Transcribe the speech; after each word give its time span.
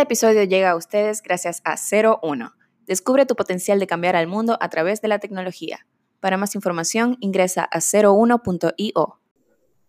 Este 0.00 0.14
episodio 0.14 0.44
llega 0.44 0.70
a 0.70 0.76
ustedes 0.76 1.20
gracias 1.20 1.60
a 1.62 1.76
01. 1.76 2.54
Descubre 2.86 3.26
tu 3.26 3.36
potencial 3.36 3.78
de 3.78 3.86
cambiar 3.86 4.16
al 4.16 4.28
mundo 4.28 4.56
a 4.58 4.70
través 4.70 5.02
de 5.02 5.08
la 5.08 5.18
tecnología. 5.18 5.86
Para 6.20 6.38
más 6.38 6.54
información, 6.54 7.18
ingresa 7.20 7.68
a 7.70 7.80
01.io. 7.80 9.20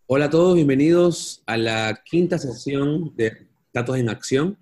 Hola 0.07 0.25
a 0.25 0.29
todos, 0.29 0.55
bienvenidos 0.55 1.41
a 1.45 1.55
la 1.55 2.01
quinta 2.03 2.37
sesión 2.37 3.15
de 3.15 3.47
Datos 3.73 3.95
en 3.95 4.09
Acción. 4.09 4.57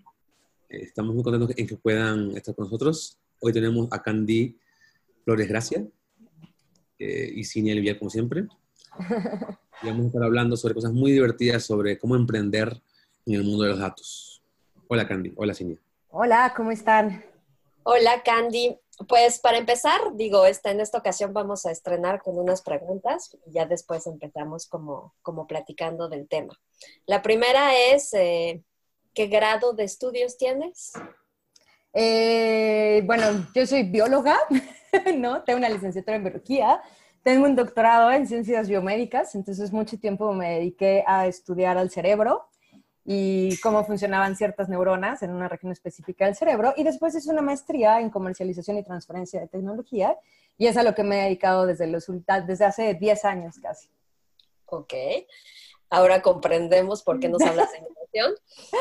Eh, 0.70 0.84
estamos 0.84 1.16
muy 1.16 1.24
contentos 1.24 1.58
en 1.58 1.66
que 1.66 1.78
puedan 1.78 2.38
estar 2.38 2.54
con 2.54 2.66
nosotros. 2.66 3.18
Hoy 3.42 3.52
tenemos 3.52 3.88
a 3.90 4.04
Candy 4.04 4.56
Flores 5.24 5.50
Gracia 5.50 5.84
eh, 7.00 7.32
y 7.36 7.44
Cinia 7.44 7.74
Livial, 7.74 7.98
como 7.98 8.12
siempre. 8.12 8.46
Y 9.82 9.88
vamos 9.88 10.04
a 10.04 10.08
estar 10.10 10.24
hablando 10.24 10.58
sobre 10.58 10.76
cosas 10.76 10.92
muy 10.92 11.12
divertidas 11.12 11.64
sobre 11.64 11.98
cómo 11.98 12.16
emprender 12.16 12.84
en 13.26 13.34
el 13.34 13.44
mundo 13.44 13.64
de 13.64 13.70
los 13.70 13.80
datos. 13.80 14.29
Hola 14.92 15.08
Candy, 15.08 15.32
hola 15.36 15.54
Cinia. 15.54 15.78
Hola, 16.10 16.52
¿cómo 16.58 16.72
están? 16.72 17.24
Hola 17.84 18.24
Candy. 18.24 18.76
Pues 19.08 19.38
para 19.38 19.60
empezar, 19.60 20.02
digo, 20.16 20.48
esta, 20.48 20.72
en 20.72 20.82
esta 20.82 20.98
ocasión 20.98 21.32
vamos 21.32 21.68
a 21.68 21.72
estrenar 21.72 22.24
con 22.24 22.40
unas 22.40 22.64
preguntas 22.64 23.38
y 23.46 23.52
ya 23.52 23.68
después 23.68 24.08
empezamos 24.08 24.66
como, 24.66 25.14
como 25.22 25.46
platicando 25.46 26.10
del 26.10 26.28
tema. 26.28 26.60
La 27.06 27.22
primera 27.22 27.78
es, 27.78 28.16
eh, 28.16 28.64
¿qué 29.14 29.28
grado 29.28 29.74
de 29.74 29.84
estudios 29.84 30.40
tienes? 30.40 30.94
Eh, 31.94 33.04
bueno, 33.06 33.48
yo 33.54 33.68
soy 33.68 33.84
bióloga, 33.84 34.40
¿no? 35.16 35.44
Tengo 35.44 35.60
una 35.60 35.70
licenciatura 35.70 36.18
en 36.18 36.24
biología, 36.24 36.82
tengo 37.22 37.46
un 37.46 37.56
doctorado 37.56 38.12
en 38.12 38.26
ciencias 38.26 38.68
biomédicas, 38.68 39.36
entonces 39.36 39.72
mucho 39.72 40.00
tiempo 40.00 40.34
me 40.34 40.56
dediqué 40.56 41.04
a 41.06 41.28
estudiar 41.28 41.78
al 41.78 41.92
cerebro 41.92 42.50
y 43.12 43.58
cómo 43.62 43.84
funcionaban 43.84 44.36
ciertas 44.36 44.70
neuronas 44.70 45.24
en 45.24 45.32
una 45.32 45.50
región 45.50 45.72
específica 45.72 46.26
del 46.26 46.36
cerebro. 46.36 46.76
Y 46.78 46.84
después 46.84 47.16
hice 47.16 47.32
una 47.32 47.42
maestría 47.42 48.02
en 48.02 48.12
comercialización 48.12 48.78
y 48.78 48.84
transferencia 48.84 49.40
de 49.40 49.48
tecnología 49.48 50.16
y 50.60 50.68
es 50.68 50.78
a 50.78 50.84
lo 50.84 50.94
que 50.94 51.02
me 51.02 51.20
he 51.20 51.24
dedicado 51.24 51.66
desde, 51.66 51.88
los, 51.88 52.06
desde 52.46 52.66
hace 52.66 52.94
10 52.94 53.26
años 53.26 53.56
casi. 53.60 53.90
Ok. 54.66 54.94
Ahora 55.90 56.22
comprendemos 56.22 57.02
por 57.02 57.20
qué 57.20 57.30
nos 57.30 57.42
hablas 57.42 57.72
de 57.72 57.78
innovación. 58.14 58.36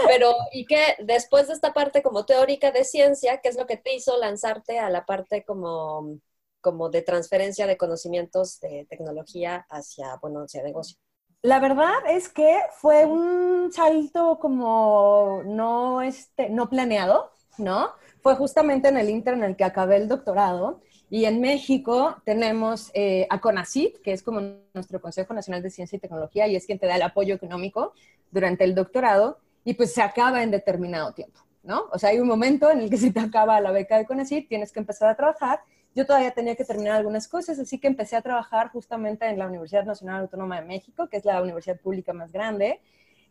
Pero, 0.07 0.35
¿y 0.53 0.67
qué 0.67 0.97
después 0.99 1.49
de 1.49 1.55
esta 1.55 1.73
parte 1.73 2.03
como 2.03 2.27
teórica 2.27 2.71
de 2.71 2.85
ciencia, 2.85 3.41
qué 3.41 3.49
es 3.49 3.57
lo 3.57 3.67
que 3.67 3.79
te 3.79 3.95
hizo 3.95 4.19
lanzarte 4.19 4.79
a 4.79 4.91
la 4.91 5.07
parte 5.07 5.43
como, 5.43 6.19
como 6.61 6.91
de 6.91 7.01
transferencia 7.01 7.67
de 7.67 7.79
conocimientos 7.79 8.61
de 8.61 8.87
tecnología 8.91 9.65
hacia, 9.71 10.17
bueno, 10.17 10.41
hacia 10.41 10.63
negocio? 10.63 10.99
La 11.43 11.61
verdad 11.61 11.95
es 12.11 12.29
que 12.29 12.59
fue 12.73 13.07
un 13.07 13.71
salto 13.73 14.39
como 14.41 15.43
no, 15.47 16.03
este, 16.03 16.51
no 16.51 16.69
planeado, 16.69 17.31
¿no? 17.59 17.91
Fue 18.23 18.35
justamente 18.35 18.89
en 18.89 18.97
el 18.97 19.09
Inter 19.09 19.35
en 19.35 19.45
el 19.45 19.57
que 19.57 19.63
acabé 19.63 19.97
el 19.97 20.09
doctorado. 20.09 20.81
Y 21.11 21.27
en 21.27 21.41
México 21.41 22.17
tenemos 22.25 22.91
eh, 22.93 23.27
a 23.31 23.41
CONACYT, 23.41 24.03
que 24.03 24.13
es 24.13 24.23
como 24.23 24.41
nuestro 24.75 25.01
Consejo 25.01 25.33
Nacional 25.33 25.63
de 25.63 25.71
Ciencia 25.71 25.97
y 25.97 26.01
Tecnología, 26.01 26.49
y 26.49 26.57
es 26.57 26.67
quien 26.67 26.81
te 26.81 26.87
da 26.87 26.97
el 26.97 27.03
apoyo 27.03 27.37
económico 27.37 27.95
durante 28.33 28.65
el 28.65 28.75
doctorado, 28.75 29.39
y 29.65 29.75
pues 29.75 29.95
se 29.95 30.03
acaba 30.03 30.43
en 30.43 30.51
determinado 30.51 31.13
tiempo, 31.13 31.41
¿no? 31.63 31.85
O 31.93 31.99
sea, 31.99 32.11
hay 32.11 32.19
un 32.19 32.27
momento 32.27 32.69
en 32.71 32.81
el 32.81 32.91
que 32.91 32.99
se 32.99 33.13
te 33.13 33.21
acaba 33.21 33.61
la 33.61 33.71
beca 33.71 33.97
de 33.97 34.07
CONACYT, 34.07 34.49
tienes 34.49 34.73
que 34.73 34.81
empezar 34.81 35.09
a 35.09 35.17
trabajar, 35.17 35.61
yo 35.95 36.07
todavía 36.07 36.31
tenía 36.31 36.55
que 36.55 36.65
terminar 36.65 36.97
algunas 36.97 37.29
cosas, 37.29 37.59
así 37.59 37.79
que 37.79 37.89
empecé 37.89 38.17
a 38.17 38.23
trabajar 38.23 38.71
justamente 38.71 39.27
en 39.27 39.39
la 39.39 39.47
Universidad 39.47 39.85
Nacional 39.85 40.23
Autónoma 40.23 40.61
de 40.61 40.67
México, 40.67 41.09
que 41.09 41.17
es 41.17 41.25
la 41.25 41.43
universidad 41.43 41.79
pública 41.81 42.13
más 42.13 42.33
grande, 42.33 42.81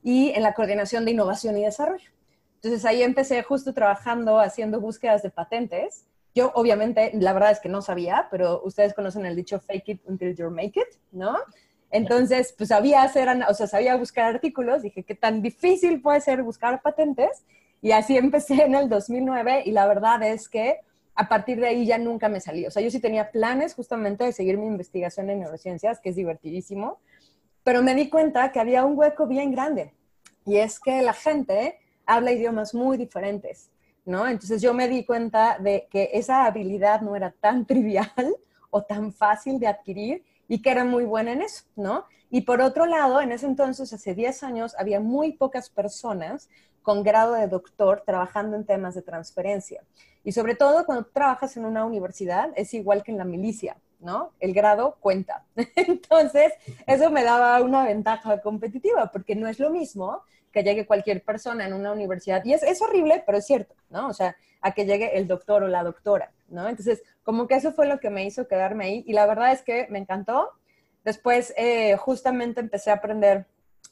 y 0.03 0.29
en 0.29 0.43
la 0.43 0.53
coordinación 0.53 1.05
de 1.05 1.11
innovación 1.11 1.57
y 1.57 1.63
desarrollo. 1.63 2.09
Entonces 2.55 2.85
ahí 2.85 3.03
empecé 3.03 3.41
justo 3.43 3.73
trabajando, 3.73 4.39
haciendo 4.39 4.81
búsquedas 4.81 5.21
de 5.23 5.29
patentes. 5.29 6.05
Yo 6.33 6.51
obviamente, 6.55 7.11
la 7.13 7.33
verdad 7.33 7.51
es 7.51 7.59
que 7.59 7.69
no 7.69 7.81
sabía, 7.81 8.27
pero 8.31 8.61
ustedes 8.63 8.93
conocen 8.93 9.25
el 9.25 9.35
dicho 9.35 9.59
fake 9.59 9.89
it 9.89 10.01
until 10.05 10.35
you 10.35 10.49
make 10.49 10.79
it, 10.79 10.99
¿no? 11.11 11.37
Entonces, 11.89 12.53
pues 12.57 12.69
sabía 12.69 13.03
hacer, 13.03 13.29
o 13.47 13.53
sea, 13.53 13.67
sabía 13.67 13.95
buscar 13.95 14.25
artículos, 14.25 14.81
dije, 14.81 15.03
¿qué 15.03 15.15
tan 15.15 15.41
difícil 15.41 16.01
puede 16.01 16.19
ser 16.19 16.43
buscar 16.43 16.81
patentes? 16.81 17.45
Y 17.81 17.91
así 17.91 18.17
empecé 18.17 18.63
en 18.63 18.75
el 18.75 18.89
2009 18.89 19.63
y 19.65 19.71
la 19.71 19.87
verdad 19.87 20.21
es 20.23 20.49
que 20.49 20.81
a 21.17 21.27
partir 21.27 21.59
de 21.59 21.67
ahí 21.67 21.85
ya 21.85 21.97
nunca 21.97 22.29
me 22.29 22.39
salí. 22.39 22.67
O 22.67 22.71
sea, 22.71 22.83
yo 22.83 22.91
sí 22.91 22.99
tenía 22.99 23.31
planes 23.31 23.73
justamente 23.73 24.23
de 24.23 24.31
seguir 24.31 24.57
mi 24.57 24.67
investigación 24.67 25.29
en 25.31 25.39
neurociencias, 25.39 25.99
que 25.99 26.09
es 26.09 26.15
divertidísimo, 26.15 26.99
pero 27.63 27.81
me 27.81 27.95
di 27.95 28.07
cuenta 28.07 28.51
que 28.51 28.59
había 28.59 28.85
un 28.85 28.97
hueco 28.97 29.25
bien 29.25 29.51
grande 29.51 29.93
y 30.45 30.57
es 30.57 30.79
que 30.79 31.01
la 31.01 31.13
gente 31.13 31.79
habla 32.05 32.31
idiomas 32.31 32.75
muy 32.75 32.97
diferentes, 32.97 33.71
¿no? 34.05 34.27
Entonces 34.27 34.61
yo 34.61 34.75
me 34.75 34.87
di 34.87 35.05
cuenta 35.05 35.57
de 35.59 35.87
que 35.89 36.11
esa 36.13 36.45
habilidad 36.45 37.01
no 37.01 37.15
era 37.15 37.31
tan 37.31 37.65
trivial 37.67 38.35
o 38.69 38.83
tan 38.83 39.11
fácil 39.11 39.59
de 39.59 39.67
adquirir 39.67 40.23
y 40.47 40.61
que 40.61 40.69
era 40.69 40.85
muy 40.85 41.03
buena 41.03 41.33
en 41.33 41.41
eso, 41.41 41.65
¿no? 41.75 42.05
Y 42.29 42.41
por 42.41 42.61
otro 42.61 42.85
lado, 42.85 43.21
en 43.21 43.31
ese 43.31 43.47
entonces, 43.47 43.91
hace 43.91 44.13
10 44.13 44.43
años, 44.43 44.75
había 44.77 44.99
muy 44.99 45.33
pocas 45.33 45.69
personas 45.69 46.47
con 46.87 47.03
grado 47.03 47.33
de 47.33 47.49
doctor 47.49 48.03
trabajando 48.05 48.55
en 48.55 48.63
temas 48.63 48.95
de 48.95 49.01
transferencia. 49.01 49.83
Y 50.23 50.31
sobre 50.31 50.55
todo 50.55 50.85
cuando 50.85 51.03
trabajas 51.03 51.57
en 51.57 51.65
una 51.65 51.83
universidad, 51.83 52.53
es 52.55 52.73
igual 52.73 53.03
que 53.03 53.11
en 53.11 53.17
la 53.17 53.25
milicia, 53.25 53.75
¿no? 53.99 54.31
El 54.39 54.53
grado 54.53 54.95
cuenta. 55.01 55.43
Entonces, 55.75 56.53
eso 56.85 57.09
me 57.11 57.25
daba 57.25 57.61
una 57.61 57.83
ventaja 57.83 58.39
competitiva, 58.39 59.11
porque 59.11 59.35
no 59.35 59.49
es 59.49 59.59
lo 59.59 59.69
mismo 59.69 60.23
que 60.53 60.63
llegue 60.63 60.87
cualquier 60.87 61.25
persona 61.25 61.67
en 61.67 61.73
una 61.73 61.91
universidad. 61.91 62.45
Y 62.45 62.53
es, 62.53 62.63
es 62.63 62.81
horrible, 62.81 63.21
pero 63.25 63.39
es 63.39 63.45
cierto, 63.45 63.75
¿no? 63.89 64.07
O 64.07 64.13
sea, 64.13 64.37
a 64.61 64.71
que 64.71 64.85
llegue 64.85 65.17
el 65.17 65.27
doctor 65.27 65.63
o 65.63 65.67
la 65.67 65.83
doctora, 65.83 66.31
¿no? 66.47 66.69
Entonces, 66.69 67.03
como 67.21 67.49
que 67.49 67.55
eso 67.55 67.73
fue 67.73 67.85
lo 67.85 67.99
que 67.99 68.09
me 68.09 68.23
hizo 68.23 68.47
quedarme 68.47 68.85
ahí. 68.85 69.03
Y 69.05 69.11
la 69.11 69.25
verdad 69.25 69.51
es 69.51 69.61
que 69.61 69.87
me 69.89 69.99
encantó. 69.99 70.51
Después, 71.03 71.53
eh, 71.57 71.97
justamente 71.97 72.61
empecé 72.61 72.91
a 72.91 72.93
aprender 72.93 73.45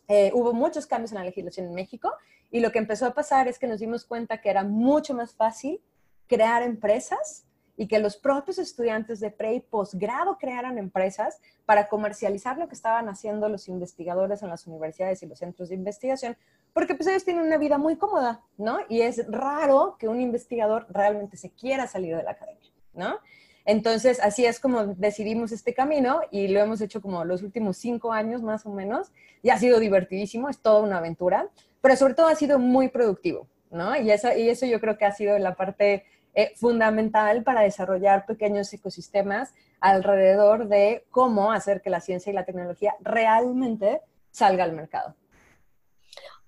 eh, 0.08 0.32
hubo 0.34 0.54
muchos 0.54 0.86
cambios 0.86 1.12
en 1.12 1.18
la 1.18 1.24
legislación 1.24 1.66
en 1.68 1.74
México 1.74 2.14
y 2.56 2.62
lo 2.62 2.72
que 2.72 2.80
empezó 2.80 3.06
a 3.06 3.14
pasar 3.14 3.50
es 3.50 3.60
que 3.60 3.68
nos 3.68 3.82
dimos 3.82 4.06
cuenta 4.06 4.40
que 4.40 4.50
era 4.50 4.64
mucho 4.64 5.14
más 5.14 5.34
fácil 5.34 5.82
crear 6.26 6.64
empresas 6.64 7.46
y 7.76 7.86
que 7.86 8.00
los 8.00 8.16
propios 8.16 8.60
estudiantes 8.60 9.20
de 9.20 9.30
pre 9.30 9.56
y 9.56 9.60
posgrado 9.60 10.38
crearan 10.38 10.78
empresas 10.78 11.42
para 11.66 11.90
comercializar 11.90 12.58
lo 12.58 12.70
que 12.70 12.76
estaban 12.76 13.10
haciendo 13.10 13.50
los 13.50 13.68
investigadores 13.68 14.42
en 14.42 14.48
las 14.48 14.68
universidades 14.68 15.22
y 15.22 15.26
los 15.26 15.40
centros 15.40 15.68
de 15.68 15.76
investigación, 15.76 16.38
porque 16.72 16.96
pues 16.96 17.10
ellos 17.10 17.26
tienen 17.26 17.46
una 17.46 17.58
vida 17.58 17.78
muy 17.78 17.98
cómoda, 17.98 18.42
¿no? 18.58 18.78
Y 18.88 19.02
es 19.02 19.30
raro 19.30 19.98
que 20.00 20.08
un 20.08 20.22
investigador 20.22 20.88
realmente 20.90 21.36
se 21.36 21.52
quiera 21.52 21.88
salir 21.88 22.16
de 22.16 22.24
la 22.24 22.32
academia, 22.32 22.72
¿no? 22.94 23.18
Entonces, 23.66 24.20
así 24.22 24.46
es 24.46 24.60
como 24.60 24.86
decidimos 24.86 25.52
este 25.52 25.74
camino 25.74 26.22
y 26.32 26.48
lo 26.50 26.60
hemos 26.60 26.82
hecho 26.82 27.02
como 27.02 27.26
los 27.26 27.42
últimos 27.42 27.78
cinco 27.78 28.14
años 28.14 28.44
más 28.44 28.66
o 28.68 28.70
menos. 28.70 29.12
Y 29.42 29.50
ha 29.50 29.58
sido 29.58 29.80
divertidísimo, 29.80 30.50
es 30.50 30.60
toda 30.60 30.82
una 30.82 31.00
aventura, 31.00 31.50
pero 31.86 31.98
sobre 31.98 32.16
todo 32.16 32.26
ha 32.26 32.36
sido 32.36 32.58
muy 32.58 32.90
productivo, 32.90 33.48
¿no? 33.70 33.96
Y 33.96 34.10
eso, 34.10 34.36
y 34.36 34.50
eso 34.50 34.66
yo 34.66 34.82
creo 34.82 34.98
que 34.98 35.06
ha 35.06 35.12
sido 35.12 35.38
la 35.38 35.54
parte 35.54 36.04
eh, 36.34 36.52
fundamental 36.56 37.44
para 37.44 37.62
desarrollar 37.62 38.26
pequeños 38.26 38.74
ecosistemas 38.74 39.54
alrededor 39.80 40.68
de 40.68 41.06
cómo 41.12 41.52
hacer 41.52 41.84
que 41.84 41.92
la 41.92 42.02
ciencia 42.02 42.32
y 42.32 42.34
la 42.34 42.44
tecnología 42.44 42.96
realmente 43.02 44.02
salga 44.32 44.64
al 44.64 44.72
mercado. 44.72 45.14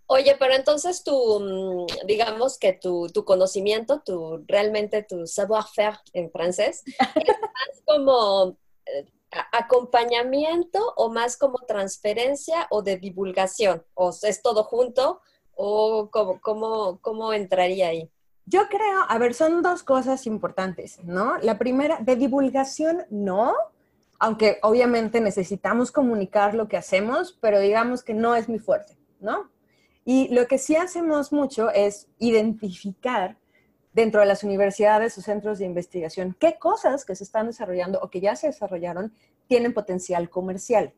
Oye, 0.08 0.36
pero 0.40 0.56
entonces 0.56 1.04
tu, 1.04 1.40
mm, 1.40 2.08
digamos 2.08 2.58
que 2.58 2.74
tu, 2.74 3.08
conocimiento, 3.24 4.02
tu, 4.04 4.44
realmente 4.48 5.04
tu 5.04 5.28
savoir-faire 5.28 6.00
en 6.14 6.32
francés, 6.32 6.82
es 7.16 7.28
más 7.28 7.84
como 7.86 8.58
eh, 8.88 9.06
acompañamiento 9.52 10.94
o 10.96 11.10
más 11.10 11.38
como 11.38 11.60
transferencia 11.60 12.68
o 12.70 12.82
de 12.82 12.98
divulgación, 12.98 13.84
o 13.94 14.12
es 14.22 14.42
todo 14.42 14.64
junto, 14.64 15.22
o 15.54 16.10
cómo, 16.12 16.40
cómo, 16.40 17.00
cómo 17.02 17.34
entraría 17.34 17.90
ahí. 17.90 18.10
Yo 18.46 18.70
creo, 18.70 19.02
a 19.08 19.18
ver, 19.18 19.34
son 19.34 19.62
dos 19.62 19.84
cosas 19.84 20.26
importantes, 20.26 21.04
¿no? 21.04 21.38
La 21.40 21.58
primera, 21.58 21.98
de 22.00 22.16
divulgación, 22.16 23.06
no, 23.10 23.54
aunque 24.20 24.60
obviamente 24.62 25.20
necesitamos 25.20 25.92
comunicar 25.92 26.54
lo 26.54 26.68
que 26.68 26.78
hacemos, 26.78 27.38
pero 27.42 27.60
digamos 27.60 28.04
que 28.04 28.14
no 28.14 28.36
es 28.36 28.48
mi 28.48 28.60
fuerte, 28.60 28.98
¿no? 29.20 29.52
Y 30.06 30.34
lo 30.34 30.48
que 30.48 30.58
sí 30.58 30.78
hacemos 30.78 31.34
mucho 31.34 31.70
es 31.70 32.08
identificar 32.18 33.38
dentro 33.98 34.20
de 34.20 34.28
las 34.28 34.44
universidades 34.44 35.18
o 35.18 35.24
centros 35.24 35.58
de 35.58 35.66
investigación 35.66 36.38
qué 36.40 36.60
cosas 36.60 37.04
que 37.04 37.16
se 37.16 37.24
están 37.24 37.48
desarrollando 37.48 38.00
o 38.00 38.12
que 38.12 38.22
ya 38.22 38.36
se 38.36 38.46
desarrollaron 38.46 39.12
tienen 39.48 39.74
potencial 39.74 40.30
comercial. 40.30 40.94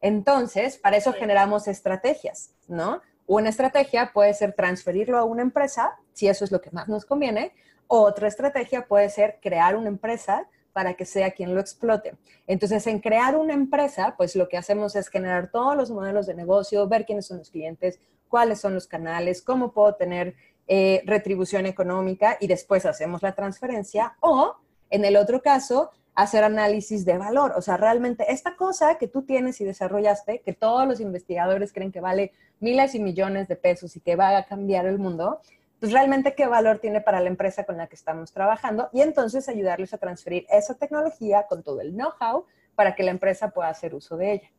Entonces, 0.00 0.76
para 0.76 0.96
eso 0.96 1.12
generamos 1.12 1.68
estrategias, 1.68 2.50
¿no? 2.66 3.02
Una 3.28 3.50
estrategia 3.50 4.10
puede 4.12 4.34
ser 4.34 4.54
transferirlo 4.54 5.16
a 5.16 5.22
una 5.22 5.42
empresa, 5.42 5.96
si 6.12 6.26
eso 6.26 6.44
es 6.44 6.50
lo 6.50 6.60
que 6.60 6.72
más 6.72 6.88
nos 6.88 7.04
conviene. 7.04 7.52
Otra 7.86 8.26
estrategia 8.26 8.88
puede 8.88 9.10
ser 9.10 9.38
crear 9.40 9.76
una 9.76 9.86
empresa 9.86 10.48
para 10.72 10.94
que 10.94 11.04
sea 11.04 11.30
quien 11.30 11.54
lo 11.54 11.60
explote. 11.60 12.16
Entonces, 12.48 12.84
en 12.88 12.98
crear 12.98 13.36
una 13.36 13.54
empresa, 13.54 14.14
pues 14.16 14.34
lo 14.34 14.48
que 14.48 14.56
hacemos 14.56 14.96
es 14.96 15.08
generar 15.08 15.52
todos 15.52 15.76
los 15.76 15.92
modelos 15.92 16.26
de 16.26 16.34
negocio, 16.34 16.88
ver 16.88 17.06
quiénes 17.06 17.26
son 17.26 17.38
los 17.38 17.50
clientes, 17.50 18.00
cuáles 18.28 18.60
son 18.60 18.74
los 18.74 18.86
canales, 18.86 19.42
cómo 19.42 19.72
puedo 19.72 19.94
tener 19.94 20.34
eh, 20.72 21.02
retribución 21.04 21.66
económica 21.66 22.36
y 22.38 22.46
después 22.46 22.86
hacemos 22.86 23.22
la 23.22 23.34
transferencia, 23.34 24.16
o 24.20 24.54
en 24.88 25.04
el 25.04 25.16
otro 25.16 25.42
caso, 25.42 25.90
hacer 26.14 26.44
análisis 26.44 27.04
de 27.04 27.18
valor. 27.18 27.54
O 27.56 27.60
sea, 27.60 27.76
realmente 27.76 28.32
esta 28.32 28.54
cosa 28.54 28.96
que 28.96 29.08
tú 29.08 29.22
tienes 29.22 29.60
y 29.60 29.64
desarrollaste, 29.64 30.42
que 30.42 30.52
todos 30.52 30.86
los 30.86 31.00
investigadores 31.00 31.72
creen 31.72 31.90
que 31.90 32.00
vale 32.00 32.30
miles 32.60 32.94
y 32.94 33.00
millones 33.00 33.48
de 33.48 33.56
pesos 33.56 33.96
y 33.96 34.00
que 34.00 34.14
va 34.14 34.36
a 34.36 34.44
cambiar 34.44 34.86
el 34.86 35.00
mundo, 35.00 35.40
pues 35.80 35.90
realmente 35.90 36.36
qué 36.36 36.46
valor 36.46 36.78
tiene 36.78 37.00
para 37.00 37.20
la 37.20 37.30
empresa 37.30 37.64
con 37.64 37.76
la 37.76 37.88
que 37.88 37.96
estamos 37.96 38.30
trabajando 38.30 38.90
y 38.92 39.00
entonces 39.00 39.48
ayudarles 39.48 39.92
a 39.92 39.98
transferir 39.98 40.46
esa 40.50 40.74
tecnología 40.74 41.46
con 41.48 41.64
todo 41.64 41.80
el 41.80 41.94
know-how 41.94 42.44
para 42.76 42.94
que 42.94 43.02
la 43.02 43.10
empresa 43.10 43.50
pueda 43.50 43.70
hacer 43.70 43.92
uso 43.92 44.16
de 44.16 44.34
ella. 44.34 44.50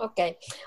Ok. 0.00 0.20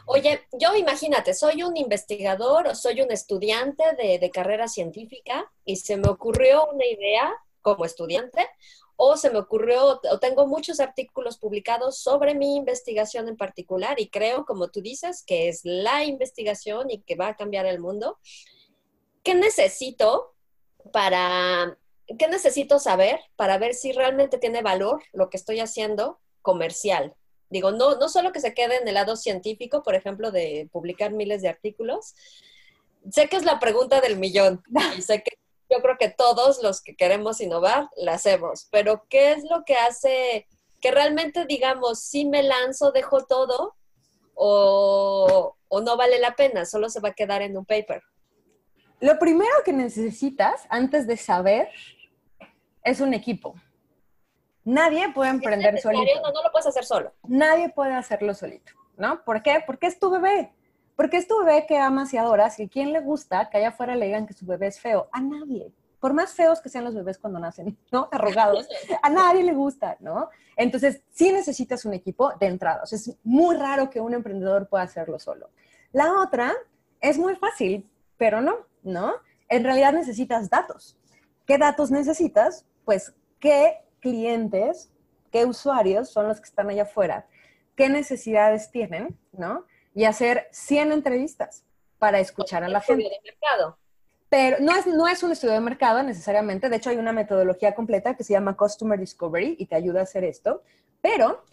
Oye, 0.07 0.41
yo 0.51 0.75
imagínate, 0.75 1.33
soy 1.33 1.63
un 1.63 1.77
investigador 1.77 2.67
o 2.67 2.75
soy 2.75 3.01
un 3.01 3.11
estudiante 3.11 3.83
de, 3.97 4.19
de 4.19 4.29
carrera 4.29 4.67
científica 4.67 5.49
y 5.63 5.77
se 5.77 5.95
me 5.97 6.09
ocurrió 6.09 6.67
una 6.67 6.85
idea 6.85 7.33
como 7.61 7.85
estudiante 7.85 8.47
o 9.03 9.17
se 9.17 9.31
me 9.31 9.39
ocurrió, 9.39 9.99
o 10.11 10.19
tengo 10.19 10.45
muchos 10.45 10.79
artículos 10.79 11.39
publicados 11.39 11.97
sobre 11.97 12.35
mi 12.35 12.55
investigación 12.55 13.27
en 13.27 13.35
particular 13.35 13.99
y 13.99 14.09
creo, 14.09 14.45
como 14.45 14.69
tú 14.69 14.79
dices, 14.79 15.23
que 15.25 15.47
es 15.47 15.61
la 15.63 16.03
investigación 16.03 16.91
y 16.91 17.01
que 17.01 17.15
va 17.15 17.29
a 17.29 17.35
cambiar 17.35 17.65
el 17.65 17.79
mundo. 17.79 18.19
¿Qué 19.23 19.33
necesito 19.33 20.35
para, 20.93 21.79
qué 22.19 22.27
necesito 22.27 22.77
saber 22.77 23.19
para 23.35 23.57
ver 23.57 23.73
si 23.73 23.91
realmente 23.91 24.37
tiene 24.37 24.61
valor 24.61 25.01
lo 25.13 25.31
que 25.31 25.37
estoy 25.37 25.61
haciendo 25.61 26.19
comercial? 26.43 27.15
Digo, 27.51 27.71
no, 27.71 27.98
no 27.98 28.07
solo 28.07 28.31
que 28.31 28.39
se 28.39 28.53
quede 28.53 28.77
en 28.77 28.88
el 28.88 28.94
lado 28.94 29.18
científico, 29.18 29.83
por 29.83 29.94
ejemplo, 29.94 30.31
de 30.31 30.69
publicar 30.71 31.12
miles 31.12 31.42
de 31.42 31.50
artículos. 31.50 32.15
Sé 33.12 33.27
que 33.27 33.36
es 33.36 33.44
la 33.44 33.59
pregunta 33.59 34.00
del 34.00 34.18
millón 34.18 34.63
y 34.98 35.01
sé 35.01 35.21
que 35.21 35.38
yo 35.69 35.81
creo 35.81 35.98
que 36.00 36.09
todos 36.09 36.63
los 36.63 36.81
que 36.81 36.95
queremos 36.95 37.42
innovar 37.42 37.89
la 37.98 38.13
hacemos, 38.13 38.68
pero 38.71 39.06
¿qué 39.09 39.33
es 39.33 39.44
lo 39.50 39.63
que 39.65 39.75
hace 39.75 40.48
que 40.81 40.92
realmente 40.92 41.45
digamos, 41.45 42.00
si 42.00 42.25
me 42.25 42.42
lanzo, 42.42 42.92
dejo 42.92 43.25
todo 43.25 43.75
o, 44.33 45.56
o 45.68 45.81
no 45.81 45.98
vale 45.98 46.19
la 46.19 46.36
pena, 46.36 46.65
solo 46.65 46.89
se 46.89 47.00
va 47.00 47.09
a 47.09 47.13
quedar 47.13 47.42
en 47.42 47.57
un 47.57 47.65
paper? 47.65 48.01
Lo 49.01 49.19
primero 49.19 49.51
que 49.65 49.74
necesitas 49.74 50.63
antes 50.69 51.06
de 51.06 51.18
saber 51.18 51.69
es 52.83 53.01
un 53.01 53.13
equipo. 53.13 53.56
Nadie 54.63 55.11
puede 55.13 55.31
emprender 55.31 55.79
solito. 55.79 56.21
No, 56.21 56.31
no 56.31 56.43
lo 56.43 56.51
puedes 56.51 56.67
hacer 56.67 56.85
solo. 56.85 57.13
Nadie 57.27 57.69
puede 57.69 57.93
hacerlo 57.93 58.33
solito, 58.33 58.73
¿no? 58.97 59.23
¿Por 59.23 59.41
qué? 59.41 59.63
Porque 59.65 59.87
es 59.87 59.99
tu 59.99 60.09
bebé. 60.09 60.51
Porque 60.95 61.17
es 61.17 61.27
tu 61.27 61.39
bebé 61.39 61.65
que 61.65 61.77
amas 61.77 62.13
y 62.13 62.17
adoras 62.17 62.59
y 62.59 62.67
quién 62.67 62.93
le 62.93 62.99
gusta 62.99 63.49
que 63.49 63.57
allá 63.57 63.69
afuera 63.69 63.95
le 63.95 64.05
digan 64.05 64.27
que 64.27 64.33
su 64.33 64.45
bebé 64.45 64.67
es 64.67 64.79
feo. 64.79 65.09
A 65.11 65.19
nadie. 65.19 65.71
Por 65.99 66.13
más 66.13 66.33
feos 66.33 66.61
que 66.61 66.69
sean 66.69 66.83
los 66.83 66.95
bebés 66.95 67.17
cuando 67.17 67.39
nacen, 67.39 67.77
¿no? 67.91 68.07
Arrogados. 68.11 68.67
A 69.01 69.09
nadie 69.09 69.43
le 69.43 69.53
gusta, 69.53 69.97
¿no? 69.99 70.29
Entonces, 70.55 71.01
sí 71.09 71.31
necesitas 71.31 71.85
un 71.85 71.93
equipo 71.93 72.33
de 72.39 72.47
entrada. 72.47 72.83
es 72.91 73.17
muy 73.23 73.55
raro 73.55 73.89
que 73.89 73.99
un 73.99 74.13
emprendedor 74.13 74.67
pueda 74.67 74.83
hacerlo 74.83 75.17
solo. 75.17 75.49
La 75.91 76.21
otra 76.21 76.53
es 76.99 77.17
muy 77.17 77.35
fácil, 77.35 77.89
pero 78.17 78.41
no, 78.41 78.55
¿no? 78.83 79.13
En 79.49 79.63
realidad 79.63 79.93
necesitas 79.93 80.49
datos. 80.49 80.97
¿Qué 81.45 81.57
datos 81.57 81.91
necesitas? 81.91 82.65
Pues, 82.85 83.13
¿qué 83.39 83.79
clientes, 84.01 84.92
qué 85.31 85.45
usuarios 85.45 86.09
son 86.09 86.27
los 86.27 86.42
que 86.42 86.50
están 86.50 86.69
allá 86.69 86.83
afuera? 86.83 87.27
¿Qué 87.75 87.88
necesidades 87.88 88.69
tienen, 88.71 89.18
¿no? 89.31 89.65
y 89.94 90.06
hacer 90.06 90.48
100 90.51 90.92
entrevistas 90.92 91.63
para 91.98 92.19
escuchar 92.19 92.63
a 92.63 92.69
la 92.69 92.81
gente. 92.81 93.03
De 93.03 93.19
mercado. 93.24 93.77
Pero 94.30 94.57
no 94.62 94.74
es, 94.75 94.88
no 94.88 95.07
es 95.07 95.21
un 95.24 95.31
estudio 95.31 95.53
de 95.53 95.59
mercado 95.59 96.01
necesariamente, 96.03 96.69
de 96.69 96.77
hecho 96.77 96.89
hay 96.89 96.98
una 96.98 97.12
metodología 97.12 97.75
completa 97.75 98.15
que 98.15 98.24
se 98.24 98.33
llama 98.33 98.56
Customer 98.56 98.98
Discovery 98.98 99.57
y 99.59 99.65
te 99.65 99.75
ayuda 99.75 100.00
a 100.00 100.03
hacer 100.03 100.24
esto, 100.24 100.63
pero 101.01 101.44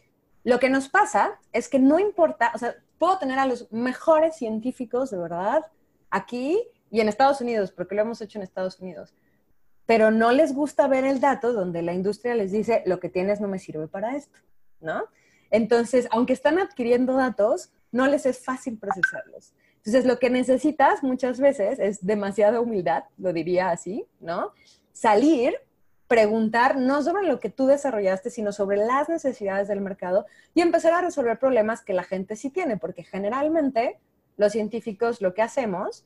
lo 0.44 0.60
que 0.60 0.68
nos 0.68 0.88
pasa 0.88 1.40
es 1.52 1.68
que 1.68 1.80
no 1.80 1.98
importa, 1.98 2.52
o 2.54 2.58
sea, 2.58 2.76
puedo 2.98 3.18
tener 3.18 3.38
a 3.40 3.46
los 3.46 3.70
mejores 3.72 4.36
científicos 4.36 5.10
de 5.10 5.18
verdad 5.18 5.66
aquí 6.10 6.62
y 6.90 7.00
en 7.00 7.08
Estados 7.08 7.40
Unidos, 7.40 7.72
porque 7.72 7.96
lo 7.96 8.02
hemos 8.02 8.20
hecho 8.20 8.38
en 8.38 8.44
Estados 8.44 8.78
Unidos, 8.78 9.12
pero 9.88 10.10
no 10.10 10.32
les 10.32 10.52
gusta 10.52 10.86
ver 10.86 11.04
el 11.04 11.18
dato 11.18 11.54
donde 11.54 11.80
la 11.80 11.94
industria 11.94 12.34
les 12.34 12.52
dice, 12.52 12.82
lo 12.84 13.00
que 13.00 13.08
tienes 13.08 13.40
no 13.40 13.48
me 13.48 13.58
sirve 13.58 13.88
para 13.88 14.16
esto, 14.16 14.38
¿no? 14.82 15.04
Entonces, 15.50 16.06
aunque 16.10 16.34
están 16.34 16.58
adquiriendo 16.58 17.14
datos, 17.14 17.72
no 17.90 18.06
les 18.06 18.26
es 18.26 18.38
fácil 18.38 18.76
procesarlos. 18.76 19.54
Entonces, 19.78 20.04
lo 20.04 20.18
que 20.18 20.28
necesitas 20.28 21.02
muchas 21.02 21.40
veces 21.40 21.78
es 21.78 22.04
demasiada 22.04 22.60
humildad, 22.60 23.04
lo 23.16 23.32
diría 23.32 23.70
así, 23.70 24.04
¿no? 24.20 24.52
Salir, 24.92 25.54
preguntar 26.06 26.76
no 26.76 27.02
sobre 27.02 27.26
lo 27.26 27.40
que 27.40 27.48
tú 27.48 27.66
desarrollaste, 27.66 28.28
sino 28.28 28.52
sobre 28.52 28.76
las 28.76 29.08
necesidades 29.08 29.68
del 29.68 29.80
mercado 29.80 30.26
y 30.52 30.60
empezar 30.60 30.92
a 30.92 31.00
resolver 31.00 31.38
problemas 31.38 31.80
que 31.82 31.94
la 31.94 32.04
gente 32.04 32.36
sí 32.36 32.50
tiene, 32.50 32.76
porque 32.76 33.04
generalmente 33.04 33.98
los 34.36 34.52
científicos 34.52 35.22
lo 35.22 35.32
que 35.32 35.40
hacemos 35.40 36.04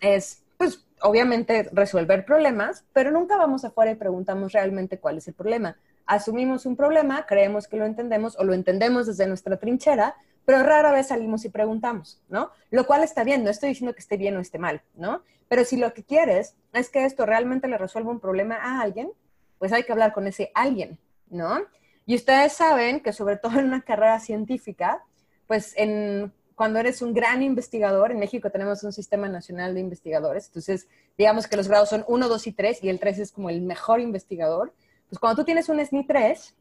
es, 0.00 0.43
pues, 0.64 0.86
obviamente 1.02 1.68
resolver 1.72 2.24
problemas, 2.24 2.86
pero 2.94 3.10
nunca 3.10 3.36
vamos 3.36 3.66
afuera 3.66 3.90
y 3.90 3.96
preguntamos 3.96 4.52
realmente 4.52 4.98
cuál 4.98 5.18
es 5.18 5.28
el 5.28 5.34
problema. 5.34 5.76
Asumimos 6.06 6.64
un 6.64 6.74
problema, 6.74 7.26
creemos 7.26 7.68
que 7.68 7.76
lo 7.76 7.84
entendemos 7.84 8.34
o 8.38 8.44
lo 8.44 8.54
entendemos 8.54 9.06
desde 9.06 9.26
nuestra 9.26 9.58
trinchera, 9.58 10.14
pero 10.46 10.62
rara 10.62 10.90
vez 10.90 11.08
salimos 11.08 11.44
y 11.44 11.50
preguntamos, 11.50 12.22
¿no? 12.30 12.50
Lo 12.70 12.86
cual 12.86 13.02
está 13.02 13.24
bien, 13.24 13.44
no 13.44 13.50
estoy 13.50 13.70
diciendo 13.70 13.92
que 13.94 14.00
esté 14.00 14.16
bien 14.16 14.38
o 14.38 14.40
esté 14.40 14.58
mal, 14.58 14.80
¿no? 14.94 15.22
Pero 15.48 15.66
si 15.66 15.76
lo 15.76 15.92
que 15.92 16.02
quieres 16.02 16.54
es 16.72 16.88
que 16.88 17.04
esto 17.04 17.26
realmente 17.26 17.68
le 17.68 17.76
resuelva 17.76 18.10
un 18.10 18.20
problema 18.20 18.56
a 18.56 18.80
alguien, 18.80 19.10
pues 19.58 19.70
hay 19.70 19.84
que 19.84 19.92
hablar 19.92 20.14
con 20.14 20.26
ese 20.26 20.50
alguien, 20.54 20.98
¿no? 21.28 21.60
Y 22.06 22.14
ustedes 22.14 22.54
saben 22.54 23.00
que 23.00 23.12
sobre 23.12 23.36
todo 23.36 23.58
en 23.58 23.66
una 23.66 23.82
carrera 23.82 24.18
científica, 24.18 25.02
pues 25.46 25.74
en, 25.76 26.32
cuando 26.54 26.78
eres 26.78 27.02
un 27.02 27.12
gran 27.12 27.42
investigador, 27.42 28.12
en 28.12 28.18
México 28.18 28.50
tenemos 28.50 28.82
un 28.84 28.92
sistema 28.92 29.28
nacional 29.28 29.74
de 29.74 29.80
investigadores, 29.80 30.46
entonces 30.46 30.88
digamos 31.18 31.46
que 31.46 31.56
los 31.56 31.68
grados 31.68 31.88
son 31.88 32.04
1, 32.06 32.28
2 32.28 32.46
y 32.46 32.52
3 32.52 32.84
y 32.84 32.88
el 32.88 33.00
3 33.00 33.18
es 33.18 33.32
como 33.32 33.50
el 33.50 33.60
mejor 33.60 34.00
investigador, 34.00 34.72
pues 35.08 35.18
cuando 35.18 35.42
tú 35.42 35.44
tienes 35.44 35.68
un 35.68 35.84
SNI 35.84 36.06
3, 36.06 36.54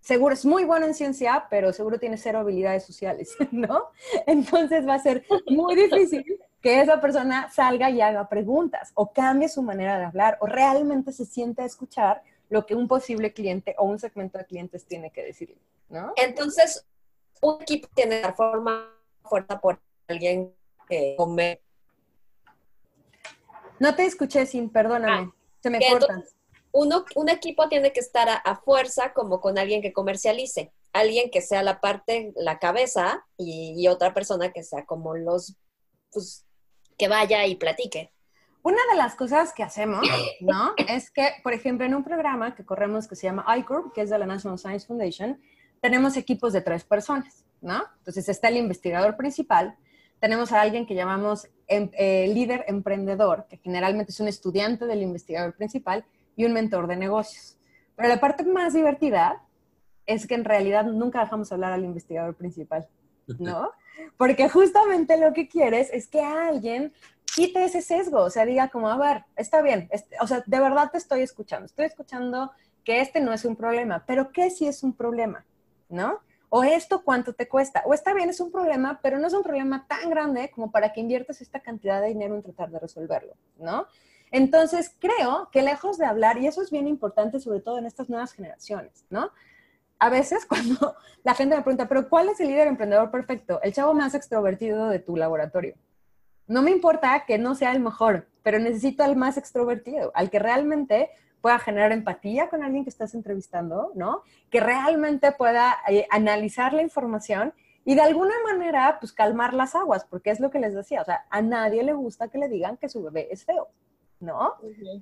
seguro 0.00 0.34
es 0.34 0.44
muy 0.44 0.64
bueno 0.64 0.86
en 0.86 0.94
ciencia, 0.94 1.46
pero 1.50 1.72
seguro 1.72 1.98
tiene 1.98 2.16
cero 2.16 2.38
habilidades 2.38 2.84
sociales, 2.84 3.36
¿no? 3.50 3.90
Entonces 4.26 4.86
va 4.86 4.94
a 4.94 4.98
ser 4.98 5.24
muy 5.48 5.74
difícil 5.74 6.24
que 6.60 6.80
esa 6.80 7.00
persona 7.00 7.50
salga 7.50 7.90
y 7.90 8.00
haga 8.00 8.28
preguntas 8.28 8.90
o 8.94 9.12
cambie 9.12 9.48
su 9.48 9.62
manera 9.62 9.98
de 9.98 10.04
hablar 10.04 10.38
o 10.40 10.46
realmente 10.46 11.12
se 11.12 11.24
siente 11.24 11.62
a 11.62 11.66
escuchar 11.66 12.22
lo 12.48 12.66
que 12.66 12.74
un 12.74 12.88
posible 12.88 13.32
cliente 13.32 13.74
o 13.78 13.84
un 13.84 13.98
segmento 13.98 14.38
de 14.38 14.46
clientes 14.46 14.86
tiene 14.86 15.10
que 15.10 15.22
decirle, 15.22 15.58
¿no? 15.90 16.12
Entonces, 16.16 16.86
un 17.42 17.60
equipo 17.60 17.88
tiene 17.94 18.22
la 18.22 18.32
forma 18.32 18.90
fuerte 19.28 19.56
por 19.58 19.80
alguien 20.08 20.54
que 20.88 21.14
come. 21.16 21.60
No 23.78 23.94
te 23.94 24.06
escuché 24.06 24.46
sin, 24.46 24.70
perdóname, 24.70 25.30
ah, 25.30 25.34
se 25.62 25.70
me 25.70 25.78
cortan 25.78 26.24
uno, 26.72 27.04
un 27.14 27.28
equipo 27.28 27.68
tiene 27.68 27.92
que 27.92 28.00
estar 28.00 28.28
a, 28.28 28.56
fuerza 28.56 29.12
como 29.12 29.40
con 29.40 29.58
alguien 29.58 29.82
que 29.82 29.92
comercialice, 29.92 30.72
alguien 30.92 31.30
que 31.30 31.40
sea 31.40 31.62
la 31.62 31.80
parte, 31.80 32.32
la 32.36 32.58
cabeza 32.58 33.24
y, 33.36 33.86
otra 33.88 34.14
persona 34.14 34.50
que 34.50 34.62
sea 34.62 34.84
como 34.84 35.16
los, 35.16 35.56
pues, 36.12 36.46
que 36.96 37.08
vaya 37.08 37.46
y 37.46 37.56
platique. 37.56 38.12
Una 38.62 38.80
de 38.90 38.96
las 38.96 39.14
cosas 39.14 39.52
que 39.52 39.62
hacemos, 39.62 40.06
¿no? 40.40 40.74
es 40.76 41.10
que, 41.10 41.32
por 41.42 41.52
ejemplo, 41.52 41.86
en 41.86 41.94
un 41.94 42.04
programa 42.04 42.54
que 42.54 42.66
corremos 42.66 43.08
que 43.08 43.16
se 43.16 43.26
llama 43.26 43.46
iCorp, 43.58 43.92
que 43.94 44.02
es 44.02 44.10
de 44.10 44.18
la 44.18 44.26
National 44.26 44.58
Science 44.58 44.86
Foundation, 44.86 45.40
tenemos 45.80 46.16
equipos 46.16 46.52
de 46.52 46.60
tres 46.60 46.84
personas, 46.84 47.44
¿no? 47.60 47.82
Entonces 47.98 48.28
está 48.28 48.48
el 48.48 48.56
investigador 48.56 49.16
principal, 49.16 49.76
tenemos 50.20 50.52
a 50.52 50.60
alguien 50.60 50.86
que 50.86 50.94
llamamos 50.94 51.48
em, 51.66 51.90
eh, 51.92 52.30
líder 52.34 52.64
emprendedor, 52.68 53.46
que 53.48 53.58
generalmente 53.58 54.10
es 54.10 54.20
un 54.20 54.28
estudiante 54.28 54.86
del 54.86 55.02
investigador 55.02 55.54
principal, 55.54 56.04
y 56.38 56.44
un 56.44 56.52
mentor 56.52 56.86
de 56.86 56.96
negocios. 56.96 57.58
Pero 57.96 58.08
la 58.08 58.20
parte 58.20 58.44
más 58.44 58.72
divertida 58.72 59.42
es 60.06 60.26
que 60.26 60.36
en 60.36 60.44
realidad 60.44 60.84
nunca 60.84 61.20
dejamos 61.20 61.50
hablar 61.50 61.72
al 61.72 61.84
investigador 61.84 62.36
principal, 62.36 62.88
¿no? 63.40 63.72
Porque 64.16 64.48
justamente 64.48 65.18
lo 65.18 65.32
que 65.32 65.48
quieres 65.48 65.90
es 65.92 66.06
que 66.06 66.22
alguien 66.22 66.92
quite 67.34 67.64
ese 67.64 67.82
sesgo, 67.82 68.20
o 68.20 68.30
sea, 68.30 68.46
diga 68.46 68.68
como, 68.68 68.88
a 68.88 68.96
ver, 68.96 69.24
está 69.36 69.60
bien, 69.62 69.88
este, 69.90 70.16
o 70.20 70.28
sea, 70.28 70.42
de 70.46 70.60
verdad 70.60 70.90
te 70.92 70.98
estoy 70.98 71.22
escuchando, 71.22 71.66
estoy 71.66 71.86
escuchando 71.86 72.52
que 72.84 73.00
este 73.00 73.20
no 73.20 73.32
es 73.32 73.44
un 73.44 73.56
problema, 73.56 74.04
pero 74.06 74.30
¿qué 74.30 74.48
si 74.50 74.66
es 74.68 74.84
un 74.84 74.94
problema? 74.94 75.44
¿No? 75.88 76.20
O 76.50 76.64
esto 76.64 77.02
cuánto 77.04 77.34
te 77.34 77.48
cuesta, 77.48 77.82
o 77.84 77.92
está 77.92 78.14
bien, 78.14 78.30
es 78.30 78.40
un 78.40 78.50
problema, 78.50 79.00
pero 79.02 79.18
no 79.18 79.26
es 79.26 79.34
un 79.34 79.42
problema 79.42 79.86
tan 79.86 80.08
grande 80.08 80.50
como 80.50 80.70
para 80.70 80.92
que 80.92 81.00
inviertas 81.00 81.40
esta 81.40 81.60
cantidad 81.60 82.00
de 82.00 82.08
dinero 82.08 82.34
en 82.34 82.42
tratar 82.42 82.70
de 82.70 82.78
resolverlo, 82.78 83.34
¿no? 83.58 83.86
Entonces, 84.30 84.94
creo 84.98 85.48
que 85.52 85.62
lejos 85.62 85.98
de 85.98 86.06
hablar, 86.06 86.38
y 86.38 86.46
eso 86.46 86.62
es 86.62 86.70
bien 86.70 86.86
importante, 86.86 87.40
sobre 87.40 87.60
todo 87.60 87.78
en 87.78 87.86
estas 87.86 88.08
nuevas 88.08 88.32
generaciones, 88.32 89.04
¿no? 89.10 89.30
A 89.98 90.10
veces 90.10 90.46
cuando 90.48 90.96
la 91.24 91.34
gente 91.34 91.56
me 91.56 91.62
pregunta, 91.62 91.88
pero 91.88 92.08
¿cuál 92.08 92.28
es 92.28 92.40
el 92.40 92.48
líder 92.48 92.68
emprendedor 92.68 93.10
perfecto? 93.10 93.60
El 93.62 93.72
chavo 93.72 93.94
más 93.94 94.14
extrovertido 94.14 94.88
de 94.88 94.98
tu 94.98 95.16
laboratorio. 95.16 95.74
No 96.46 96.62
me 96.62 96.70
importa 96.70 97.24
que 97.26 97.36
no 97.36 97.54
sea 97.54 97.72
el 97.72 97.80
mejor, 97.80 98.26
pero 98.42 98.58
necesito 98.58 99.04
al 99.04 99.16
más 99.16 99.36
extrovertido, 99.36 100.12
al 100.14 100.30
que 100.30 100.38
realmente 100.38 101.10
pueda 101.40 101.58
generar 101.58 101.92
empatía 101.92 102.48
con 102.48 102.62
alguien 102.62 102.84
que 102.84 102.90
estás 102.90 103.14
entrevistando, 103.14 103.92
¿no? 103.94 104.22
Que 104.50 104.60
realmente 104.60 105.32
pueda 105.32 105.76
eh, 105.88 106.06
analizar 106.10 106.72
la 106.72 106.82
información 106.82 107.52
y 107.84 107.94
de 107.94 108.02
alguna 108.02 108.34
manera, 108.44 108.98
pues 109.00 109.12
calmar 109.12 109.54
las 109.54 109.74
aguas, 109.74 110.04
porque 110.04 110.30
es 110.30 110.40
lo 110.40 110.50
que 110.50 110.58
les 110.58 110.74
decía, 110.74 111.00
o 111.00 111.04
sea, 111.04 111.24
a 111.30 111.40
nadie 111.40 111.82
le 111.82 111.94
gusta 111.94 112.28
que 112.28 112.36
le 112.36 112.48
digan 112.48 112.76
que 112.76 112.88
su 112.88 113.02
bebé 113.02 113.28
es 113.30 113.44
feo, 113.46 113.68
¿no? 114.20 114.56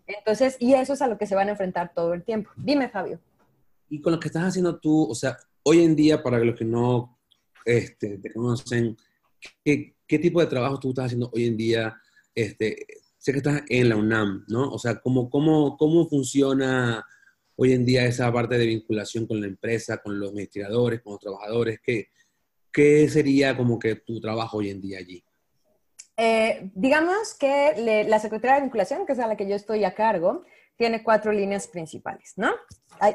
Entonces, 0.07 0.57
y 0.61 0.75
eso 0.75 0.93
es 0.93 1.03
a 1.03 1.09
lo 1.09 1.19
que 1.19 1.27
se 1.27 1.35
van 1.35 1.49
a 1.49 1.53
enfrentar 1.53 1.93
todo 1.93 2.15
el 2.15 2.23
tiempo. 2.23 2.51
Dime, 2.57 2.89
Fabio. 2.89 3.19
Y 3.89 4.01
con 4.01 4.13
lo 4.13 4.21
que 4.21 4.29
estás 4.29 4.45
haciendo 4.45 4.79
tú, 4.79 5.11
o 5.11 5.15
sea, 5.15 5.37
hoy 5.65 5.83
en 5.83 5.97
día, 5.97 6.23
para 6.23 6.39
los 6.39 6.57
que 6.57 6.65
no 6.65 7.19
este, 7.65 8.19
te 8.19 8.33
conocen, 8.33 8.97
¿qué, 9.65 9.97
¿qué, 10.07 10.19
tipo 10.21 10.41
de 10.41 10.47
trabajo 10.47 10.79
tú 10.79 10.91
estás 10.91 11.07
haciendo 11.07 11.29
hoy 11.35 11.47
en 11.47 11.57
día? 11.57 12.01
Este, 12.37 12.87
sé 13.27 13.33
que 13.33 13.39
estás 13.39 13.63
en 13.69 13.89
la 13.89 13.97
UNAM, 13.97 14.45
¿no? 14.47 14.71
O 14.71 14.79
sea, 14.79 15.01
¿cómo, 15.01 15.29
cómo, 15.29 15.77
cómo 15.77 16.09
funciona 16.09 17.05
hoy 17.57 17.73
en 17.73 17.85
día 17.85 18.05
esa 18.05 18.33
parte 18.33 18.57
de 18.57 18.67
vinculación 18.67 19.27
con 19.27 19.41
la 19.41 19.49
empresa, 19.49 19.99
con 19.99 20.21
los 20.21 20.31
investigadores, 20.31 21.03
con 21.03 21.15
los 21.15 21.21
trabajadores? 21.21 21.81
¿Qué, 21.83 22.07
qué 22.73 23.09
sería 23.09 23.57
como 23.57 23.81
que 23.81 23.97
tu 23.97 24.21
trabajo 24.21 24.59
hoy 24.59 24.71
en 24.71 24.81
día 24.81 24.99
allí? 25.01 25.25
Eh, 26.17 26.71
digamos 26.77 27.35
que 27.35 28.05
la 28.07 28.21
Secretaría 28.21 28.57
de 28.57 28.63
Vinculación, 28.63 29.05
que 29.05 29.15
es 29.15 29.19
a 29.19 29.27
la 29.27 29.37
que 29.37 29.49
yo 29.49 29.57
estoy 29.57 29.83
a 29.83 29.93
cargo, 29.93 30.45
tiene 30.77 31.03
cuatro 31.03 31.33
líneas 31.33 31.67
principales, 31.67 32.35
¿no? 32.37 32.53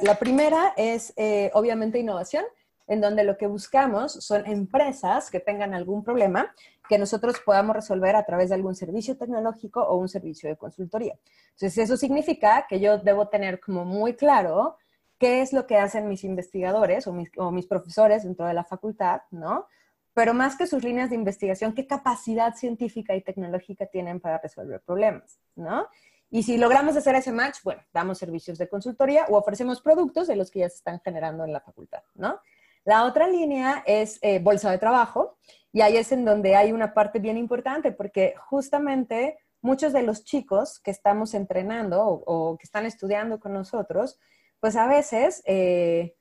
La 0.01 0.19
primera 0.19 0.73
es, 0.75 1.13
eh, 1.15 1.51
obviamente, 1.53 1.99
innovación, 1.99 2.43
en 2.85 2.99
donde 2.99 3.23
lo 3.23 3.37
que 3.37 3.47
buscamos 3.47 4.11
son 4.11 4.45
empresas 4.45 5.31
que 5.31 5.39
tengan 5.39 5.73
algún 5.73 6.03
problema 6.03 6.53
que 6.91 6.97
nosotros 6.97 7.39
podamos 7.45 7.73
resolver 7.73 8.17
a 8.17 8.25
través 8.25 8.49
de 8.49 8.55
algún 8.55 8.75
servicio 8.75 9.15
tecnológico 9.15 9.81
o 9.81 9.95
un 9.95 10.09
servicio 10.09 10.49
de 10.49 10.57
consultoría. 10.57 11.17
Entonces, 11.51 11.77
eso 11.77 11.95
significa 11.95 12.65
que 12.67 12.81
yo 12.81 12.97
debo 12.97 13.29
tener 13.29 13.61
como 13.61 13.85
muy 13.85 14.13
claro 14.13 14.75
qué 15.17 15.41
es 15.41 15.53
lo 15.53 15.65
que 15.67 15.77
hacen 15.77 16.09
mis 16.09 16.25
investigadores 16.25 17.07
o 17.07 17.13
mis, 17.13 17.29
o 17.37 17.49
mis 17.49 17.65
profesores 17.65 18.23
dentro 18.23 18.45
de 18.45 18.53
la 18.53 18.65
facultad, 18.65 19.21
¿no? 19.31 19.67
Pero 20.13 20.33
más 20.33 20.57
que 20.57 20.67
sus 20.67 20.83
líneas 20.83 21.09
de 21.09 21.15
investigación, 21.15 21.73
qué 21.73 21.87
capacidad 21.87 22.55
científica 22.55 23.15
y 23.15 23.21
tecnológica 23.21 23.85
tienen 23.85 24.19
para 24.19 24.39
resolver 24.39 24.81
problemas, 24.81 25.39
¿no? 25.55 25.87
Y 26.29 26.43
si 26.43 26.57
logramos 26.57 26.97
hacer 26.97 27.15
ese 27.15 27.31
match, 27.31 27.59
bueno, 27.63 27.81
damos 27.93 28.17
servicios 28.17 28.57
de 28.57 28.67
consultoría 28.67 29.27
o 29.29 29.37
ofrecemos 29.37 29.81
productos 29.81 30.27
de 30.27 30.35
los 30.35 30.51
que 30.51 30.59
ya 30.59 30.69
se 30.69 30.75
están 30.75 30.99
generando 30.99 31.45
en 31.45 31.53
la 31.53 31.61
facultad, 31.61 32.03
¿no? 32.15 32.41
La 32.83 33.05
otra 33.05 33.29
línea 33.29 33.81
es 33.85 34.19
eh, 34.21 34.39
bolsa 34.39 34.71
de 34.71 34.77
trabajo 34.77 35.37
y 35.73 35.81
ahí 35.81 35.97
es 35.97 36.11
en 36.11 36.25
donde 36.25 36.55
hay 36.55 36.71
una 36.71 36.93
parte 36.93 37.19
bien 37.19 37.37
importante 37.37 37.91
porque 37.91 38.35
justamente 38.37 39.37
muchos 39.61 39.93
de 39.93 40.03
los 40.03 40.23
chicos 40.23 40.79
que 40.79 40.91
estamos 40.91 41.33
entrenando 41.33 42.03
o, 42.03 42.57
que 42.57 42.63
están 42.63 42.85
estudiando 42.85 43.39
con 43.39 43.53
nosotros, 43.53 44.19
pues 44.59 44.75
a 44.75 44.87
veces 44.87 45.43
eh, 45.45 46.15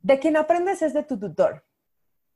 de 0.00 0.18
quien 0.18 0.36
aprendes 0.36 0.82
es 0.82 0.92
de 0.92 1.04
tu 1.04 1.18
tutor. 1.18 1.64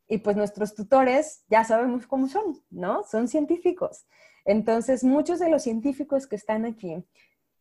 Y 0.08 0.18
pues 0.18 0.36
nuestros 0.36 0.74
tutores 0.74 1.44
ya 1.48 1.64
sabemos 1.64 2.06
cómo 2.06 2.26
son, 2.26 2.60
¿no? 2.70 3.04
Son 3.04 3.28
científicos. 3.28 4.06
Entonces, 4.44 5.04
muchos 5.04 5.38
de 5.38 5.48
los 5.50 5.62
científicos 5.62 6.26
que 6.26 6.34
están 6.34 6.64
aquí 6.64 7.04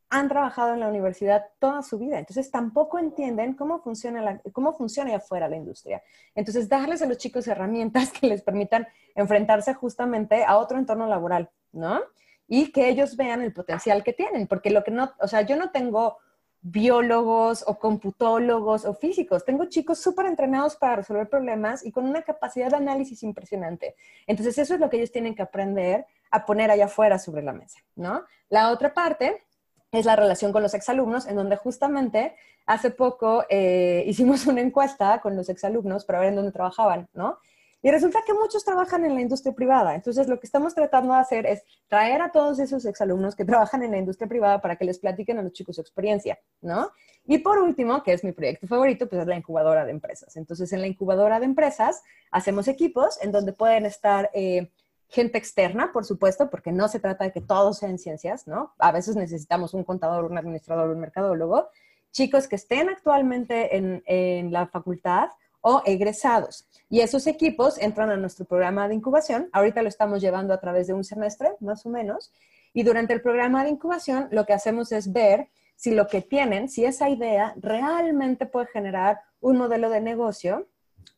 han 0.09 0.27
trabajado 0.27 0.73
en 0.73 0.79
la 0.79 0.87
universidad 0.87 1.45
toda 1.59 1.83
su 1.83 1.99
vida, 1.99 2.17
entonces 2.17 2.49
tampoco 2.49 2.97
entienden 2.97 3.53
cómo 3.53 3.79
funciona, 3.79 4.21
la, 4.21 4.41
cómo 4.53 4.73
funciona 4.73 5.15
afuera 5.15 5.47
la 5.47 5.55
industria. 5.55 6.01
Entonces, 6.33 6.67
darles 6.67 7.01
a 7.01 7.05
los 7.05 7.17
chicos 7.17 7.47
herramientas 7.47 8.11
que 8.19 8.27
les 8.27 8.41
permitan 8.41 8.87
enfrentarse 9.15 9.73
justamente 9.73 10.43
a 10.43 10.57
otro 10.57 10.79
entorno 10.79 11.05
laboral, 11.05 11.49
¿no? 11.71 12.01
Y 12.47 12.71
que 12.71 12.89
ellos 12.89 13.15
vean 13.15 13.41
el 13.41 13.53
potencial 13.53 14.03
que 14.03 14.13
tienen, 14.13 14.47
porque 14.47 14.71
lo 14.71 14.83
que 14.83 14.91
no, 14.91 15.11
o 15.19 15.27
sea, 15.27 15.41
yo 15.41 15.55
no 15.55 15.69
tengo 15.69 16.17
biólogos 16.61 17.63
o 17.67 17.77
computólogos 17.77 18.85
o 18.85 18.93
físicos. 18.93 19.45
Tengo 19.45 19.65
chicos 19.65 19.99
súper 19.99 20.25
entrenados 20.25 20.75
para 20.75 20.97
resolver 20.97 21.29
problemas 21.29 21.85
y 21.85 21.91
con 21.91 22.05
una 22.05 22.23
capacidad 22.23 22.69
de 22.69 22.77
análisis 22.77 23.21
impresionante. 23.23 23.95
Entonces, 24.25 24.57
eso 24.57 24.73
es 24.73 24.79
lo 24.79 24.89
que 24.89 24.97
ellos 24.97 25.11
tienen 25.11 25.35
que 25.35 25.43
aprender 25.43 26.05
a 26.31 26.45
poner 26.45 26.71
allá 26.71 26.85
afuera 26.85 27.19
sobre 27.19 27.43
la 27.43 27.53
mesa, 27.53 27.79
¿no? 27.95 28.23
La 28.49 28.71
otra 28.71 28.93
parte 28.93 29.43
es 29.91 30.05
la 30.05 30.15
relación 30.15 30.51
con 30.51 30.61
los 30.61 30.73
exalumnos, 30.73 31.27
en 31.27 31.35
donde 31.35 31.57
justamente 31.57 32.35
hace 32.65 32.91
poco 32.91 33.43
eh, 33.49 34.03
hicimos 34.07 34.45
una 34.45 34.61
encuesta 34.61 35.19
con 35.21 35.35
los 35.35 35.49
exalumnos 35.49 36.05
para 36.05 36.19
ver 36.19 36.29
en 36.29 36.35
dónde 36.35 36.51
trabajaban, 36.51 37.09
¿no? 37.13 37.39
Y 37.81 37.91
resulta 37.91 38.19
que 38.25 38.33
muchos 38.33 38.65
trabajan 38.65 39.05
en 39.05 39.15
la 39.15 39.21
industria 39.21 39.53
privada. 39.53 39.95
Entonces, 39.95 40.27
lo 40.27 40.37
que 40.37 40.45
estamos 40.45 40.75
tratando 40.75 41.13
de 41.13 41.19
hacer 41.19 41.45
es 41.45 41.63
traer 41.87 42.21
a 42.21 42.29
todos 42.29 42.59
esos 42.59 42.83
exalumnos 42.85 43.35
que 43.35 43.45
trabajan 43.45 43.83
en 43.83 43.91
la 43.91 43.97
industria 43.97 44.27
privada 44.27 44.59
para 44.61 44.75
que 44.75 44.85
les 44.85 44.99
platiquen 44.99 45.39
a 45.39 45.43
los 45.43 45.53
chicos 45.53 45.75
su 45.75 45.81
experiencia, 45.81 46.39
¿no? 46.61 46.91
Y 47.25 47.37
por 47.37 47.59
último, 47.59 48.03
que 48.03 48.13
es 48.13 48.23
mi 48.23 48.33
proyecto 48.33 48.67
favorito, 48.67 49.07
pues 49.07 49.21
es 49.21 49.27
la 49.27 49.37
incubadora 49.37 49.85
de 49.85 49.91
empresas. 49.91 50.35
Entonces, 50.35 50.73
en 50.73 50.81
la 50.81 50.87
incubadora 50.87 51.39
de 51.39 51.45
empresas 51.45 52.03
hacemos 52.31 52.67
equipos 52.67 53.17
en 53.21 53.31
donde 53.31 53.53
pueden 53.53 53.85
estar 53.85 54.29
eh, 54.33 54.71
gente 55.09 55.37
externa, 55.37 55.91
por 55.91 56.05
supuesto, 56.05 56.49
porque 56.49 56.71
no 56.71 56.87
se 56.87 56.99
trata 56.99 57.25
de 57.25 57.31
que 57.31 57.41
todos 57.41 57.79
sean 57.79 57.97
ciencias, 57.97 58.47
¿no? 58.47 58.73
A 58.77 58.91
veces 58.91 59.15
necesitamos 59.15 59.73
un 59.73 59.83
contador, 59.83 60.25
un 60.25 60.37
administrador, 60.37 60.89
un 60.89 60.99
mercadólogo, 60.99 61.69
chicos 62.11 62.47
que 62.47 62.55
estén 62.55 62.89
actualmente 62.89 63.75
en, 63.75 64.03
en 64.05 64.51
la 64.51 64.67
facultad 64.67 65.29
o 65.61 65.81
egresados. 65.85 66.67
Y 66.89 67.01
esos 67.01 67.27
equipos 67.27 67.77
entran 67.79 68.09
a 68.11 68.17
nuestro 68.17 68.45
programa 68.45 68.87
de 68.87 68.95
incubación. 68.95 69.49
Ahorita 69.51 69.81
lo 69.81 69.89
estamos 69.89 70.21
llevando 70.21 70.53
a 70.53 70.59
través 70.59 70.87
de 70.87 70.93
un 70.93 71.03
semestre, 71.03 71.49
más 71.59 71.85
o 71.85 71.89
menos. 71.89 72.31
Y 72.73 72.83
durante 72.83 73.13
el 73.13 73.21
programa 73.21 73.63
de 73.63 73.71
incubación 73.71 74.27
lo 74.31 74.45
que 74.45 74.53
hacemos 74.53 74.91
es 74.91 75.11
ver 75.11 75.49
si 75.75 75.91
lo 75.91 76.07
que 76.07 76.21
tienen, 76.21 76.69
si 76.69 76.85
esa 76.85 77.09
idea 77.09 77.55
realmente 77.57 78.45
puede 78.45 78.67
generar 78.67 79.21
un 79.41 79.57
modelo 79.57 79.89
de 79.89 80.01
negocio 80.01 80.67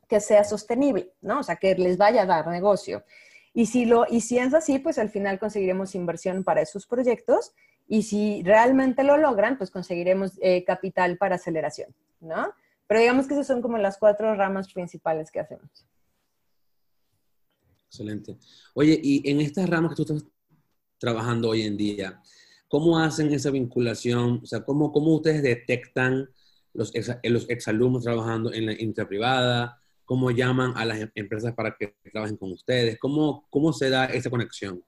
que 0.08 0.20
sea 0.20 0.44
sostenible, 0.44 1.14
¿no? 1.22 1.40
O 1.40 1.44
sea, 1.44 1.56
que 1.56 1.74
les 1.76 1.98
vaya 1.98 2.24
a 2.24 2.26
dar 2.26 2.48
negocio. 2.48 3.04
Y 3.54 3.66
si, 3.66 3.86
lo, 3.86 4.06
y 4.10 4.22
si 4.22 4.38
es 4.38 4.54
así, 4.54 4.80
pues 4.80 4.98
al 4.98 5.10
final 5.10 5.40
conseguiremos 5.40 5.96
inversión 5.96 6.44
para 6.44 6.62
esos 6.62 6.88
proyectos 6.88 7.54
y 7.88 8.04
si 8.04 8.42
realmente 8.44 9.04
lo 9.04 9.18
logran, 9.18 9.58
pues 9.58 9.72
conseguiremos 9.72 10.34
eh, 10.42 10.64
capital 10.64 11.18
para 11.18 11.36
aceleración, 11.36 11.94
¿no? 12.22 12.54
Pero 12.88 13.02
digamos 13.02 13.28
que 13.28 13.34
esas 13.34 13.48
son 13.48 13.62
como 13.62 13.78
las 13.78 13.98
cuatro 13.98 14.34
ramas 14.36 14.72
principales 14.72 15.32
que 15.32 15.42
hacemos. 15.42 15.86
Excelente. 17.88 18.38
Oye, 18.74 18.98
y 19.04 19.30
en 19.30 19.42
estas 19.42 19.70
ramas 19.70 19.92
que 19.92 19.96
tú 19.98 20.02
estás 20.04 20.26
trabajando 20.98 21.50
hoy 21.50 21.64
en 21.64 21.76
día, 21.76 22.22
¿cómo 22.70 22.98
hacen 22.98 23.34
esa 23.34 23.52
vinculación? 23.52 24.40
O 24.42 24.46
sea, 24.46 24.64
¿cómo, 24.64 24.94
cómo 24.94 25.16
ustedes 25.16 25.44
detectan 25.44 26.30
los, 26.74 26.96
ex, 26.96 27.18
los 27.24 27.50
exalumnos 27.50 28.04
trabajando 28.04 28.54
en 28.54 28.68
la 28.68 28.72
industria 28.72 29.08
privada? 29.10 29.81
¿Cómo 30.12 30.30
llaman 30.30 30.74
a 30.76 30.84
las 30.84 31.00
em, 31.00 31.10
empresas 31.16 31.54
para 31.54 31.74
que 31.74 31.96
trabajen 32.12 32.36
con 32.36 32.52
ustedes? 32.52 33.00
¿Cómo, 33.00 33.48
cómo 33.50 33.72
se 33.72 33.90
da 33.90 34.08
esa 34.08 34.30
conexión? 34.30 34.84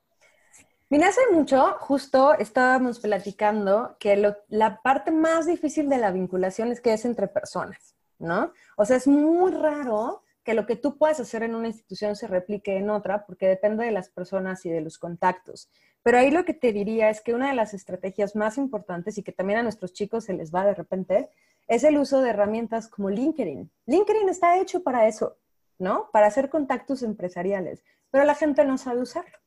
Mira, 0.90 1.08
hace 1.08 1.22
mucho, 1.32 1.78
justo 1.80 2.34
estábamos 2.38 3.00
platicando 3.00 3.96
que 4.02 4.18
la 4.50 4.82
parte 4.82 5.12
más 5.12 5.46
difícil 5.46 5.88
de 5.88 5.98
la 5.98 6.12
vinculación 6.12 6.74
es 6.74 6.82
que 6.82 6.92
es 6.92 7.06
entre 7.06 7.30
personas, 7.30 7.96
¿no? 8.20 8.52
O 8.76 8.84
sea, 8.84 8.98
es 8.98 9.08
muy 9.08 9.54
raro 9.54 10.24
que 10.44 10.54
lo 10.54 10.66
que 10.66 10.76
tú 10.76 10.98
puedas 10.98 11.22
hacer 11.22 11.44
en 11.44 11.56
una 11.56 11.70
institución 11.70 12.18
se 12.18 12.28
replique 12.28 12.76
en 12.76 12.90
otra, 12.90 13.26
porque 13.26 13.48
depende 13.48 13.86
de 13.86 13.92
las 13.92 14.10
personas 14.10 14.66
y 14.66 14.72
de 14.72 14.82
los 14.82 14.98
contactos. 14.98 15.70
Pero 16.04 16.18
ahí 16.18 16.32
lo 16.32 16.44
que 16.44 16.54
te 16.54 16.74
diría 16.74 17.10
es 17.10 17.22
que 17.22 17.34
una 17.34 17.48
de 17.48 17.56
las 17.56 17.74
estrategias 17.74 18.36
más 18.36 18.58
importantes 18.58 19.18
y 19.18 19.24
que 19.24 19.32
también 19.32 19.60
a 19.60 19.64
nuestros 19.64 19.94
chicos 19.94 20.26
se 20.26 20.34
les 20.34 20.54
va 20.54 20.66
de 20.66 20.74
repente 20.74 21.30
es 21.68 21.84
el 21.84 21.98
uso 21.98 22.22
de 22.22 22.30
herramientas 22.30 22.88
como 22.88 23.10
LinkedIn. 23.10 23.72
LinkedIn 23.86 24.30
está 24.30 24.60
hecho 24.60 24.84
para 24.84 25.08
eso, 25.08 25.38
¿no? 25.80 26.10
Para 26.12 26.28
hacer 26.28 26.50
contactos 26.50 27.04
empresariales, 27.04 27.84
pero 28.12 28.26
la 28.26 28.36
gente 28.36 28.66
no 28.66 28.78
sabe 28.78 29.02
usarlo 29.02 29.38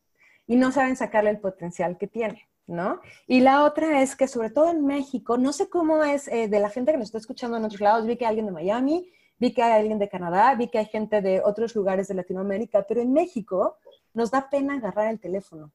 y 0.46 0.56
no 0.56 0.72
saben 0.72 0.96
sacarle 0.96 1.30
el 1.30 1.40
potencial 1.40 1.98
que 1.98 2.06
tiene, 2.06 2.48
¿no? 2.66 3.00
Y 3.26 3.40
la 3.40 3.64
otra 3.64 4.02
es 4.02 4.16
que 4.16 4.28
sobre 4.28 4.50
todo 4.50 4.70
en 4.70 4.86
México, 4.86 5.38
no 5.38 5.52
sé 5.52 5.68
cómo 5.68 6.04
es 6.04 6.28
eh, 6.28 6.48
de 6.48 6.60
la 6.60 6.70
gente 6.70 6.92
que 6.92 6.98
nos 6.98 7.08
está 7.08 7.18
escuchando 7.18 7.56
en 7.56 7.64
otros 7.64 7.80
lados, 7.80 8.06
vi 8.06 8.16
que 8.16 8.24
hay 8.24 8.30
alguien 8.30 8.46
de 8.46 8.52
Miami, 8.52 9.10
vi 9.38 9.52
que 9.52 9.62
hay 9.62 9.80
alguien 9.80 9.98
de 9.98 10.08
Canadá, 10.08 10.54
vi 10.54 10.68
que 10.68 10.78
hay 10.78 10.86
gente 10.86 11.20
de 11.20 11.42
otros 11.44 11.74
lugares 11.74 12.08
de 12.08 12.14
Latinoamérica, 12.14 12.84
pero 12.86 13.00
en 13.00 13.12
México 13.12 13.76
nos 14.14 14.30
da 14.30 14.48
pena 14.48 14.74
agarrar 14.74 15.08
el 15.08 15.20
teléfono, 15.20 15.72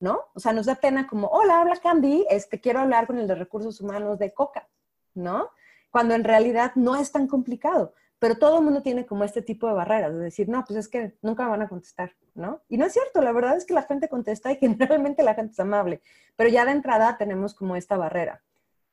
¿no? 0.00 0.20
O 0.34 0.40
sea, 0.40 0.52
nos 0.52 0.66
da 0.66 0.74
pena 0.74 1.06
como, 1.06 1.28
hola, 1.28 1.60
habla 1.60 1.76
Candy, 1.76 2.26
este, 2.28 2.60
quiero 2.60 2.80
hablar 2.80 3.06
con 3.06 3.18
el 3.18 3.26
de 3.26 3.34
recursos 3.34 3.80
humanos 3.80 4.18
de 4.18 4.32
Coca, 4.32 4.68
¿no? 5.14 5.50
Cuando 5.90 6.14
en 6.14 6.24
realidad 6.24 6.72
no 6.74 6.96
es 6.96 7.12
tan 7.12 7.26
complicado. 7.26 7.94
Pero 8.18 8.36
todo 8.36 8.58
el 8.58 8.64
mundo 8.64 8.82
tiene 8.82 9.06
como 9.06 9.24
este 9.24 9.40
tipo 9.40 9.66
de 9.66 9.72
barreras, 9.72 10.12
de 10.12 10.20
decir, 10.20 10.46
no, 10.48 10.62
pues 10.66 10.78
es 10.78 10.88
que 10.88 11.16
nunca 11.22 11.44
me 11.44 11.50
van 11.50 11.62
a 11.62 11.68
contestar, 11.68 12.12
¿no? 12.34 12.60
Y 12.68 12.76
no 12.76 12.84
es 12.84 12.92
cierto, 12.92 13.22
la 13.22 13.32
verdad 13.32 13.56
es 13.56 13.64
que 13.64 13.72
la 13.72 13.82
gente 13.82 14.10
contesta 14.10 14.52
y 14.52 14.56
generalmente 14.56 15.22
la 15.24 15.34
gente 15.34 15.52
es 15.52 15.60
amable, 15.60 16.02
pero 16.36 16.50
ya 16.50 16.66
de 16.66 16.72
entrada 16.72 17.16
tenemos 17.16 17.54
como 17.54 17.76
esta 17.76 17.96
barrera. 17.96 18.42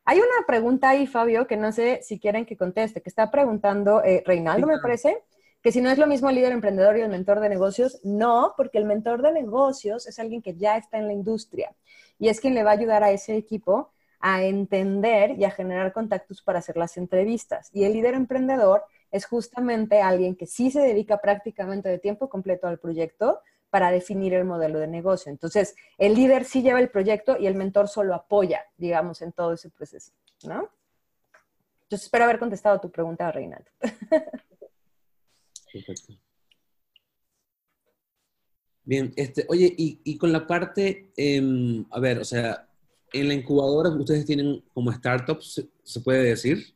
Hay 0.06 0.20
una 0.20 0.48
pregunta 0.48 0.90
ahí, 0.90 1.06
Fabio, 1.06 1.46
que 1.46 1.58
no 1.58 1.74
sé 1.74 2.00
si 2.04 2.18
quieren 2.18 2.46
que 2.46 2.56
conteste, 2.56 3.02
que 3.02 3.10
está 3.10 3.30
preguntando 3.30 4.02
eh, 4.02 4.24
Reinaldo, 4.26 4.66
me 4.66 4.80
parece, 4.80 5.22
que 5.62 5.74
si 5.74 5.82
no 5.82 5.90
es 5.90 5.98
lo 5.98 6.08
mismo 6.08 6.30
el 6.30 6.36
líder 6.36 6.54
emprendedor 6.54 6.98
y 6.98 7.02
el 7.02 7.10
mentor 7.10 7.42
de 7.42 7.50
negocios, 7.50 8.00
no, 8.06 8.54
porque 8.56 8.78
el 8.78 8.86
mentor 8.86 9.22
de 9.22 9.34
negocios 9.34 10.08
es 10.08 10.18
alguien 10.20 10.42
que 10.42 10.56
ya 10.56 10.78
está 10.78 10.98
en 10.98 11.08
la 11.08 11.14
industria. 11.14 11.76
y 12.18 12.30
es 12.30 12.40
quien 12.40 12.54
le 12.54 12.64
va 12.64 12.72
a 12.72 12.76
ayudar 12.76 13.04
a 13.04 13.12
ese 13.12 13.36
equipo 13.36 13.92
a 14.20 14.44
entender 14.44 15.32
y 15.32 15.46
a 15.46 15.52
generar 15.52 15.94
contactos 15.94 16.42
para 16.42 16.60
hacer 16.60 16.78
las 16.78 16.98
entrevistas. 16.98 17.70
Y 17.74 17.84
el 17.84 17.94
líder 17.94 18.14
emprendedor 18.14 18.84
es 19.12 19.26
justamente 19.26 20.02
alguien 20.02 20.36
que 20.36 20.48
sí 20.48 20.72
se 20.72 20.82
dedica 20.82 21.18
prácticamente 21.20 21.90
de 21.90 22.00
tiempo 22.00 22.30
completo 22.30 22.68
al 22.68 22.80
proyecto 22.80 23.42
para 23.70 23.92
definir 23.92 24.34
el 24.34 24.46
modelo 24.46 24.80
de 24.80 24.88
negocio. 24.88 25.32
Entonces, 25.32 25.76
el 25.98 26.16
líder 26.16 26.46
sí 26.46 26.62
lleva 26.62 26.80
el 26.80 26.90
proyecto 26.90 27.38
y 27.38 27.48
el 27.48 27.56
mentor 27.56 27.88
solo 27.88 28.16
apoya, 28.16 28.66
digamos, 28.78 29.22
en 29.22 29.34
todo 29.34 29.54
ese 29.54 29.70
proceso, 29.70 30.14
¿no? 30.44 30.70
Entonces, 31.84 32.06
espero 32.06 32.26
haber 32.26 32.40
contestado 32.40 32.80
tu 32.80 32.92
pregunta, 32.92 33.32
Reinaldo. 33.32 33.70
Perfecto. 35.72 36.14
Bien, 38.84 39.14
este, 39.18 39.46
oye, 39.50 39.74
y, 39.78 40.18
con 40.18 40.32
la 40.32 40.48
parte, 40.48 41.12
em, 41.18 41.86
a 41.92 42.00
ver, 42.00 42.20
o 42.20 42.24
sea, 42.24 42.67
en 43.14 43.28
la 43.28 43.34
incubadora 43.34 43.90
ustedes 43.90 44.26
tienen 44.26 44.64
como 44.74 44.92
startups, 44.92 45.68
se 45.84 46.00
puede 46.02 46.24
decir. 46.24 46.76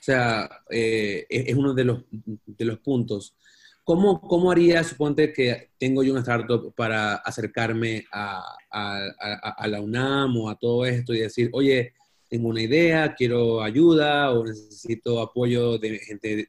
O 0.00 0.02
sea, 0.04 0.48
eh, 0.70 1.26
es 1.28 1.54
uno 1.54 1.74
de 1.74 1.84
los, 1.84 2.02
de 2.10 2.64
los 2.64 2.78
puntos. 2.80 3.36
¿Cómo, 3.82 4.20
¿Cómo 4.20 4.50
haría, 4.50 4.82
suponte 4.84 5.32
que 5.32 5.72
tengo 5.78 6.02
yo 6.02 6.12
una 6.12 6.20
startup 6.20 6.74
para 6.74 7.16
acercarme 7.16 8.04
a, 8.12 8.42
a, 8.70 9.68
la 9.68 9.80
UNAM 9.80 10.36
o 10.38 10.48
a 10.48 10.58
todo 10.58 10.86
esto 10.86 11.12
y 11.12 11.20
decir, 11.20 11.50
oye, 11.52 11.92
tengo 12.28 12.48
una 12.48 12.62
idea, 12.62 13.14
quiero 13.14 13.62
ayuda 13.62 14.32
o 14.32 14.44
necesito 14.44 15.20
apoyo 15.20 15.78
de 15.78 15.98
gente, 15.98 16.36
de 16.36 16.48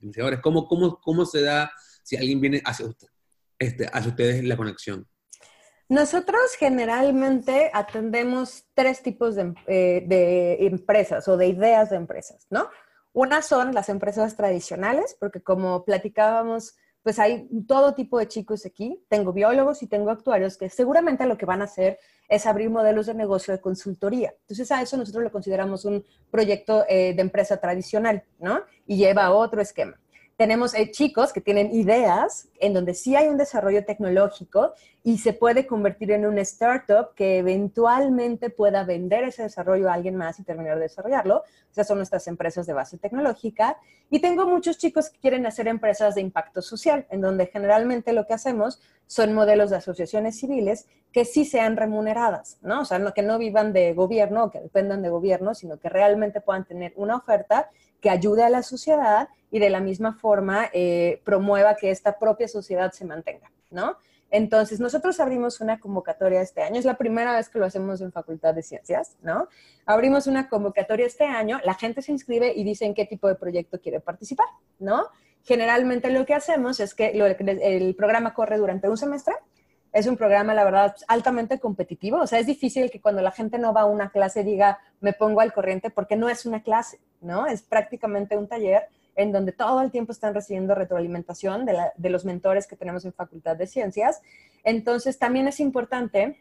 investigadores? 0.00 0.40
¿Cómo, 0.40 0.66
cómo, 0.66 1.00
cómo 1.00 1.24
se 1.24 1.42
da 1.42 1.70
si 2.02 2.16
alguien 2.16 2.40
viene 2.40 2.62
hacia 2.64 2.86
usted? 2.86 3.08
este, 3.62 3.86
hacia 3.92 4.10
ustedes 4.10 4.44
la 4.44 4.56
conexión? 4.56 5.06
Nosotros 5.92 6.54
generalmente 6.58 7.70
atendemos 7.74 8.64
tres 8.72 9.02
tipos 9.02 9.36
eh, 9.36 10.02
de, 10.06 10.66
empresas 10.66 11.28
o 11.28 11.36
de 11.36 11.48
ideas 11.48 11.90
de 11.90 11.96
empresas, 11.96 12.46
¿no? 12.48 12.70
Una 13.12 13.42
son 13.42 13.74
las 13.74 13.90
empresas 13.90 14.34
tradicionales, 14.34 15.14
porque 15.20 15.42
como 15.42 15.84
platicábamos, 15.84 16.76
pues 17.02 17.18
hay 17.18 17.46
todo 17.68 17.92
tipo 17.92 18.18
de 18.18 18.26
chicos 18.26 18.64
aquí. 18.64 19.04
Tengo 19.10 19.34
biólogos 19.34 19.82
y 19.82 19.86
tengo 19.86 20.10
actuarios 20.10 20.56
que 20.56 20.70
seguramente 20.70 21.26
lo 21.26 21.36
que 21.36 21.44
van 21.44 21.60
a 21.60 21.64
hacer 21.64 21.98
es 22.26 22.46
abrir 22.46 22.70
modelos 22.70 23.04
de 23.04 23.12
negocio 23.12 23.52
de 23.52 23.60
consultoría. 23.60 24.32
Entonces 24.40 24.72
a 24.72 24.80
eso 24.80 24.96
nosotros 24.96 25.22
lo 25.22 25.30
consideramos 25.30 25.84
un 25.84 26.06
proyecto 26.30 26.86
eh, 26.88 27.12
de 27.12 27.20
empresa 27.20 27.58
tradicional, 27.58 28.24
¿no? 28.38 28.62
Y 28.86 28.96
lleva 28.96 29.30
otro 29.30 29.60
esquema 29.60 30.01
tenemos 30.42 30.74
eh, 30.74 30.90
chicos 30.90 31.32
que 31.32 31.40
tienen 31.40 31.70
ideas 31.72 32.48
en 32.58 32.74
donde 32.74 32.94
sí 32.94 33.14
hay 33.14 33.28
un 33.28 33.36
desarrollo 33.36 33.84
tecnológico 33.84 34.72
y 35.04 35.18
se 35.18 35.34
puede 35.34 35.68
convertir 35.68 36.10
en 36.10 36.26
una 36.26 36.40
startup 36.40 37.14
que 37.14 37.38
eventualmente 37.38 38.50
pueda 38.50 38.82
vender 38.82 39.22
ese 39.22 39.44
desarrollo 39.44 39.88
a 39.88 39.94
alguien 39.94 40.16
más 40.16 40.40
y 40.40 40.42
terminar 40.42 40.74
de 40.78 40.82
desarrollarlo. 40.82 41.44
Esas 41.70 41.86
son 41.86 41.98
nuestras 41.98 42.26
empresas 42.26 42.66
de 42.66 42.72
base 42.72 42.98
tecnológica. 42.98 43.76
Y 44.10 44.18
tengo 44.18 44.44
muchos 44.44 44.78
chicos 44.78 45.10
que 45.10 45.20
quieren 45.20 45.46
hacer 45.46 45.68
empresas 45.68 46.16
de 46.16 46.22
impacto 46.22 46.60
social, 46.60 47.06
en 47.10 47.20
donde 47.20 47.46
generalmente 47.46 48.12
lo 48.12 48.26
que 48.26 48.34
hacemos 48.34 48.80
son 49.12 49.34
modelos 49.34 49.68
de 49.68 49.76
asociaciones 49.76 50.38
civiles 50.40 50.86
que 51.12 51.26
sí 51.26 51.44
sean 51.44 51.76
remuneradas, 51.76 52.56
¿no? 52.62 52.80
O 52.80 52.84
sea, 52.86 52.98
que 53.12 53.20
no 53.20 53.36
vivan 53.36 53.74
de 53.74 53.92
gobierno 53.92 54.50
que 54.50 54.58
dependan 54.58 55.02
de 55.02 55.10
gobierno, 55.10 55.54
sino 55.54 55.78
que 55.78 55.90
realmente 55.90 56.40
puedan 56.40 56.64
tener 56.64 56.94
una 56.96 57.16
oferta 57.16 57.68
que 58.00 58.08
ayude 58.08 58.42
a 58.42 58.48
la 58.48 58.62
sociedad 58.62 59.28
y 59.50 59.58
de 59.58 59.68
la 59.68 59.80
misma 59.80 60.14
forma 60.14 60.70
eh, 60.72 61.20
promueva 61.24 61.76
que 61.76 61.90
esta 61.90 62.18
propia 62.18 62.48
sociedad 62.48 62.90
se 62.92 63.04
mantenga, 63.04 63.52
¿no? 63.70 63.98
Entonces, 64.30 64.80
nosotros 64.80 65.20
abrimos 65.20 65.60
una 65.60 65.78
convocatoria 65.78 66.40
este 66.40 66.62
año, 66.62 66.78
es 66.78 66.86
la 66.86 66.96
primera 66.96 67.36
vez 67.36 67.50
que 67.50 67.58
lo 67.58 67.66
hacemos 67.66 68.00
en 68.00 68.12
Facultad 68.12 68.54
de 68.54 68.62
Ciencias, 68.62 69.18
¿no? 69.20 69.46
Abrimos 69.84 70.26
una 70.26 70.48
convocatoria 70.48 71.04
este 71.04 71.24
año, 71.24 71.60
la 71.64 71.74
gente 71.74 72.00
se 72.00 72.12
inscribe 72.12 72.54
y 72.56 72.64
dice 72.64 72.86
en 72.86 72.94
qué 72.94 73.04
tipo 73.04 73.28
de 73.28 73.34
proyecto 73.34 73.78
quiere 73.78 74.00
participar, 74.00 74.46
¿no? 74.78 75.08
Generalmente 75.44 76.10
lo 76.10 76.24
que 76.24 76.34
hacemos 76.34 76.80
es 76.80 76.94
que 76.94 77.08
el 77.08 77.94
programa 77.94 78.34
corre 78.34 78.58
durante 78.58 78.88
un 78.88 78.96
semestre, 78.96 79.34
es 79.92 80.06
un 80.06 80.16
programa, 80.16 80.54
la 80.54 80.64
verdad, 80.64 80.96
altamente 81.06 81.60
competitivo. 81.60 82.18
O 82.20 82.26
sea, 82.26 82.38
es 82.38 82.46
difícil 82.46 82.90
que 82.90 83.00
cuando 83.00 83.20
la 83.20 83.30
gente 83.30 83.58
no 83.58 83.74
va 83.74 83.82
a 83.82 83.86
una 83.86 84.10
clase 84.10 84.42
diga, 84.42 84.78
me 85.00 85.12
pongo 85.12 85.40
al 85.40 85.52
corriente, 85.52 85.90
porque 85.90 86.16
no 86.16 86.28
es 86.30 86.46
una 86.46 86.62
clase, 86.62 86.98
¿no? 87.20 87.46
Es 87.46 87.62
prácticamente 87.62 88.36
un 88.36 88.48
taller 88.48 88.88
en 89.14 89.32
donde 89.32 89.52
todo 89.52 89.82
el 89.82 89.90
tiempo 89.90 90.12
están 90.12 90.32
recibiendo 90.32 90.74
retroalimentación 90.74 91.66
de, 91.66 92.10
los 92.10 92.24
mentores 92.24 92.66
que 92.66 92.76
tenemos 92.76 93.04
en 93.04 93.12
Facultad 93.12 93.56
de 93.56 93.66
Ciencias. 93.66 94.22
Entonces, 94.64 95.18
también 95.18 95.46
es 95.46 95.60
importante 95.60 96.40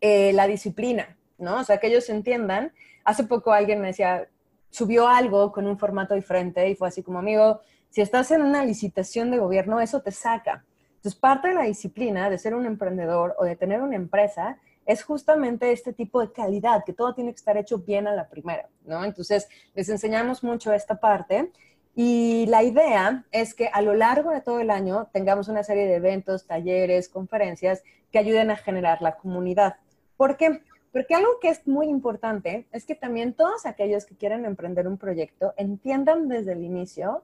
eh, 0.00 0.32
la 0.32 0.46
disciplina, 0.46 1.18
¿no? 1.36 1.60
O 1.60 1.64
sea, 1.64 1.78
que 1.78 1.88
ellos 1.88 2.08
entiendan. 2.08 2.72
Hace 3.04 3.24
poco 3.24 3.52
alguien 3.52 3.82
me 3.82 3.88
decía, 3.88 4.26
subió 4.70 5.06
algo 5.06 5.52
con 5.52 5.66
un 5.66 5.78
formato 5.78 6.14
diferente 6.14 6.66
y 6.70 6.74
fue 6.74 6.88
así 6.88 7.02
como, 7.02 7.18
amigo, 7.18 7.60
si 7.90 8.00
estás 8.00 8.30
en 8.30 8.42
una 8.42 8.64
licitación 8.64 9.30
de 9.30 9.38
gobierno, 9.38 9.80
eso 9.80 10.00
te 10.00 10.10
saca 10.10 10.64
entonces, 11.00 11.18
parte 11.18 11.48
de 11.48 11.54
la 11.54 11.62
disciplina 11.62 12.28
de 12.28 12.36
ser 12.36 12.54
un 12.54 12.66
emprendedor 12.66 13.34
o 13.38 13.44
de 13.44 13.56
tener 13.56 13.80
una 13.80 13.96
empresa 13.96 14.58
es 14.84 15.02
justamente 15.02 15.72
este 15.72 15.94
tipo 15.94 16.20
de 16.20 16.30
calidad, 16.30 16.84
que 16.84 16.92
todo 16.92 17.14
tiene 17.14 17.30
que 17.30 17.36
estar 17.36 17.56
hecho 17.56 17.78
bien 17.78 18.06
a 18.06 18.14
la 18.14 18.28
primera, 18.28 18.68
¿no? 18.84 19.02
Entonces, 19.02 19.48
les 19.74 19.88
enseñamos 19.88 20.44
mucho 20.44 20.74
esta 20.74 21.00
parte 21.00 21.52
y 21.96 22.44
la 22.48 22.62
idea 22.62 23.24
es 23.32 23.54
que 23.54 23.68
a 23.68 23.80
lo 23.80 23.94
largo 23.94 24.30
de 24.30 24.42
todo 24.42 24.60
el 24.60 24.68
año 24.68 25.08
tengamos 25.10 25.48
una 25.48 25.62
serie 25.62 25.86
de 25.86 25.94
eventos, 25.94 26.46
talleres, 26.46 27.08
conferencias 27.08 27.82
que 28.12 28.18
ayuden 28.18 28.50
a 28.50 28.56
generar 28.56 29.00
la 29.00 29.16
comunidad. 29.16 29.76
¿Por 30.18 30.36
qué? 30.36 30.60
Porque 30.92 31.14
algo 31.14 31.40
que 31.40 31.48
es 31.48 31.66
muy 31.66 31.86
importante 31.86 32.66
es 32.72 32.84
que 32.84 32.94
también 32.94 33.32
todos 33.32 33.64
aquellos 33.64 34.04
que 34.04 34.16
quieren 34.16 34.44
emprender 34.44 34.86
un 34.86 34.98
proyecto 34.98 35.54
entiendan 35.56 36.28
desde 36.28 36.52
el 36.52 36.62
inicio 36.62 37.22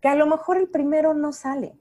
que 0.00 0.08
a 0.08 0.14
lo 0.14 0.26
mejor 0.26 0.56
el 0.56 0.68
primero 0.68 1.14
no 1.14 1.32
sale, 1.32 1.76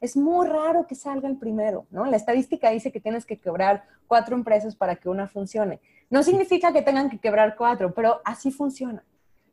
es 0.00 0.16
muy 0.16 0.46
raro 0.46 0.86
que 0.86 0.94
salga 0.94 1.28
el 1.28 1.36
primero, 1.36 1.86
¿no? 1.90 2.04
La 2.04 2.16
estadística 2.16 2.70
dice 2.70 2.92
que 2.92 3.00
tienes 3.00 3.24
que 3.24 3.38
quebrar 3.38 3.84
cuatro 4.06 4.36
empresas 4.36 4.76
para 4.76 4.96
que 4.96 5.08
una 5.08 5.26
funcione. 5.26 5.80
No 6.10 6.22
significa 6.22 6.72
que 6.72 6.82
tengan 6.82 7.10
que 7.10 7.18
quebrar 7.18 7.56
cuatro, 7.56 7.94
pero 7.94 8.20
así 8.24 8.50
funciona. 8.50 9.04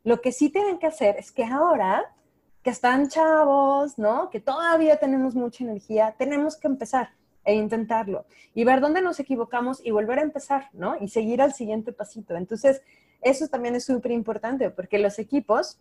Lo 0.04 0.22
que 0.22 0.32
sí 0.32 0.50
tienen 0.50 0.80
que 0.80 0.88
hacer 0.88 1.16
es 1.18 1.32
que 1.32 1.46
ahora 1.46 2.14
que 2.62 2.70
están 2.70 3.08
chavos, 3.08 3.98
¿no? 3.98 4.30
Que 4.30 4.40
todavía 4.40 4.98
tenemos 4.98 5.34
mucha 5.36 5.64
energía, 5.64 6.16
tenemos 6.18 6.58
que 6.58 6.68
empezar 6.68 7.10
e 7.46 7.56
intentarlo 7.56 8.26
y 8.54 8.64
ver 8.64 8.80
dónde 8.80 9.02
nos 9.02 9.20
equivocamos 9.20 9.86
y 9.86 9.92
volver 9.92 10.20
a 10.20 10.24
empezar, 10.24 10.70
¿no? 10.74 10.96
Y 11.00 11.10
seguir 11.10 11.42
al 11.42 11.54
siguiente 11.54 11.92
pasito. 11.92 12.36
Entonces, 12.36 12.82
eso 13.22 13.48
también 13.48 13.76
es 13.76 13.86
súper 13.86 14.12
importante 14.12 14.70
porque 14.70 15.00
los 15.00 15.20
equipos 15.20 15.80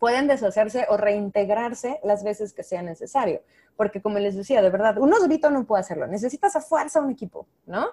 pueden 0.00 0.26
deshacerse 0.26 0.86
o 0.88 0.96
reintegrarse 0.96 2.00
las 2.02 2.24
veces 2.24 2.52
que 2.52 2.64
sea 2.64 2.82
necesario. 2.82 3.42
Porque 3.76 4.02
como 4.02 4.18
les 4.18 4.34
decía, 4.34 4.62
de 4.62 4.70
verdad, 4.70 4.96
uno 4.98 5.16
solito 5.18 5.50
no 5.50 5.66
puede 5.66 5.82
hacerlo. 5.82 6.06
Necesitas 6.06 6.56
a 6.56 6.60
fuerza 6.60 7.00
un 7.00 7.10
equipo, 7.10 7.46
¿no? 7.66 7.86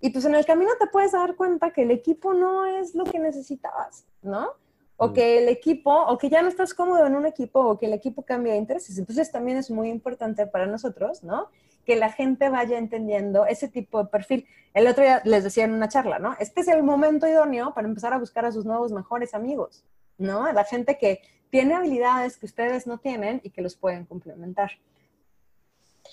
Y 0.00 0.10
pues 0.10 0.24
en 0.24 0.34
el 0.34 0.44
camino 0.44 0.72
te 0.78 0.88
puedes 0.88 1.12
dar 1.12 1.36
cuenta 1.36 1.70
que 1.70 1.82
el 1.82 1.92
equipo 1.92 2.34
no 2.34 2.66
es 2.66 2.94
lo 2.94 3.04
que 3.04 3.20
necesitabas, 3.20 4.04
¿no? 4.22 4.50
O 4.96 5.08
mm. 5.08 5.12
que 5.14 5.38
el 5.38 5.48
equipo, 5.48 5.94
o 5.94 6.18
que 6.18 6.28
ya 6.28 6.42
no 6.42 6.48
estás 6.48 6.74
cómodo 6.74 7.06
en 7.06 7.14
un 7.14 7.26
equipo, 7.26 7.60
o 7.60 7.78
que 7.78 7.86
el 7.86 7.92
equipo 7.92 8.22
cambia 8.22 8.52
de 8.52 8.58
intereses. 8.58 8.98
Entonces 8.98 9.30
también 9.30 9.56
es 9.56 9.70
muy 9.70 9.88
importante 9.88 10.46
para 10.48 10.66
nosotros, 10.66 11.22
¿no? 11.22 11.48
Que 11.84 11.94
la 11.94 12.10
gente 12.10 12.48
vaya 12.48 12.76
entendiendo 12.76 13.46
ese 13.46 13.68
tipo 13.68 14.02
de 14.02 14.10
perfil. 14.10 14.46
El 14.74 14.88
otro 14.88 15.04
día 15.04 15.22
les 15.24 15.44
decía 15.44 15.64
en 15.64 15.74
una 15.74 15.88
charla, 15.88 16.18
¿no? 16.18 16.34
Este 16.40 16.62
es 16.62 16.68
el 16.68 16.82
momento 16.82 17.28
idóneo 17.28 17.72
para 17.72 17.86
empezar 17.86 18.12
a 18.12 18.18
buscar 18.18 18.44
a 18.44 18.52
sus 18.52 18.64
nuevos 18.64 18.90
mejores 18.90 19.32
amigos, 19.32 19.84
¿no? 20.18 20.52
La 20.52 20.64
gente 20.64 20.98
que 20.98 21.20
tiene 21.50 21.74
habilidades 21.74 22.36
que 22.36 22.46
ustedes 22.46 22.86
no 22.86 22.98
tienen 22.98 23.40
y 23.44 23.50
que 23.50 23.62
los 23.62 23.76
pueden 23.76 24.04
complementar. 24.04 24.72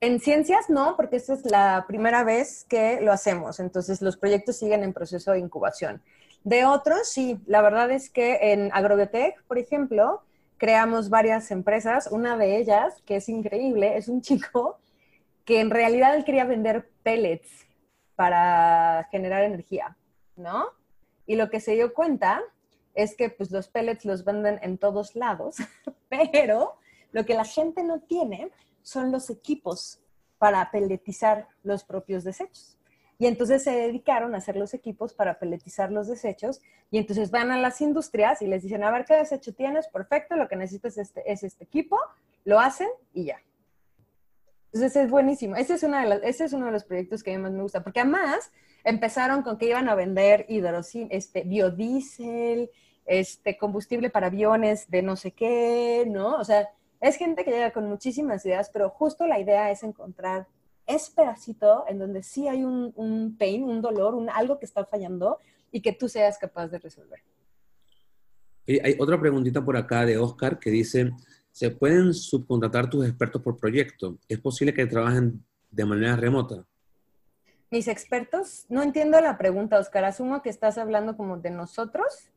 En 0.00 0.20
ciencias 0.20 0.70
no, 0.70 0.96
porque 0.96 1.16
esta 1.16 1.34
es 1.34 1.44
la 1.44 1.84
primera 1.86 2.22
vez 2.24 2.64
que 2.68 3.00
lo 3.00 3.12
hacemos, 3.12 3.58
entonces 3.58 4.00
los 4.00 4.16
proyectos 4.16 4.56
siguen 4.56 4.84
en 4.84 4.92
proceso 4.92 5.32
de 5.32 5.40
incubación. 5.40 6.02
De 6.44 6.64
otros, 6.64 7.08
sí, 7.08 7.40
la 7.46 7.62
verdad 7.62 7.90
es 7.90 8.08
que 8.08 8.52
en 8.52 8.70
Agrobiotech, 8.72 9.42
por 9.44 9.58
ejemplo, 9.58 10.22
creamos 10.56 11.10
varias 11.10 11.50
empresas. 11.50 12.08
Una 12.10 12.36
de 12.36 12.58
ellas, 12.58 13.02
que 13.04 13.16
es 13.16 13.28
increíble, 13.28 13.96
es 13.96 14.08
un 14.08 14.22
chico 14.22 14.78
que 15.44 15.60
en 15.60 15.70
realidad 15.70 16.14
él 16.14 16.24
quería 16.24 16.44
vender 16.44 16.88
pellets 17.02 17.67
para 18.18 19.06
generar 19.12 19.44
energía, 19.44 19.96
¿no? 20.34 20.66
Y 21.24 21.36
lo 21.36 21.50
que 21.50 21.60
se 21.60 21.74
dio 21.74 21.94
cuenta 21.94 22.42
es 22.94 23.14
que 23.14 23.30
pues 23.30 23.52
los 23.52 23.68
pellets 23.68 24.04
los 24.04 24.24
venden 24.24 24.58
en 24.60 24.76
todos 24.76 25.14
lados, 25.14 25.58
pero 26.08 26.74
lo 27.12 27.24
que 27.24 27.34
la 27.34 27.44
gente 27.44 27.84
no 27.84 28.00
tiene 28.00 28.50
son 28.82 29.12
los 29.12 29.30
equipos 29.30 30.00
para 30.36 30.68
pelletizar 30.72 31.46
los 31.62 31.84
propios 31.84 32.24
desechos. 32.24 32.76
Y 33.18 33.26
entonces 33.28 33.62
se 33.62 33.70
dedicaron 33.70 34.34
a 34.34 34.38
hacer 34.38 34.56
los 34.56 34.74
equipos 34.74 35.14
para 35.14 35.38
pelletizar 35.38 35.92
los 35.92 36.08
desechos. 36.08 36.60
Y 36.90 36.98
entonces 36.98 37.30
van 37.30 37.52
a 37.52 37.58
las 37.58 37.80
industrias 37.80 38.42
y 38.42 38.48
les 38.48 38.64
dicen, 38.64 38.82
a 38.82 38.90
ver 38.90 39.04
qué 39.04 39.14
desecho 39.14 39.54
tienes, 39.54 39.86
perfecto, 39.86 40.34
lo 40.34 40.48
que 40.48 40.56
necesitas 40.56 40.98
es 40.98 41.10
este, 41.10 41.30
es 41.30 41.44
este 41.44 41.62
equipo, 41.62 42.00
lo 42.44 42.58
hacen 42.58 42.88
y 43.14 43.26
ya. 43.26 43.40
Entonces 44.78 45.02
es 45.02 45.10
buenísimo. 45.10 45.56
Ese 45.56 45.74
es, 45.74 45.82
uno 46.52 46.66
de 46.66 46.72
los 46.72 46.84
proyectos 46.84 47.24
que 47.24 47.34
a 47.34 47.36
mí 47.36 47.42
más 47.42 47.50
me 47.50 47.62
gusta, 47.62 47.82
porque 47.82 47.98
además 47.98 48.52
empezaron 48.84 49.42
con 49.42 49.58
que 49.58 49.66
iban 49.66 49.88
a 49.88 49.96
vender 49.96 50.46
hidrocin, 50.48 51.08
este, 51.10 51.42
biodiesel, 51.42 52.70
este, 53.04 53.58
combustible 53.58 54.08
para 54.08 54.28
aviones 54.28 54.88
de 54.88 55.02
no 55.02 55.16
sé 55.16 55.32
qué, 55.32 56.04
¿no? 56.06 56.36
O 56.36 56.44
sea, 56.44 56.68
es 57.00 57.16
gente 57.16 57.44
que 57.44 57.50
llega 57.50 57.72
con 57.72 57.88
muchísimas 57.88 58.46
ideas, 58.46 58.70
pero 58.72 58.88
justo 58.90 59.26
la 59.26 59.40
idea 59.40 59.72
es 59.72 59.82
encontrar 59.82 60.46
ese 60.86 61.10
pedacito 61.10 61.84
en 61.88 61.98
donde 61.98 62.22
sí 62.22 62.46
hay 62.46 62.62
un, 62.62 62.92
un 62.94 63.36
pain, 63.36 63.64
un 63.64 63.82
dolor, 63.82 64.14
un, 64.14 64.30
algo 64.30 64.60
que 64.60 64.66
está 64.66 64.84
fallando 64.84 65.40
y 65.72 65.80
que 65.80 65.92
tú 65.92 66.08
seas 66.08 66.38
capaz 66.38 66.68
de 66.68 66.78
resolver. 66.78 67.18
Hay 68.68 68.94
otra 69.00 69.18
preguntita 69.18 69.64
por 69.64 69.76
acá 69.76 70.06
de 70.06 70.18
Oscar 70.18 70.60
que 70.60 70.70
dice, 70.70 71.10
¿se 71.58 71.72
pueden 71.72 72.14
subcontratar 72.14 72.88
tus 72.88 73.04
expertos 73.04 73.42
por 73.42 73.56
proyecto? 73.56 74.16
¿Es 74.28 74.38
posible 74.38 74.72
que 74.72 74.86
trabajen 74.86 75.44
de 75.72 75.84
manera 75.84 76.14
remota? 76.14 76.64
Mis 77.68 77.88
expertos, 77.88 78.64
no 78.68 78.80
entiendo 78.80 79.20
la 79.20 79.36
pregunta, 79.36 79.76
Oscar. 79.76 80.04
Asumo 80.04 80.40
que 80.40 80.50
estás 80.50 80.78
hablando 80.78 81.16
como 81.16 81.36
de 81.36 81.50
nosotros. 81.50 82.30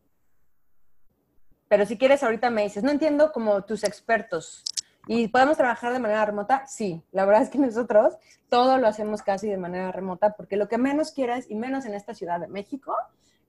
Pero 1.67 1.85
si 1.85 1.99
quieres, 1.99 2.23
ahorita 2.23 2.49
me 2.49 2.63
dices, 2.63 2.81
no 2.81 2.89
entiendo 2.89 3.31
como 3.31 3.63
tus 3.63 3.83
expertos. 3.83 4.63
¿Y 5.05 5.27
podemos 5.27 5.55
trabajar 5.55 5.93
de 5.93 5.99
manera 5.99 6.25
remota? 6.25 6.65
Sí, 6.65 7.03
la 7.11 7.23
verdad 7.25 7.43
es 7.43 7.49
que 7.49 7.59
nosotros 7.59 8.15
todo 8.49 8.79
lo 8.79 8.87
hacemos 8.87 9.21
casi 9.21 9.47
de 9.47 9.57
manera 9.57 9.91
remota 9.91 10.33
porque 10.33 10.57
lo 10.57 10.67
que 10.67 10.79
menos 10.79 11.11
quieras, 11.11 11.45
y 11.47 11.53
menos 11.53 11.85
en 11.85 11.93
esta 11.93 12.15
Ciudad 12.15 12.39
de 12.39 12.47
México, 12.47 12.95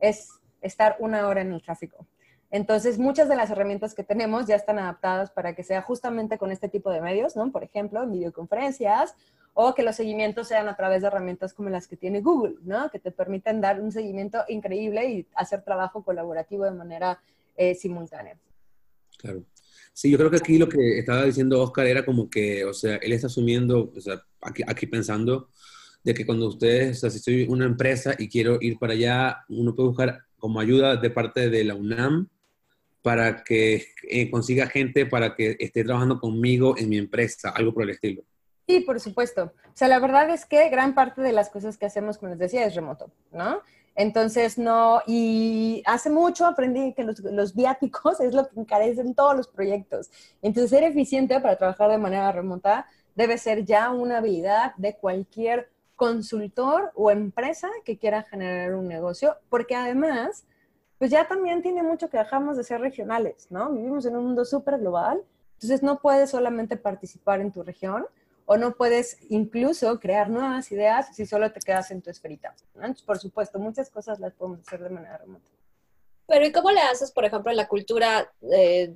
es 0.00 0.28
estar 0.61 0.96
una 0.98 1.26
hora 1.26 1.40
en 1.40 1.54
el 1.54 1.62
tráfico. 1.62 2.06
Entonces, 2.52 2.98
muchas 2.98 3.30
de 3.30 3.34
las 3.34 3.50
herramientas 3.50 3.94
que 3.94 4.04
tenemos 4.04 4.46
ya 4.46 4.56
están 4.56 4.78
adaptadas 4.78 5.30
para 5.30 5.54
que 5.54 5.64
sea 5.64 5.80
justamente 5.80 6.36
con 6.36 6.52
este 6.52 6.68
tipo 6.68 6.90
de 6.90 7.00
medios, 7.00 7.34
¿no? 7.34 7.50
Por 7.50 7.64
ejemplo, 7.64 8.02
en 8.02 8.12
videoconferencias 8.12 9.14
o 9.54 9.74
que 9.74 9.82
los 9.82 9.96
seguimientos 9.96 10.48
sean 10.48 10.68
a 10.68 10.76
través 10.76 11.00
de 11.00 11.08
herramientas 11.08 11.54
como 11.54 11.70
las 11.70 11.88
que 11.88 11.96
tiene 11.96 12.20
Google, 12.20 12.56
¿no? 12.62 12.90
Que 12.90 12.98
te 12.98 13.10
permiten 13.10 13.62
dar 13.62 13.80
un 13.80 13.90
seguimiento 13.90 14.44
increíble 14.48 15.10
y 15.10 15.26
hacer 15.34 15.62
trabajo 15.62 16.04
colaborativo 16.04 16.64
de 16.64 16.72
manera 16.72 17.18
eh, 17.56 17.74
simultánea. 17.74 18.36
Claro. 19.16 19.44
Sí, 19.94 20.10
yo 20.10 20.18
creo 20.18 20.30
que 20.30 20.36
aquí 20.36 20.58
lo 20.58 20.68
que 20.68 20.98
estaba 20.98 21.24
diciendo 21.24 21.62
Oscar 21.62 21.86
era 21.86 22.04
como 22.04 22.28
que, 22.28 22.66
o 22.66 22.74
sea, 22.74 22.96
él 22.96 23.12
está 23.12 23.28
asumiendo, 23.28 23.90
o 23.96 24.00
sea, 24.00 24.22
aquí, 24.42 24.62
aquí 24.66 24.86
pensando 24.86 25.48
de 26.04 26.12
que 26.12 26.26
cuando 26.26 26.48
ustedes, 26.48 26.98
o 26.98 27.00
sea, 27.00 27.10
si 27.10 27.16
estoy 27.16 27.46
una 27.48 27.64
empresa 27.64 28.14
y 28.18 28.28
quiero 28.28 28.58
ir 28.60 28.78
para 28.78 28.92
allá, 28.92 29.38
uno 29.48 29.74
puede 29.74 29.88
buscar 29.88 30.18
como 30.36 30.60
ayuda 30.60 30.96
de 30.96 31.08
parte 31.08 31.48
de 31.48 31.64
la 31.64 31.74
UNAM 31.74 32.28
para 33.02 33.42
que 33.42 33.86
eh, 34.08 34.30
consiga 34.30 34.66
gente 34.66 35.06
para 35.06 35.34
que 35.34 35.56
esté 35.58 35.84
trabajando 35.84 36.20
conmigo 36.20 36.76
en 36.78 36.88
mi 36.88 36.98
empresa, 36.98 37.50
algo 37.50 37.74
por 37.74 37.82
el 37.82 37.90
estilo. 37.90 38.22
Sí, 38.68 38.80
por 38.80 39.00
supuesto. 39.00 39.52
O 39.66 39.76
sea, 39.76 39.88
la 39.88 39.98
verdad 39.98 40.30
es 40.30 40.46
que 40.46 40.68
gran 40.68 40.94
parte 40.94 41.20
de 41.20 41.32
las 41.32 41.50
cosas 41.50 41.76
que 41.76 41.86
hacemos, 41.86 42.18
como 42.18 42.30
les 42.30 42.38
decía, 42.38 42.64
es 42.64 42.74
remoto, 42.74 43.10
¿no? 43.32 43.60
Entonces, 43.94 44.56
no, 44.56 45.02
y 45.06 45.82
hace 45.84 46.08
mucho 46.08 46.46
aprendí 46.46 46.94
que 46.94 47.04
los, 47.04 47.54
viáticos 47.54 48.20
es 48.20 48.34
lo 48.34 48.48
que 48.48 48.60
encarecen 48.60 49.14
todos 49.14 49.36
los 49.36 49.48
proyectos. 49.48 50.10
Entonces, 50.40 50.70
ser 50.70 50.84
eficiente 50.84 51.38
para 51.40 51.56
trabajar 51.56 51.90
de 51.90 51.98
manera 51.98 52.32
remota 52.32 52.86
debe 53.14 53.36
ser 53.36 53.64
ya 53.64 53.90
una 53.90 54.18
habilidad 54.18 54.74
de 54.76 54.96
cualquier 54.96 55.70
consultor 55.96 56.90
o 56.94 57.10
empresa 57.10 57.68
que 57.84 57.98
quiera 57.98 58.22
generar 58.22 58.74
un 58.74 58.88
negocio, 58.88 59.36
porque 59.50 59.74
además, 59.74 60.46
pues 61.02 61.10
ya 61.10 61.26
también 61.26 61.62
tiene 61.62 61.82
mucho 61.82 62.08
que 62.08 62.16
dejamos 62.16 62.56
de 62.56 62.62
ser 62.62 62.80
regionales, 62.80 63.48
¿no? 63.50 63.72
Vivimos 63.72 64.06
en 64.06 64.14
un 64.14 64.24
mundo 64.24 64.44
súper 64.44 64.78
global, 64.78 65.20
entonces 65.54 65.82
no 65.82 65.98
puedes 65.98 66.30
solamente 66.30 66.76
participar 66.76 67.40
en 67.40 67.50
tu 67.50 67.64
región, 67.64 68.06
o 68.46 68.56
no 68.56 68.76
puedes 68.76 69.18
incluso 69.28 69.98
crear 69.98 70.30
nuevas 70.30 70.70
ideas 70.70 71.08
si 71.12 71.26
solo 71.26 71.50
te 71.50 71.58
quedas 71.58 71.90
en 71.90 72.02
tu 72.02 72.10
esferita. 72.10 72.54
por 73.04 73.18
supuesto, 73.18 73.58
muchas 73.58 73.90
cosas 73.90 74.20
las 74.20 74.32
podemos 74.34 74.60
hacer 74.60 74.80
de 74.80 74.90
manera 74.90 75.18
remota. 75.18 75.50
Pero 76.28 76.46
¿y 76.46 76.52
cómo 76.52 76.70
le 76.70 76.82
haces, 76.82 77.10
por 77.10 77.24
ejemplo, 77.24 77.50
en 77.50 77.56
la 77.56 77.66
cultura, 77.66 78.30
eh, 78.52 78.94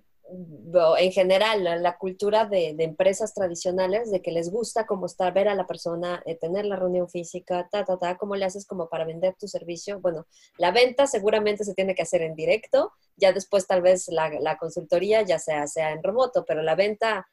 en 0.99 1.13
general, 1.13 1.83
la 1.83 1.97
cultura 1.97 2.47
de, 2.47 2.75
empresas 2.79 3.33
tradicionales, 3.35 4.11
de 4.11 4.23
que 4.23 4.33
les 4.33 4.51
gusta 4.51 4.87
como 4.87 5.07
estar, 5.07 5.33
ver 5.33 5.49
a 5.49 5.55
la 5.55 5.67
persona, 5.67 6.23
eh, 6.27 6.37
tener 6.37 6.65
la 6.67 6.77
reunión 6.77 7.09
física, 7.09 7.69
ta, 7.71 7.85
ta, 7.85 7.99
ta, 7.99 8.17
¿cómo 8.17 8.35
le 8.35 8.45
haces 8.45 8.67
como 8.67 8.89
para 8.89 9.05
vender 9.05 9.35
tu 9.39 9.47
servicio? 9.47 10.01
Bueno, 10.01 10.27
la 10.59 10.73
venta 10.73 11.07
seguramente 11.07 11.65
se 11.65 11.75
tiene 11.75 11.95
que 11.95 12.03
hacer 12.03 12.23
en 12.23 12.35
directo, 12.35 12.93
ya 13.17 13.33
después 13.33 13.67
tal 13.67 13.83
vez 13.83 14.09
la, 14.09 14.31
la 14.41 14.57
consultoría 14.59 15.23
ya 15.23 15.39
sea, 15.39 15.67
sea 15.67 15.93
en 15.93 16.03
remoto, 16.03 16.45
pero 16.45 16.63
la 16.63 16.75
venta, 16.75 17.27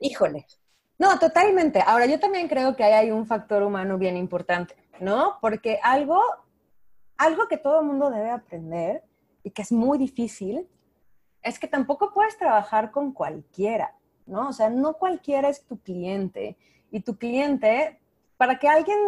híjole, 0.00 0.46
no, 0.98 1.18
totalmente. 1.18 1.82
Ahora, 1.84 2.06
yo 2.06 2.20
también 2.20 2.48
creo 2.48 2.76
que 2.76 2.84
ahí 2.84 2.92
hay 2.92 3.10
un 3.10 3.26
factor 3.26 3.62
humano 3.62 3.98
bien 3.98 4.16
importante, 4.16 4.76
¿no? 5.00 5.38
Porque 5.40 5.80
algo, 5.82 6.20
algo 7.16 7.48
que 7.48 7.58
todo 7.58 7.80
el 7.80 7.86
mundo 7.86 8.10
debe 8.10 8.30
aprender 8.30 9.02
y 9.42 9.50
que 9.50 9.62
es 9.62 9.72
muy 9.72 9.98
difícil 9.98 10.68
es 11.44 11.58
que 11.58 11.68
tampoco 11.68 12.12
puedes 12.12 12.36
trabajar 12.36 12.90
con 12.90 13.12
cualquiera, 13.12 13.94
¿no? 14.26 14.48
O 14.48 14.52
sea, 14.52 14.70
no 14.70 14.94
cualquiera 14.94 15.48
es 15.48 15.62
tu 15.64 15.78
cliente. 15.78 16.56
Y 16.90 17.00
tu 17.00 17.16
cliente, 17.16 18.00
para 18.36 18.58
que 18.58 18.66
alguien 18.66 18.98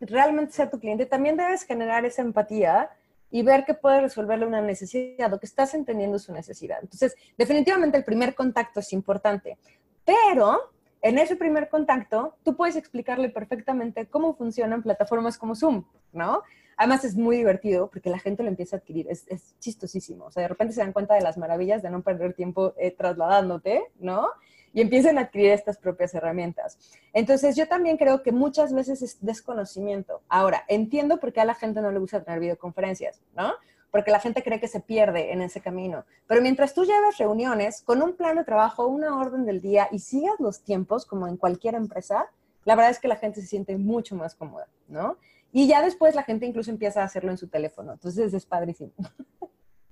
realmente 0.00 0.52
sea 0.52 0.70
tu 0.70 0.78
cliente, 0.78 1.06
también 1.06 1.36
debes 1.36 1.64
generar 1.64 2.04
esa 2.04 2.22
empatía 2.22 2.90
y 3.30 3.42
ver 3.42 3.64
que 3.64 3.74
puede 3.74 4.00
resolverle 4.00 4.46
una 4.46 4.60
necesidad 4.60 5.32
o 5.32 5.40
que 5.40 5.46
estás 5.46 5.74
entendiendo 5.74 6.18
su 6.18 6.32
necesidad. 6.32 6.78
Entonces, 6.82 7.16
definitivamente 7.36 7.98
el 7.98 8.04
primer 8.04 8.34
contacto 8.34 8.80
es 8.80 8.92
importante, 8.92 9.58
pero 10.04 10.72
en 11.00 11.18
ese 11.18 11.34
primer 11.34 11.68
contacto, 11.68 12.36
tú 12.44 12.56
puedes 12.56 12.76
explicarle 12.76 13.28
perfectamente 13.28 14.06
cómo 14.06 14.34
funcionan 14.34 14.82
plataformas 14.82 15.36
como 15.36 15.56
Zoom, 15.56 15.84
¿no? 16.12 16.42
Además 16.76 17.04
es 17.04 17.16
muy 17.16 17.36
divertido 17.36 17.88
porque 17.90 18.10
la 18.10 18.18
gente 18.18 18.42
lo 18.42 18.48
empieza 18.48 18.76
a 18.76 18.78
adquirir, 18.78 19.06
es, 19.08 19.26
chistosísimo. 19.58 20.26
O 20.26 20.30
sea, 20.30 20.42
de 20.42 20.48
repente 20.48 20.74
se 20.74 20.80
dan 20.80 20.92
cuenta 20.92 21.14
de 21.14 21.20
las 21.20 21.38
maravillas 21.38 21.82
de 21.82 21.90
no 21.90 22.02
perder 22.02 22.34
tiempo 22.34 22.74
eh, 22.76 22.90
trasladándote, 22.90 23.84
¿no? 23.98 24.28
Y 24.74 24.80
empiezan 24.80 25.18
a 25.18 25.22
adquirir 25.22 25.50
estas 25.50 25.76
propias 25.76 26.14
herramientas. 26.14 26.78
Entonces, 27.12 27.56
yo 27.56 27.68
también 27.68 27.98
creo 27.98 28.22
que 28.22 28.32
muchas 28.32 28.72
veces 28.72 29.02
es 29.02 29.18
desconocimiento. 29.20 30.22
Ahora, 30.28 30.64
entiendo 30.68 31.20
por 31.20 31.32
qué 31.32 31.40
a 31.42 31.44
la 31.44 31.54
gente 31.54 31.82
no 31.82 31.92
le 31.92 31.98
gusta 31.98 32.24
tener 32.24 32.40
videoconferencias, 32.40 33.20
¿no? 33.36 33.52
porque 33.92 34.10
la 34.10 34.20
gente 34.20 34.42
cree 34.42 34.58
que 34.58 34.68
se 34.68 34.80
pierde 34.80 35.32
en 35.32 35.42
ese 35.42 35.60
camino. 35.60 36.04
Pero 36.26 36.40
mientras 36.40 36.72
tú 36.72 36.84
lleves 36.84 37.18
reuniones 37.18 37.82
con 37.82 38.02
un 38.02 38.14
plan 38.14 38.36
de 38.36 38.44
trabajo, 38.44 38.86
una 38.86 39.16
orden 39.18 39.44
del 39.44 39.60
día 39.60 39.86
y 39.92 39.98
sigas 39.98 40.40
los 40.40 40.62
tiempos 40.62 41.04
como 41.04 41.28
en 41.28 41.36
cualquier 41.36 41.74
empresa, 41.74 42.30
la 42.64 42.74
verdad 42.74 42.90
es 42.90 42.98
que 42.98 43.06
la 43.06 43.16
gente 43.16 43.42
se 43.42 43.46
siente 43.46 43.76
mucho 43.76 44.16
más 44.16 44.34
cómoda, 44.34 44.66
¿no? 44.88 45.18
Y 45.52 45.68
ya 45.68 45.82
después 45.82 46.14
la 46.14 46.24
gente 46.24 46.46
incluso 46.46 46.70
empieza 46.70 47.02
a 47.02 47.04
hacerlo 47.04 47.30
en 47.30 47.38
su 47.38 47.48
teléfono. 47.48 47.92
Entonces 47.92 48.32
es 48.32 48.46
padrísimo. 48.46 48.92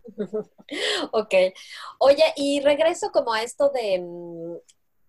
ok. 1.13 1.35
Oye, 1.99 2.25
y 2.37 2.61
regreso 2.61 3.13
como 3.13 3.33
a 3.33 3.43
esto 3.43 3.71
de, 3.71 4.01
mm, 4.01 4.57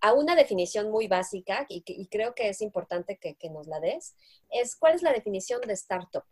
a 0.02 0.14
una 0.14 0.36
definición 0.36 0.92
muy 0.92 1.08
básica 1.08 1.66
y, 1.70 1.84
y 1.88 2.08
creo 2.08 2.36
que 2.36 2.50
es 2.50 2.62
importante 2.62 3.18
que, 3.18 3.36
que, 3.36 3.50
nos 3.50 3.68
la 3.68 3.80
des, 3.80 4.16
es 4.50 4.76
cuál 4.76 4.96
es 4.96 5.02
la 5.02 5.14
definición 5.14 5.62
de 5.62 5.74
startup. 5.74 6.26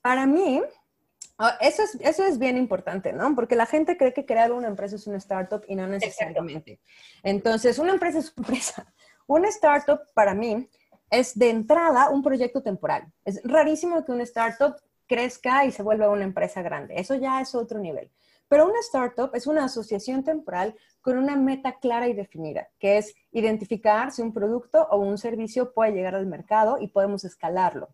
Para 0.00 0.26
mí, 0.26 0.62
Ah, 1.38 1.58
eso 1.60 1.82
es, 1.82 1.96
eso 2.00 2.24
es 2.24 2.38
bien 2.38 2.56
importante, 2.56 3.12
¿no? 3.12 3.34
Porque 3.34 3.56
la 3.56 3.66
gente 3.66 3.96
cree 3.96 4.12
que 4.12 4.26
crear 4.26 4.52
una 4.52 4.68
empresa 4.68 4.96
es 4.96 5.06
una 5.06 5.16
startup 5.16 5.64
y 5.66 5.74
no 5.74 5.86
necesariamente. 5.88 6.80
Entonces, 7.22 7.78
una 7.78 7.92
empresa 7.92 8.18
es 8.18 8.32
una 8.36 8.46
empresa. 8.46 8.92
Una 9.28 9.48
startup 9.48 10.00
para 10.14 10.34
mí 10.34 10.68
es 11.12 11.38
de 11.38 11.50
entrada 11.50 12.08
un 12.08 12.22
proyecto 12.22 12.62
temporal. 12.62 13.12
Es 13.24 13.40
rarísimo 13.44 14.02
que 14.02 14.12
una 14.12 14.22
startup 14.22 14.76
crezca 15.06 15.66
y 15.66 15.70
se 15.70 15.82
vuelva 15.82 16.08
una 16.08 16.24
empresa 16.24 16.62
grande. 16.62 16.94
Eso 16.96 17.14
ya 17.14 17.40
es 17.42 17.54
otro 17.54 17.78
nivel. 17.78 18.10
Pero 18.48 18.66
una 18.66 18.80
startup 18.80 19.30
es 19.34 19.46
una 19.46 19.64
asociación 19.64 20.24
temporal 20.24 20.74
con 21.02 21.18
una 21.18 21.36
meta 21.36 21.78
clara 21.78 22.08
y 22.08 22.14
definida, 22.14 22.68
que 22.78 22.96
es 22.96 23.14
identificar 23.30 24.10
si 24.10 24.22
un 24.22 24.32
producto 24.32 24.88
o 24.90 24.98
un 24.98 25.18
servicio 25.18 25.74
puede 25.74 25.92
llegar 25.92 26.14
al 26.14 26.26
mercado 26.26 26.78
y 26.80 26.88
podemos 26.88 27.24
escalarlo. 27.24 27.90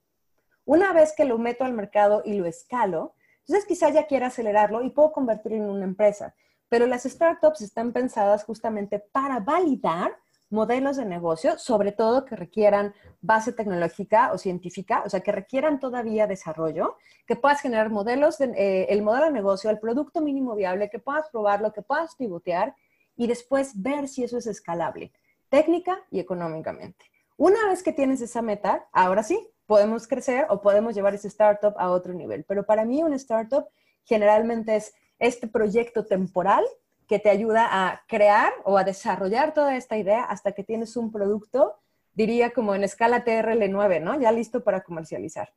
Una 0.65 0.93
vez 0.93 1.13
que 1.17 1.25
lo 1.25 1.39
meto 1.39 1.65
al 1.65 1.73
mercado 1.73 2.23
y 2.25 2.35
lo 2.35 2.47
escalo, 2.47 3.15
entonces 3.41 3.67
quizá 3.67 3.91
ya 3.91 4.07
quiera 4.07 4.29
acelerarlo 4.29 4.83
y 4.83 4.91
puedo 4.91 5.11
convertirlo 5.11 5.59
en 5.59 5.71
una 5.71 5.85
empresa. 5.85 6.35
pero 6.71 6.87
las 6.87 7.05
startups 7.05 7.63
están 7.63 7.93
pensadas 7.93 8.45
justamente 8.45 8.99
para 8.99 9.41
validar 9.41 10.15
modelos 10.51 10.97
de 10.97 11.05
negocio, 11.05 11.59
sobre 11.59 11.93
todo 11.93 12.25
que 12.25 12.37
requieran 12.37 12.95
base 13.21 13.53
tecnológica 13.53 14.33
o 14.33 14.39
científica, 14.39 15.03
o 15.05 15.11
sea, 15.11 15.21
que 15.21 15.33
requieran 15.33 15.79
todavía 15.79 16.27
desarrollo, 16.27 16.97
que 17.27 17.37
puedas 17.37 17.61
generar 17.61 17.91
modelos, 17.91 18.39
de, 18.39 18.53
eh, 18.57 18.87
el 18.91 19.03
modelo 19.03 19.27
de 19.27 19.33
negocio, 19.33 19.71
el 19.71 19.79
producto 19.79 20.21
mínimo 20.21 20.55
viable, 20.55 20.91
que 20.91 20.99
puedas 20.99 21.29
probarlo, 21.31 21.73
que 21.73 21.83
puedas 21.83 22.15
pivotear 22.17 22.75
y 23.17 23.27
después 23.27 23.83
ver 23.83 24.09
si 24.09 24.25
eso 24.25 24.39
es 24.39 24.47
escalable, 24.47 25.13
técnica 25.49 25.99
y 26.11 26.21
económicamente. 26.21 27.05
Una 27.37 27.69
vez 27.69 27.83
que 27.83 27.93
tienes 27.93 28.21
esa 28.21 28.43
meta, 28.43 28.89
ahora 28.93 29.23
sí, 29.23 29.49
podemos 29.67 30.09
crecer 30.09 30.47
o 30.49 30.61
podemos 30.63 30.95
llevar 30.95 31.15
ese 31.15 31.29
startup 31.29 31.75
a 31.79 31.91
otro 31.91 32.15
nivel. 32.15 32.45
Pero 32.45 32.65
para 32.65 32.85
mí 32.85 33.03
un 33.03 33.13
startup 33.13 33.67
generalmente 34.05 34.75
es 34.77 34.95
este 35.19 35.47
proyecto 35.47 36.07
temporal 36.07 36.65
que 37.09 37.19
te 37.19 37.31
ayuda 37.31 37.67
a 37.71 38.05
crear 38.07 38.53
o 38.65 38.77
a 38.77 38.85
desarrollar 38.85 39.55
toda 39.55 39.77
esta 39.77 39.97
idea 39.97 40.25
hasta 40.25 40.53
que 40.53 40.63
tienes 40.63 40.97
un 40.97 41.11
producto, 41.11 41.81
diría 42.13 42.51
como 42.51 42.75
en 42.75 42.85
escala 42.85 43.25
TRL9, 43.25 44.03
¿no? 44.03 44.21
Ya 44.21 44.31
listo 44.31 44.63
para 44.63 44.83
comercializar. 44.83 45.53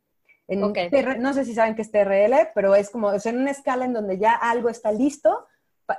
no 0.47 1.33
sé 1.33 1.45
si 1.45 1.53
saben 1.53 1.75
qué 1.75 1.81
es 1.81 1.91
TRL, 1.91 2.49
pero 2.55 2.73
es 2.75 2.89
como 2.89 3.11
es 3.11 3.25
en 3.25 3.37
una 3.37 3.51
escala 3.51 3.85
en 3.85 3.93
donde 3.93 4.17
ya 4.17 4.33
algo 4.33 4.69
está 4.69 4.91
listo, 4.91 5.47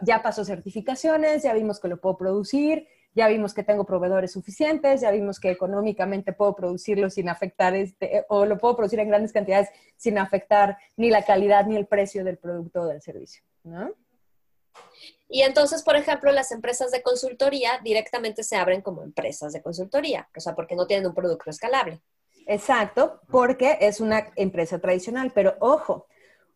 ya 0.01 0.23
pasó 0.23 0.45
certificaciones, 0.45 1.43
ya 1.43 1.53
vimos 1.53 1.81
que 1.81 1.89
lo 1.89 2.01
puedo 2.01 2.17
producir, 2.17 2.87
ya 3.15 3.29
vimos 3.29 3.53
que 3.53 3.63
tengo 3.63 3.85
proveedores 3.85 4.33
suficientes, 4.33 5.03
ya 5.03 5.11
vimos 5.11 5.39
que 5.39 5.51
económicamente 5.51 6.33
puedo 6.33 6.55
producirlo 6.55 7.11
sin 7.11 7.29
afectar, 7.29 7.75
este, 7.75 8.25
o 8.29 8.47
lo 8.47 8.57
puedo 8.57 8.77
producir 8.77 9.01
en 9.01 9.09
grandes 9.09 9.33
cantidades 9.33 9.69
sin 9.97 10.17
afectar 10.17 10.79
ni 10.97 11.11
la 11.11 11.25
calidad 11.25 11.67
ni 11.67 11.77
el 11.77 11.87
precio 11.87 12.25
del 12.25 12.39
producto 12.39 12.83
o 12.83 12.87
del 12.87 13.03
servicio, 13.03 13.43
¿no? 13.65 13.91
Y 15.29 15.43
entonces, 15.43 15.83
por 15.83 15.97
ejemplo, 15.97 16.31
las 16.31 16.53
empresas 16.53 16.91
de 16.91 17.03
consultoría 17.03 17.81
directamente 17.83 18.45
se 18.45 18.57
abren 18.57 18.83
como 18.83 19.03
empresas 19.03 19.53
de 19.53 19.63
consultoría, 19.63 20.29
o 20.37 20.41
sea, 20.41 20.55
porque 20.55 20.77
no 20.77 20.87
tienen 20.87 21.07
un 21.07 21.15
producto 21.15 21.49
escalable. 21.49 22.03
Exacto, 22.47 23.21
porque 23.31 23.79
es 23.81 24.01
una 24.01 24.31
empresa 24.37 24.79
tradicional, 24.79 25.33
pero 25.35 25.57
ojo, 25.61 26.07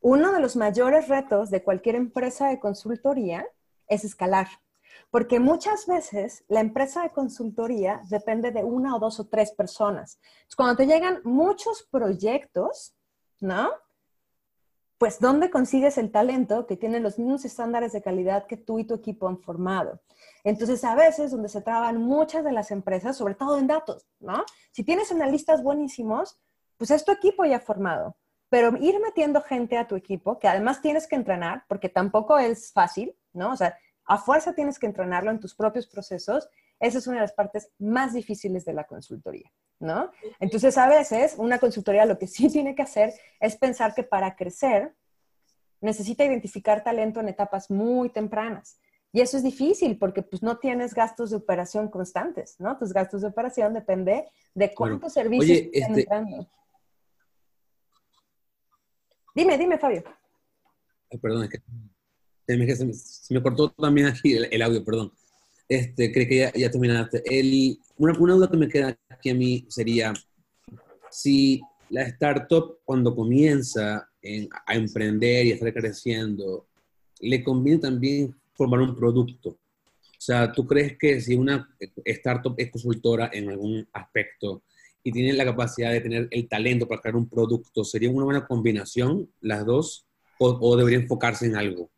uno 0.01 0.33
de 0.33 0.41
los 0.41 0.57
mayores 0.57 1.09
retos 1.09 1.51
de 1.51 1.63
cualquier 1.63 1.95
empresa 1.95 2.49
de 2.49 2.61
consultoría 2.61 3.47
es 3.89 4.05
escalar, 4.05 4.49
porque 5.11 5.41
muchas 5.41 5.87
veces 5.87 6.45
la 6.49 6.61
empresa 6.61 7.03
de 7.03 7.11
consultoría 7.11 8.03
depende 8.11 8.51
de 8.51 8.63
una 8.63 8.95
o 8.97 8.99
dos 8.99 9.21
o 9.21 9.27
tres 9.27 9.53
personas. 9.53 10.19
cuando 10.57 10.77
te 10.77 10.87
llegan 10.87 11.21
muchos 11.25 11.89
proyectos, 11.91 12.95
¿no? 13.41 13.71
Pues 14.99 15.21
¿dónde 15.21 15.51
consigues 15.51 15.99
el 15.99 16.11
talento 16.11 16.67
que 16.67 16.77
tiene 16.77 17.01
los 17.01 17.19
mismos 17.19 17.45
estándares 17.45 17.93
de 17.93 18.03
calidad 18.03 18.47
que 18.47 18.57
tú 18.57 18.79
y 18.79 18.85
tu 18.85 18.95
equipo 18.95 19.29
han 19.29 19.39
formado? 19.39 20.01
Entonces, 20.45 20.85
a 20.85 20.95
veces 20.95 21.31
donde 21.31 21.49
se 21.49 21.61
traban 21.61 21.99
muchas 21.99 22.45
de 22.45 22.53
las 22.53 22.71
empresas, 22.71 23.17
sobre 23.17 23.35
todo 23.35 23.59
en 23.59 23.67
datos, 23.67 24.07
¿no? 24.21 24.45
Si 24.71 24.85
tienes 24.85 25.11
analistas 25.13 25.63
buenísimos, 25.63 26.39
pues 26.79 26.91
es 26.91 27.05
tu 27.05 27.13
equipo 27.13 27.45
ya 27.45 27.61
formado. 27.61 28.17
Pero 28.49 28.77
ir 28.77 28.99
metiendo 29.01 29.43
gente 29.43 29.77
a 29.77 29.89
tu 29.89 29.97
equipo, 29.97 30.39
que 30.39 30.49
además 30.49 30.81
tienes 30.81 31.07
que 31.07 31.17
entrenar, 31.17 31.65
porque 31.69 31.89
tampoco 31.89 32.39
es 32.39 32.73
fácil, 32.73 33.17
¿no? 33.33 33.53
O 33.53 33.57
sea, 33.57 33.77
a 34.05 34.19
fuerza 34.19 34.55
tienes 34.55 34.79
que 34.79 34.87
entrenarlo 34.87 35.31
en 35.31 35.41
tus 35.41 35.55
propios 35.55 35.87
procesos. 35.87 36.49
Esa 36.79 36.99
es 36.99 37.07
una 37.07 37.17
de 37.17 37.23
las 37.23 37.33
partes 37.33 37.71
más 37.79 38.13
difíciles 38.13 38.65
de 38.65 38.73
la 38.73 38.85
consultoría, 38.85 39.51
¿no? 39.79 40.11
Entonces, 40.41 40.77
a 40.79 40.89
veces, 40.89 41.35
una 41.39 41.59
consultoría 41.59 42.07
lo 42.07 42.19
que 42.19 42.27
sí 42.27 42.49
tiene 42.53 42.75
que 42.75 42.83
hacer 42.83 43.15
es 43.41 43.57
pensar 43.57 43.95
que 43.95 44.03
para 44.03 44.37
crecer 44.37 44.95
necesita 45.81 46.25
identificar 46.25 46.83
talento 46.83 47.21
en 47.21 47.29
etapas 47.29 47.71
muy 47.71 48.09
tempranas. 48.09 48.79
Y 49.12 49.21
eso 49.21 49.37
es 49.37 49.43
difícil 49.43 49.99
porque 49.99 50.23
pues 50.23 50.43
no 50.43 50.59
tienes 50.59 50.93
gastos 50.93 51.31
de 51.31 51.37
operación 51.37 51.89
constantes, 51.89 52.57
¿no? 52.59 52.77
Tus 52.77 52.93
gastos 52.93 53.23
de 53.23 53.29
operación 53.29 53.73
depende 53.73 54.29
de 54.55 54.75
cuántos 54.75 55.12
servicios 55.12 55.59
están 55.73 55.91
este 55.91 56.01
entrando. 56.01 56.51
Dime, 59.35 59.57
dime, 59.57 59.79
Fabio. 59.79 60.03
perdón, 61.21 61.45
es 61.45 61.51
que 61.51 62.77
se 62.77 63.35
me, 63.35 63.43
cortó 63.43 63.71
también 63.71 64.07
aquí 64.09 64.35
el, 64.35 64.62
audio, 64.62 64.85
perdón. 64.85 65.12
Este, 65.69 66.12
creo 66.12 66.29
que 66.29 66.59
ya, 66.59 66.71
terminaste. 66.71 67.23
El, 67.25 67.79
una, 67.97 68.19
una, 68.19 68.35
duda 68.35 68.51
que 68.51 68.57
me 68.57 68.69
queda 68.69 68.97
aquí 69.27 69.31
a 69.31 69.35
mí 69.35 69.67
sería 69.69 70.12
si 71.11 71.61
la 71.91 72.03
startup 72.03 72.79
cuando 72.85 73.15
comienza 73.15 74.09
a 74.67 74.75
emprender 74.75 75.47
y 75.47 75.53
a 75.53 75.55
estar 75.55 75.73
creciendo, 75.73 76.67
le 77.21 77.43
conviene 77.43 77.81
también 77.81 78.35
formar 78.55 78.81
un 78.81 78.95
producto. 78.95 79.51
O 79.51 80.19
sea, 80.27 80.51
¿tú 80.51 80.67
crees 80.67 80.99
que 80.99 81.21
si 81.21 81.35
una 81.35 81.69
startup 82.05 82.55
es 82.57 82.71
consultora 82.71 83.31
en 83.33 83.51
algún 83.51 83.87
aspecto 83.93 84.62
y 85.03 85.12
tiene 85.12 85.33
la 85.33 85.45
capacidad 85.45 85.93
de 85.93 86.01
tener 86.01 86.29
el 86.31 86.49
talento 86.49 86.89
para 86.89 87.01
crear 87.01 87.17
un 87.17 87.29
producto, 87.29 87.85
sería 87.85 88.11
una 88.11 88.25
buena 88.25 88.47
combinación 88.47 89.31
las 89.41 89.65
dos 89.65 90.07
o, 90.39 90.49
o 90.61 90.77
debería 90.77 90.99
enfocarse 90.99 91.47
en 91.47 91.57
algo? 91.57 91.91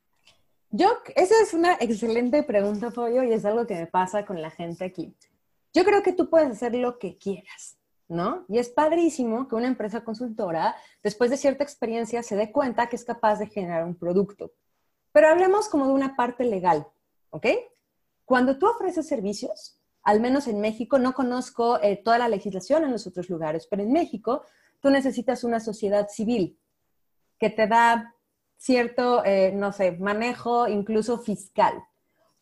Yo, 0.71 0.89
esa 1.17 1.35
es 1.43 1.55
una 1.55 1.79
excelente 1.81 2.43
pregunta, 2.43 2.91
Pollo, 2.91 3.23
y 3.23 3.33
es 3.33 3.47
algo 3.47 3.67
que 3.67 3.75
me 3.75 3.87
pasa 3.87 4.27
con 4.27 4.43
la 4.43 4.51
gente 4.51 4.85
aquí. 4.85 5.15
Yo 5.73 5.85
creo 5.85 6.03
que 6.03 6.13
tú 6.13 6.31
puedes 6.31 6.51
hacer 6.51 6.75
lo 6.75 6.99
que 6.99 7.19
quieras, 7.19 7.79
¿no? 8.09 8.45
Y 8.49 8.59
es 8.59 8.71
padrísimo 8.71 9.49
que 9.49 9.55
una 9.55 9.67
empresa 9.69 10.03
consultora, 10.03 10.75
después 11.03 11.31
de 11.31 11.37
cierta 11.37 11.65
experiencia, 11.65 12.23
se 12.23 12.37
dé 12.37 12.51
cuenta 12.53 12.89
que 12.89 12.97
es 12.97 13.05
capaz 13.05 13.39
de 13.39 13.47
generar 13.47 13.85
un 13.85 13.97
producto. 13.97 14.53
Pero 15.13 15.29
hablemos 15.29 15.69
como 15.69 15.87
de 15.87 15.93
una 15.93 16.17
parte 16.17 16.45
legal, 16.45 16.87
¿ok? 17.31 17.47
Cuando 18.25 18.59
tú 18.59 18.67
ofreces 18.67 19.07
servicios, 19.07 19.81
al 20.03 20.21
menos 20.21 20.47
en 20.49 20.61
México, 20.61 20.99
no 20.99 21.13
conozco 21.13 21.81
eh, 21.83 22.01
toda 22.03 22.19
la 22.19 22.29
legislación 22.29 22.85
en 22.85 22.93
los 22.93 23.07
otros 23.07 23.29
lugares, 23.29 23.67
pero 23.69 23.83
en 23.83 23.93
México 23.93 24.43
tú 24.81 24.91
necesitas 24.91 25.45
una 25.45 25.61
sociedad 25.61 26.09
civil 26.09 26.59
que 27.39 27.51
te 27.51 27.67
da 27.67 28.15
cierto, 28.57 29.25
eh, 29.25 29.53
no 29.53 29.73
sé, 29.73 29.93
manejo 29.93 30.69
incluso 30.69 31.19
fiscal. 31.19 31.83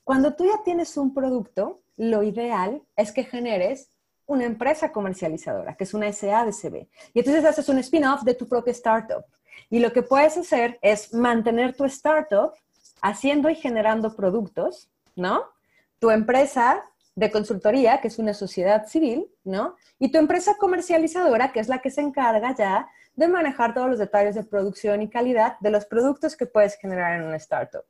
Cuando 0.07 0.35
tú 0.35 0.45
ya 0.45 0.63
tienes 0.63 0.97
un 0.97 1.13
producto, 1.13 1.81
lo 1.97 2.23
ideal 2.23 2.81
es 2.95 3.11
que 3.11 3.25
generes 3.25 3.91
una 4.25 4.45
empresa 4.45 4.93
comercializadora, 4.93 5.75
que 5.75 5.83
es 5.83 5.95
una 5.95 6.13
SADCB. 6.13 6.87
Y 7.13 7.19
entonces 7.19 7.45
haces 7.45 7.69
un 7.69 7.81
spin-off 7.81 8.23
de 8.23 8.35
tu 8.35 8.47
propia 8.47 8.71
startup. 8.71 9.25
Y 9.69 9.81
lo 9.81 9.93
que 9.93 10.05
puedes 10.05 10.39
hacer 10.39 10.79
es 10.81 11.13
mantener 11.13 11.75
tu 11.75 11.85
startup 11.87 12.53
haciendo 13.03 13.51
y 13.51 13.57
generando 13.57 14.15
productos, 14.15 14.89
¿no? 15.17 15.43
Tu 15.99 16.11
empresa 16.11 16.85
de 17.17 17.33
consultoría, 17.33 18.01
que 18.01 18.07
es 18.07 18.21
una 18.21 18.33
sociedad 18.33 18.87
civil, 18.87 19.27
¿no? 19.43 19.75
Y 19.99 20.13
tu 20.13 20.19
empresa 20.19 20.55
comercializadora, 20.57 21.51
que 21.51 21.59
es 21.59 21.67
la 21.67 21.81
que 21.81 21.91
se 21.91 22.03
encarga 22.03 22.55
ya 22.55 22.89
de 23.17 23.27
manejar 23.27 23.75
todos 23.75 23.91
los 23.91 23.99
detalles 23.99 24.37
de 24.37 24.45
producción 24.45 25.03
y 25.03 25.11
calidad 25.11 25.59
de 25.59 25.71
los 25.71 25.85
productos 25.85 26.37
que 26.37 26.47
puedes 26.47 26.77
generar 26.77 27.19
en 27.19 27.27
una 27.27 27.39
startup. 27.39 27.83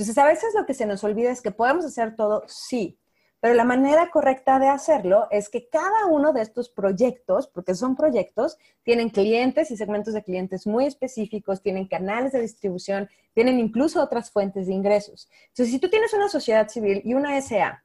Entonces, 0.00 0.16
a 0.16 0.26
veces 0.26 0.54
lo 0.54 0.64
que 0.64 0.72
se 0.72 0.86
nos 0.86 1.04
olvida 1.04 1.30
es 1.30 1.42
que 1.42 1.50
podemos 1.50 1.84
hacer 1.84 2.16
todo, 2.16 2.42
sí, 2.46 2.98
pero 3.38 3.52
la 3.52 3.64
manera 3.64 4.10
correcta 4.10 4.58
de 4.58 4.66
hacerlo 4.66 5.28
es 5.30 5.50
que 5.50 5.68
cada 5.68 6.06
uno 6.06 6.32
de 6.32 6.40
estos 6.40 6.70
proyectos, 6.70 7.48
porque 7.48 7.74
son 7.74 7.96
proyectos, 7.96 8.56
tienen 8.82 9.10
clientes 9.10 9.70
y 9.70 9.76
segmentos 9.76 10.14
de 10.14 10.22
clientes 10.22 10.66
muy 10.66 10.86
específicos, 10.86 11.60
tienen 11.60 11.86
canales 11.86 12.32
de 12.32 12.40
distribución, 12.40 13.10
tienen 13.34 13.60
incluso 13.60 14.02
otras 14.02 14.30
fuentes 14.30 14.68
de 14.68 14.72
ingresos. 14.72 15.28
Entonces, 15.48 15.70
si 15.70 15.78
tú 15.78 15.90
tienes 15.90 16.14
una 16.14 16.30
sociedad 16.30 16.66
civil 16.70 17.02
y 17.04 17.12
una 17.12 17.38
SA 17.42 17.84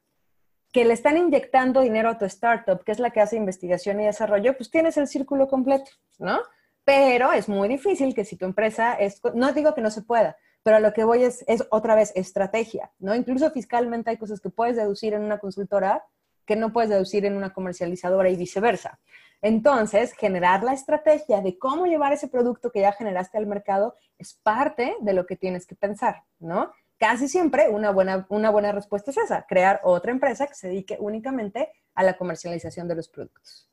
que 0.72 0.86
le 0.86 0.94
están 0.94 1.18
inyectando 1.18 1.82
dinero 1.82 2.08
a 2.12 2.18
tu 2.18 2.24
startup, 2.24 2.82
que 2.86 2.94
es 2.94 3.00
la 3.00 3.10
que 3.10 3.20
hace 3.20 3.36
investigación 3.36 4.00
y 4.00 4.06
desarrollo, 4.06 4.56
pues 4.56 4.72
tienes 4.72 4.96
el 4.96 5.10
círculo 5.10 5.50
completo, 5.50 5.92
¿no? 6.18 6.40
pero 6.86 7.34
es 7.34 7.50
muy 7.50 7.68
difícil 7.68 8.14
que 8.14 8.24
si 8.24 8.38
tu 8.38 8.46
empresa 8.46 8.94
es, 8.94 9.20
no 9.34 9.52
digo 9.52 9.74
que 9.74 9.82
no 9.82 9.90
se 9.90 10.04
pueda, 10.04 10.38
pero 10.66 10.78
a 10.78 10.80
lo 10.80 10.94
que 10.94 11.04
voy 11.04 11.24
es, 11.24 11.46
es 11.48 11.64
otra 11.70 11.94
vez 11.94 12.12
estrategia, 12.16 12.92
¿no? 12.98 13.14
Incluso 13.14 13.52
fiscalmente 13.52 14.10
hay 14.10 14.18
cosas 14.18 14.42
que 14.42 14.50
puedes 14.50 14.76
deducir 14.76 15.14
en 15.14 15.22
una 15.22 15.38
consultora 15.38 16.04
que 16.44 16.56
no 16.56 16.74
puedes 16.74 16.90
deducir 16.90 17.24
en 17.24 17.38
una 17.38 17.54
comercializadora 17.54 18.32
y 18.32 18.36
viceversa. 18.36 19.00
Entonces, 19.44 20.14
generar 20.14 20.64
la 20.64 20.74
estrategia 20.74 21.42
de 21.42 21.60
cómo 21.60 21.86
llevar 21.86 22.14
ese 22.14 22.28
producto 22.28 22.72
que 22.72 22.80
ya 22.80 22.94
generaste 22.94 23.38
al 23.38 23.46
mercado 23.46 23.96
es 24.18 24.34
parte 24.34 24.96
de 25.02 25.14
lo 25.14 25.28
que 25.28 25.36
tienes 25.36 25.68
que 25.68 25.76
pensar, 25.76 26.24
¿no? 26.40 26.72
Casi 26.98 27.28
siempre 27.28 27.70
una 27.70 27.92
buena, 27.92 28.26
una 28.30 28.50
buena 28.50 28.72
respuesta 28.72 29.12
es 29.12 29.18
esa, 29.18 29.46
crear 29.48 29.82
otra 29.84 30.10
empresa 30.10 30.48
que 30.48 30.56
se 30.56 30.70
dedique 30.70 30.98
únicamente 31.00 31.70
a 31.94 32.02
la 32.02 32.18
comercialización 32.18 32.88
de 32.88 32.96
los 32.96 33.08
productos. 33.08 33.70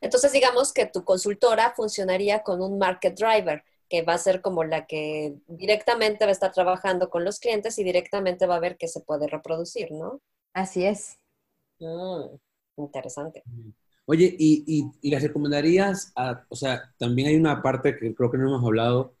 Entonces, 0.00 0.32
digamos 0.32 0.72
que 0.72 0.86
tu 0.86 1.04
consultora 1.04 1.74
funcionaría 1.76 2.42
con 2.42 2.62
un 2.62 2.78
market 2.78 3.14
driver, 3.18 3.62
que 3.92 4.00
va 4.00 4.14
a 4.14 4.18
ser 4.18 4.40
como 4.40 4.64
la 4.64 4.86
que 4.86 5.34
directamente 5.48 6.24
va 6.24 6.30
a 6.30 6.32
estar 6.32 6.50
trabajando 6.50 7.10
con 7.10 7.26
los 7.26 7.38
clientes 7.38 7.78
y 7.78 7.84
directamente 7.84 8.46
va 8.46 8.56
a 8.56 8.58
ver 8.58 8.78
qué 8.78 8.88
se 8.88 9.02
puede 9.02 9.26
reproducir, 9.26 9.92
¿no? 9.92 10.22
Así 10.54 10.86
es. 10.86 11.18
Mm, 11.78 12.36
interesante. 12.78 13.42
Oye, 14.06 14.34
¿y, 14.38 14.90
y, 15.02 15.10
las 15.10 15.22
recomendarías? 15.22 16.10
o 16.48 16.56
sea, 16.56 16.90
también 16.96 17.28
hay 17.28 17.36
una 17.36 17.60
parte 17.60 17.94
que 17.94 18.14
creo 18.14 18.30
que 18.30 18.38
no 18.38 18.48
hemos 18.48 18.64
hablado, 18.64 19.14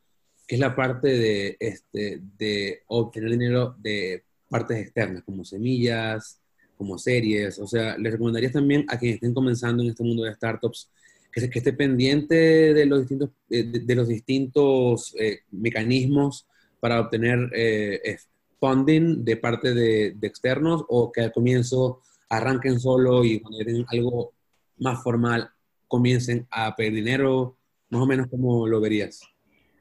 que 0.48 0.54
es 0.54 0.60
la 0.60 0.74
parte 0.74 1.08
de, 1.08 1.56
este, 1.60 2.20
de 2.38 2.80
obtener 2.86 3.30
dinero 3.32 3.76
de 3.78 4.24
partes 4.48 4.78
externas, 4.78 5.22
como 5.22 5.44
semillas, 5.44 6.40
como 6.78 6.96
series. 6.96 7.58
O 7.58 7.66
sea, 7.66 7.98
les 7.98 8.10
recomendaría 8.10 8.50
también 8.50 8.86
a 8.88 8.98
quienes 8.98 9.16
estén 9.16 9.34
comenzando 9.34 9.82
en 9.82 9.90
este 9.90 10.02
mundo 10.02 10.22
de 10.22 10.32
startups 10.32 10.90
que, 11.32 11.58
esté 11.58 11.72
pendiente 11.72 12.74
de 12.74 12.86
los 12.86 13.00
distintos, 13.00 13.30
de, 13.48 13.94
los 13.94 14.08
distintos 14.08 15.14
eh, 15.18 15.40
mecanismos 15.50 16.46
para 16.78 17.00
obtener 17.00 17.50
eh, 17.54 18.18
funding 18.60 19.24
de 19.24 19.36
parte 19.36 19.74
de, 19.74 20.16
externos 20.22 20.84
o 20.88 21.10
que 21.10 21.22
al 21.22 21.32
comienzo 21.32 22.00
arranquen 22.28 22.78
solo 22.78 23.24
y 23.24 23.40
cuando 23.40 23.58
tengan 23.64 23.86
algo 23.88 24.34
más 24.78 25.02
formal 25.02 25.50
comiencen 25.88 26.46
a 26.50 26.74
pedir 26.76 26.94
dinero, 26.94 27.56
más 27.90 28.02
o 28.02 28.06
menos 28.06 28.28
como 28.28 28.66
lo 28.68 28.80
verías. 28.80 29.20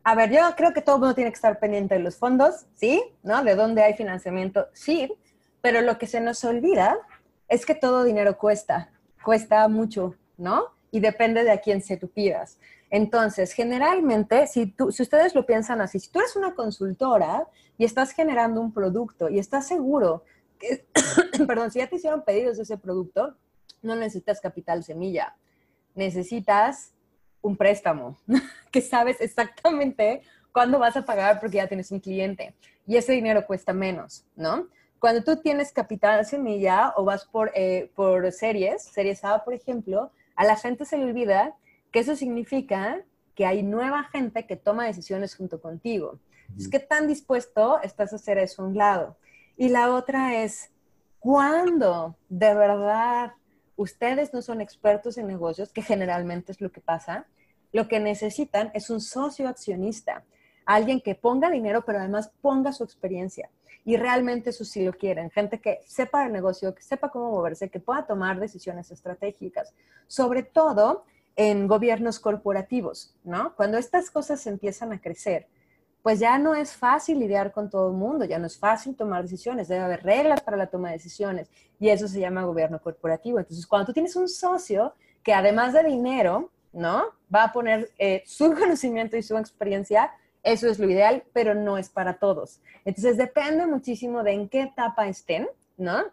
A 0.04 0.16
ver, 0.16 0.32
yo 0.32 0.42
creo 0.58 0.74
que 0.74 0.82
todo 0.82 0.96
el 0.96 1.02
mundo 1.02 1.16
tiene 1.16 1.30
que 1.30 1.36
estar 1.36 1.60
pendiente 1.60 1.96
de 1.96 2.02
los 2.02 2.16
fondos, 2.16 2.66
¿sí? 2.76 3.04
¿No? 3.24 3.44
De 3.44 3.56
dónde 3.56 3.84
hay 3.84 3.94
financiamiento, 3.94 4.68
sí, 4.74 5.14
pero 5.62 5.82
lo 5.82 5.98
que 5.98 6.08
se 6.08 6.20
nos 6.20 6.44
olvida 6.44 6.98
es 7.48 7.66
que 7.66 7.76
todo 7.76 8.04
dinero 8.04 8.38
cuesta, 8.38 8.90
cuesta 9.24 9.68
mucho, 9.68 10.16
¿no? 10.38 10.66
Y 10.92 11.00
depende 11.00 11.44
de 11.44 11.52
a 11.52 11.62
quién 11.62 11.82
se 11.82 11.98
tú 11.98 12.10
pidas. 12.10 12.60
Entonces, 12.90 13.54
generalmente, 13.54 14.48
si, 14.48 14.68
tú, 14.68 14.92
si 14.92 15.02
ustedes 15.02 15.34
lo 15.34 15.46
piensan 15.46 15.80
así, 15.80 16.00
si 16.00 16.12
tú 16.12 16.20
eres 16.20 16.36
una 16.36 16.54
consultora 16.54 17.48
y 17.78 17.86
estás 17.86 18.12
generando 18.12 18.60
un 18.60 18.74
producto 18.74 19.30
y 19.30 19.40
estás 19.40 19.68
seguro 19.68 20.26
que, 20.60 20.86
perdón, 21.48 21.72
si 21.72 21.80
ya 21.80 21.88
te 21.88 21.96
hicieron 21.96 22.24
pedidos 22.24 22.58
de 22.58 22.64
ese 22.64 22.78
producto, 22.78 23.36
no 23.82 23.96
necesitas 23.96 24.42
capital 24.42 24.84
semilla, 24.84 25.36
necesitas 25.96 26.94
un 27.42 27.58
préstamo, 27.58 28.18
que 28.72 28.82
sabes 28.82 29.20
exactamente 29.22 30.22
cuándo 30.52 30.78
vas 30.80 30.98
a 30.98 31.06
pagar 31.06 31.40
porque 31.40 31.58
ya 31.58 31.68
tienes 31.68 31.92
un 31.92 32.00
cliente 32.00 32.54
y 32.86 32.98
ese 32.98 33.14
dinero 33.14 33.46
cuesta 33.46 33.74
menos, 33.74 34.26
¿no? 34.36 34.68
Cuando 35.00 35.24
tú 35.24 35.42
tienes 35.42 35.72
capital 35.72 36.26
semilla 36.26 36.94
o 36.96 37.04
vas 37.04 37.26
por, 37.26 37.52
eh, 37.56 37.92
por 37.96 38.32
series, 38.32 38.84
series 38.84 39.24
A, 39.24 39.44
por 39.44 39.54
ejemplo, 39.54 40.12
a 40.36 40.46
la 40.46 40.56
gente 40.56 40.86
se 40.86 40.98
le 40.98 41.06
olvida 41.06 41.56
que 41.92 42.00
eso 42.00 42.16
significa 42.16 43.02
que 43.36 43.46
hay 43.46 43.64
nueva 43.64 44.04
gente 44.06 44.46
que 44.46 44.56
toma 44.56 44.86
decisiones 44.86 45.36
junto 45.36 45.62
contigo. 45.62 46.20
Es 46.58 46.68
¿qué 46.68 46.80
tan 46.80 47.08
dispuesto 47.08 47.82
estás 47.82 48.12
a 48.14 48.18
hacer 48.18 48.38
eso 48.38 48.62
a 48.62 48.66
un 48.66 48.78
lado? 48.78 49.18
Y 49.58 49.70
la 49.70 49.94
otra 49.94 50.42
es, 50.44 50.72
¿cuándo 51.20 52.16
de 52.30 52.54
verdad 52.54 53.34
ustedes 53.76 54.34
no 54.34 54.42
son 54.42 54.62
expertos 54.62 55.18
en 55.18 55.28
negocios, 55.28 55.72
que 55.72 55.82
generalmente 55.82 56.52
es 56.52 56.62
lo 56.62 56.72
que 56.72 56.82
pasa? 56.82 57.26
Lo 57.72 57.88
que 57.88 58.00
necesitan 58.00 58.72
es 58.74 58.90
un 58.90 59.00
socio 59.00 59.48
accionista, 59.48 60.24
alguien 60.66 61.02
que 61.02 61.16
ponga 61.16 61.50
dinero, 61.50 61.84
pero 61.86 62.00
además 62.00 62.32
ponga 62.42 62.72
su 62.72 62.84
experiencia. 62.84 63.50
Y 63.84 63.98
realmente 63.98 64.52
eso 64.52 64.64
sí 64.64 64.86
lo 64.86 64.94
quieren, 64.94 65.32
gente 65.32 65.60
que 65.60 65.80
sepa 65.86 66.26
el 66.26 66.32
negocio, 66.32 66.76
que 66.76 66.84
sepa 66.84 67.10
cómo 67.10 67.32
moverse, 67.32 67.70
que 67.70 67.80
pueda 67.80 68.06
tomar 68.06 68.40
decisiones 68.40 68.92
estratégicas. 68.92 69.74
Sobre 70.08 70.44
todo 70.44 71.06
en 71.36 71.68
gobiernos 71.68 72.20
corporativos, 72.20 73.16
¿no? 73.24 73.56
Cuando 73.56 73.78
estas 73.78 74.12
cosas 74.12 74.46
empiezan 74.46 74.92
a 74.94 75.02
crecer, 75.02 75.48
pues 76.04 76.20
ya 76.20 76.38
no 76.38 76.56
es 76.56 76.74
fácil 76.74 77.20
lidiar 77.20 77.52
con 77.52 77.70
todo 77.70 77.90
el 77.90 77.96
mundo, 77.96 78.26
ya 78.26 78.40
no 78.40 78.48
es 78.48 78.58
fácil 78.58 78.96
tomar 78.96 79.24
decisiones, 79.24 79.68
debe 79.68 79.84
haber 79.84 80.04
reglas 80.04 80.42
para 80.42 80.58
la 80.58 80.68
toma 80.68 80.90
de 80.90 80.96
decisiones 80.96 81.50
y 81.80 81.90
eso 81.90 82.08
se 82.08 82.20
llama 82.20 82.44
gobierno 82.44 82.82
corporativo. 82.82 83.40
Entonces, 83.40 83.68
cuando 83.68 83.88
tú 83.88 83.94
tienes 83.94 84.16
un 84.16 84.28
socio 84.28 84.94
que 85.24 85.34
además 85.34 85.74
de 85.74 85.84
dinero, 85.84 86.52
¿no? 86.74 87.04
Va 87.34 87.46
a 87.46 87.52
poner 87.52 87.92
eh, 87.98 88.24
su 88.26 88.54
conocimiento 88.60 89.16
y 89.16 89.24
su 89.24 89.38
experiencia, 89.38 90.12
eso 90.44 90.68
es 90.68 90.80
lo 90.80 90.90
ideal, 90.90 91.24
pero 91.34 91.54
no 91.54 91.78
es 91.78 91.90
para 91.90 92.18
todos. 92.18 92.62
Entonces, 92.86 93.18
depende 93.18 93.68
muchísimo 93.68 94.24
de 94.24 94.34
en 94.34 94.50
qué 94.50 94.64
etapa 94.64 95.08
estén, 95.08 95.48
¿no? 95.78 96.04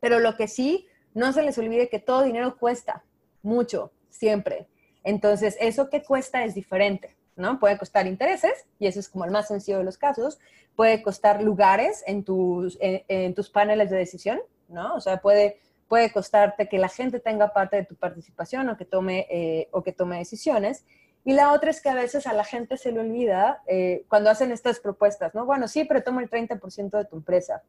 Pero 0.00 0.18
lo 0.18 0.36
que 0.36 0.48
sí, 0.48 0.86
no 1.14 1.32
se 1.32 1.42
les 1.42 1.58
olvide 1.58 1.88
que 1.88 1.98
todo 1.98 2.22
dinero 2.22 2.56
cuesta 2.58 3.04
mucho, 3.42 3.92
siempre. 4.10 4.66
Entonces, 5.04 5.56
eso 5.60 5.88
que 5.88 6.02
cuesta 6.02 6.44
es 6.44 6.54
diferente, 6.54 7.16
¿no? 7.36 7.58
Puede 7.58 7.78
costar 7.78 8.06
intereses, 8.06 8.66
y 8.78 8.86
eso 8.86 9.00
es 9.00 9.08
como 9.08 9.24
el 9.24 9.30
más 9.30 9.48
sencillo 9.48 9.78
de 9.78 9.84
los 9.84 9.96
casos. 9.96 10.38
Puede 10.76 11.02
costar 11.02 11.42
lugares 11.42 12.02
en 12.06 12.24
tus, 12.24 12.78
en, 12.80 13.34
tus 13.34 13.48
paneles 13.48 13.90
de 13.90 13.96
decisión, 13.96 14.40
¿no? 14.68 14.94
O 14.94 15.00
sea, 15.00 15.20
puede, 15.20 15.60
puede 15.88 16.12
costarte 16.12 16.68
que 16.68 16.78
la 16.78 16.88
gente 16.88 17.20
tenga 17.20 17.52
parte 17.52 17.76
de 17.76 17.84
tu 17.84 17.94
participación 17.94 18.68
o 18.68 18.76
que 18.76 18.84
tome, 18.84 19.26
eh, 19.30 19.68
o 19.70 19.82
que 19.82 19.92
tome 19.92 20.18
decisiones. 20.18 20.84
Y 21.28 21.34
la 21.34 21.52
otra 21.52 21.68
es 21.68 21.82
que 21.82 21.90
a 21.90 21.94
veces 21.94 22.26
a 22.26 22.32
la 22.32 22.42
gente 22.42 22.78
se 22.78 22.90
le 22.90 23.00
olvida 23.00 23.62
eh, 23.66 24.06
cuando 24.08 24.30
hacen 24.30 24.50
estas 24.50 24.80
propuestas, 24.80 25.34
¿no? 25.34 25.44
Bueno, 25.44 25.68
sí, 25.68 25.84
pero 25.84 26.02
toma 26.02 26.22
el 26.22 26.30
30% 26.30 26.96
de 26.96 27.04
tu 27.04 27.16
empresa. 27.16 27.62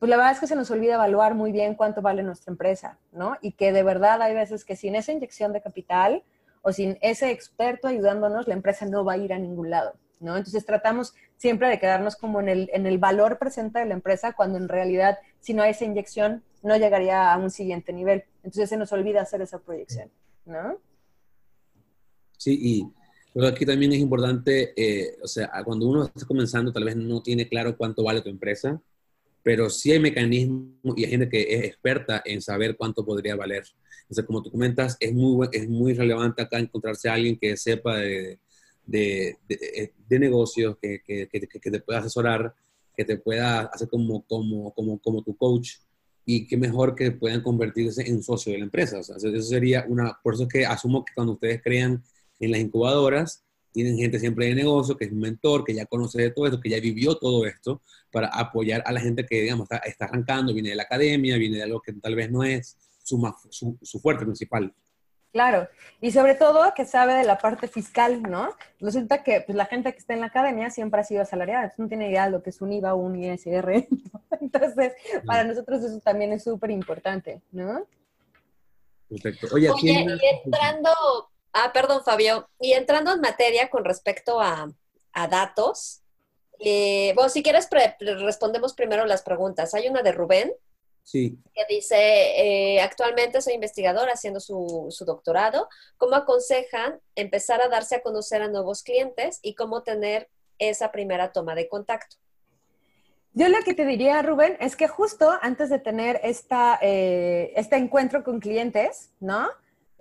Pues 0.00 0.10
la 0.10 0.16
verdad 0.16 0.32
es 0.32 0.40
que 0.40 0.48
se 0.48 0.56
nos 0.56 0.68
olvida 0.72 0.94
evaluar 0.94 1.36
muy 1.36 1.52
bien 1.52 1.76
cuánto 1.76 2.02
vale 2.02 2.24
nuestra 2.24 2.50
empresa, 2.50 2.98
¿no? 3.12 3.36
Y 3.40 3.52
que 3.52 3.72
de 3.72 3.84
verdad 3.84 4.20
hay 4.20 4.34
veces 4.34 4.64
que 4.64 4.74
sin 4.74 4.96
esa 4.96 5.12
inyección 5.12 5.52
de 5.52 5.60
capital 5.60 6.24
o 6.62 6.72
sin 6.72 6.98
ese 7.02 7.30
experto 7.30 7.86
ayudándonos, 7.86 8.48
la 8.48 8.54
empresa 8.54 8.84
no 8.84 9.04
va 9.04 9.12
a 9.12 9.18
ir 9.18 9.32
a 9.32 9.38
ningún 9.38 9.70
lado, 9.70 9.94
¿no? 10.18 10.36
Entonces 10.36 10.66
tratamos 10.66 11.14
siempre 11.36 11.68
de 11.68 11.78
quedarnos 11.78 12.16
como 12.16 12.40
en 12.40 12.48
el, 12.48 12.68
en 12.72 12.86
el 12.86 12.98
valor 12.98 13.38
presente 13.38 13.78
de 13.78 13.86
la 13.86 13.94
empresa, 13.94 14.32
cuando 14.32 14.58
en 14.58 14.68
realidad, 14.68 15.20
si 15.38 15.54
no 15.54 15.62
hay 15.62 15.70
esa 15.70 15.84
inyección, 15.84 16.42
no 16.64 16.76
llegaría 16.76 17.32
a 17.32 17.38
un 17.38 17.52
siguiente 17.52 17.92
nivel. 17.92 18.24
Entonces 18.38 18.68
se 18.68 18.76
nos 18.76 18.92
olvida 18.92 19.22
hacer 19.22 19.40
esa 19.40 19.60
proyección, 19.60 20.10
¿no? 20.46 20.78
Sí, 22.42 22.58
y 22.60 22.86
pero 23.32 23.46
aquí 23.46 23.64
también 23.64 23.92
es 23.92 24.00
importante, 24.00 24.72
eh, 24.76 25.16
o 25.22 25.28
sea, 25.28 25.48
cuando 25.64 25.86
uno 25.86 26.04
está 26.04 26.26
comenzando, 26.26 26.72
tal 26.72 26.84
vez 26.84 26.96
no 26.96 27.22
tiene 27.22 27.48
claro 27.48 27.76
cuánto 27.76 28.02
vale 28.02 28.20
tu 28.20 28.28
empresa, 28.28 28.82
pero 29.44 29.70
sí 29.70 29.92
hay 29.92 30.00
mecanismos 30.00 30.74
y 30.96 31.04
hay 31.04 31.10
gente 31.10 31.28
que 31.28 31.54
es 31.54 31.64
experta 31.64 32.20
en 32.24 32.42
saber 32.42 32.76
cuánto 32.76 33.04
podría 33.06 33.36
valer. 33.36 33.62
Entonces, 34.02 34.24
como 34.26 34.42
tú 34.42 34.50
comentas, 34.50 34.96
es 34.98 35.14
muy, 35.14 35.48
es 35.52 35.68
muy 35.68 35.94
relevante 35.94 36.42
acá 36.42 36.58
encontrarse 36.58 37.08
a 37.08 37.14
alguien 37.14 37.38
que 37.38 37.56
sepa 37.56 37.98
de, 37.98 38.40
de, 38.86 39.38
de, 40.08 40.18
negocios, 40.18 40.76
que, 40.82 41.00
que, 41.06 41.28
que, 41.28 41.70
te 41.70 41.80
pueda 41.80 42.00
asesorar, 42.00 42.52
que 42.96 43.04
te 43.04 43.18
pueda 43.18 43.60
hacer 43.60 43.88
como, 43.88 44.26
como, 44.26 44.74
como, 44.74 44.98
como 44.98 45.22
tu 45.22 45.36
coach 45.36 45.76
y 46.26 46.46
qué 46.48 46.56
mejor 46.56 46.96
que 46.96 47.12
puedan 47.12 47.40
convertirse 47.40 48.02
en 48.02 48.20
socio 48.20 48.52
de 48.52 48.58
la 48.58 48.64
empresa. 48.64 48.98
O 48.98 49.02
sea, 49.04 49.16
eso 49.16 49.42
sería 49.42 49.86
una, 49.88 50.18
por 50.22 50.34
eso 50.34 50.42
es 50.42 50.48
que 50.48 50.66
asumo 50.66 51.04
que 51.04 51.14
cuando 51.14 51.34
ustedes 51.34 51.62
crean 51.62 52.02
en 52.44 52.52
las 52.52 52.60
incubadoras, 52.60 53.44
tienen 53.72 53.96
gente 53.96 54.18
siempre 54.18 54.46
de 54.46 54.54
negocio, 54.54 54.96
que 54.96 55.06
es 55.06 55.12
un 55.12 55.20
mentor, 55.20 55.64
que 55.64 55.74
ya 55.74 55.86
conoce 55.86 56.20
de 56.20 56.30
todo 56.30 56.46
esto, 56.46 56.60
que 56.60 56.68
ya 56.68 56.80
vivió 56.80 57.16
todo 57.16 57.46
esto, 57.46 57.82
para 58.10 58.28
apoyar 58.28 58.82
a 58.84 58.92
la 58.92 59.00
gente 59.00 59.24
que, 59.24 59.40
digamos, 59.40 59.64
está, 59.64 59.78
está 59.78 60.04
arrancando, 60.04 60.52
viene 60.52 60.70
de 60.70 60.76
la 60.76 60.82
academia, 60.82 61.38
viene 61.38 61.56
de 61.56 61.62
algo 61.62 61.80
que 61.80 61.92
tal 61.94 62.14
vez 62.14 62.30
no 62.30 62.44
es 62.44 62.76
su, 63.02 63.18
su, 63.50 63.78
su 63.80 64.00
fuerte 64.00 64.24
principal. 64.24 64.74
Claro, 65.32 65.66
y 66.02 66.10
sobre 66.10 66.34
todo 66.34 66.74
que 66.76 66.84
sabe 66.84 67.14
de 67.14 67.24
la 67.24 67.38
parte 67.38 67.66
fiscal, 67.66 68.22
¿no? 68.22 68.50
Resulta 68.80 69.22
que 69.22 69.40
pues, 69.40 69.56
la 69.56 69.64
gente 69.64 69.90
que 69.90 69.98
está 69.98 70.12
en 70.12 70.20
la 70.20 70.26
academia 70.26 70.68
siempre 70.68 71.00
ha 71.00 71.04
sido 71.04 71.22
asalariada, 71.22 71.72
no 71.78 71.88
tiene 71.88 72.10
idea 72.10 72.26
de 72.26 72.32
lo 72.32 72.42
que 72.42 72.50
es 72.50 72.60
un 72.60 72.70
IVA 72.70 72.92
o 72.92 72.98
un 72.98 73.16
ISR. 73.16 73.88
Entonces, 74.42 74.92
para 75.24 75.44
nosotros 75.44 75.82
eso 75.82 76.00
también 76.00 76.34
es 76.34 76.44
súper 76.44 76.70
importante, 76.70 77.40
¿no? 77.50 77.86
Perfecto. 79.08 79.48
Oye, 79.54 79.70
y 79.80 79.90
entrando, 80.44 80.90
ah, 81.52 81.72
perdón, 81.72 82.02
Fabio, 82.04 82.48
y 82.60 82.72
entrando 82.72 83.12
en 83.12 83.20
materia 83.20 83.70
con 83.70 83.84
respecto 83.84 84.40
a, 84.40 84.70
a 85.12 85.28
datos, 85.28 86.02
eh, 86.58 87.12
bueno, 87.14 87.28
si 87.28 87.42
quieres, 87.42 87.68
respondemos 88.00 88.74
primero 88.74 89.04
las 89.04 89.22
preguntas. 89.22 89.74
Hay 89.74 89.88
una 89.88 90.02
de 90.02 90.12
Rubén 90.12 90.52
Sí. 91.04 91.38
Que 91.54 91.62
dice, 91.68 91.96
eh, 91.96 92.80
actualmente 92.80 93.42
soy 93.42 93.54
investigador 93.54 94.08
haciendo 94.08 94.40
su, 94.40 94.86
su, 94.90 95.04
doctorado. 95.04 95.68
¿Cómo 95.96 96.14
aconsejan 96.14 97.00
empezar 97.16 97.60
a 97.60 97.68
darse 97.68 97.96
a 97.96 98.02
conocer 98.02 98.42
a 98.42 98.48
nuevos 98.48 98.82
clientes 98.82 99.40
y 99.42 99.54
cómo 99.54 99.82
tener 99.82 100.28
esa 100.58 100.92
primera 100.92 101.32
toma 101.32 101.54
de 101.54 101.68
contacto? 101.68 102.16
Yo 103.34 103.48
lo 103.48 103.58
que 103.64 103.74
te 103.74 103.86
diría, 103.86 104.22
Rubén, 104.22 104.56
es 104.60 104.76
que 104.76 104.88
justo 104.88 105.32
antes 105.40 105.70
de 105.70 105.78
tener 105.78 106.20
esta, 106.22 106.78
eh, 106.82 107.52
este 107.56 107.76
encuentro 107.76 108.22
con 108.22 108.40
clientes, 108.40 109.10
¿no? 109.20 109.48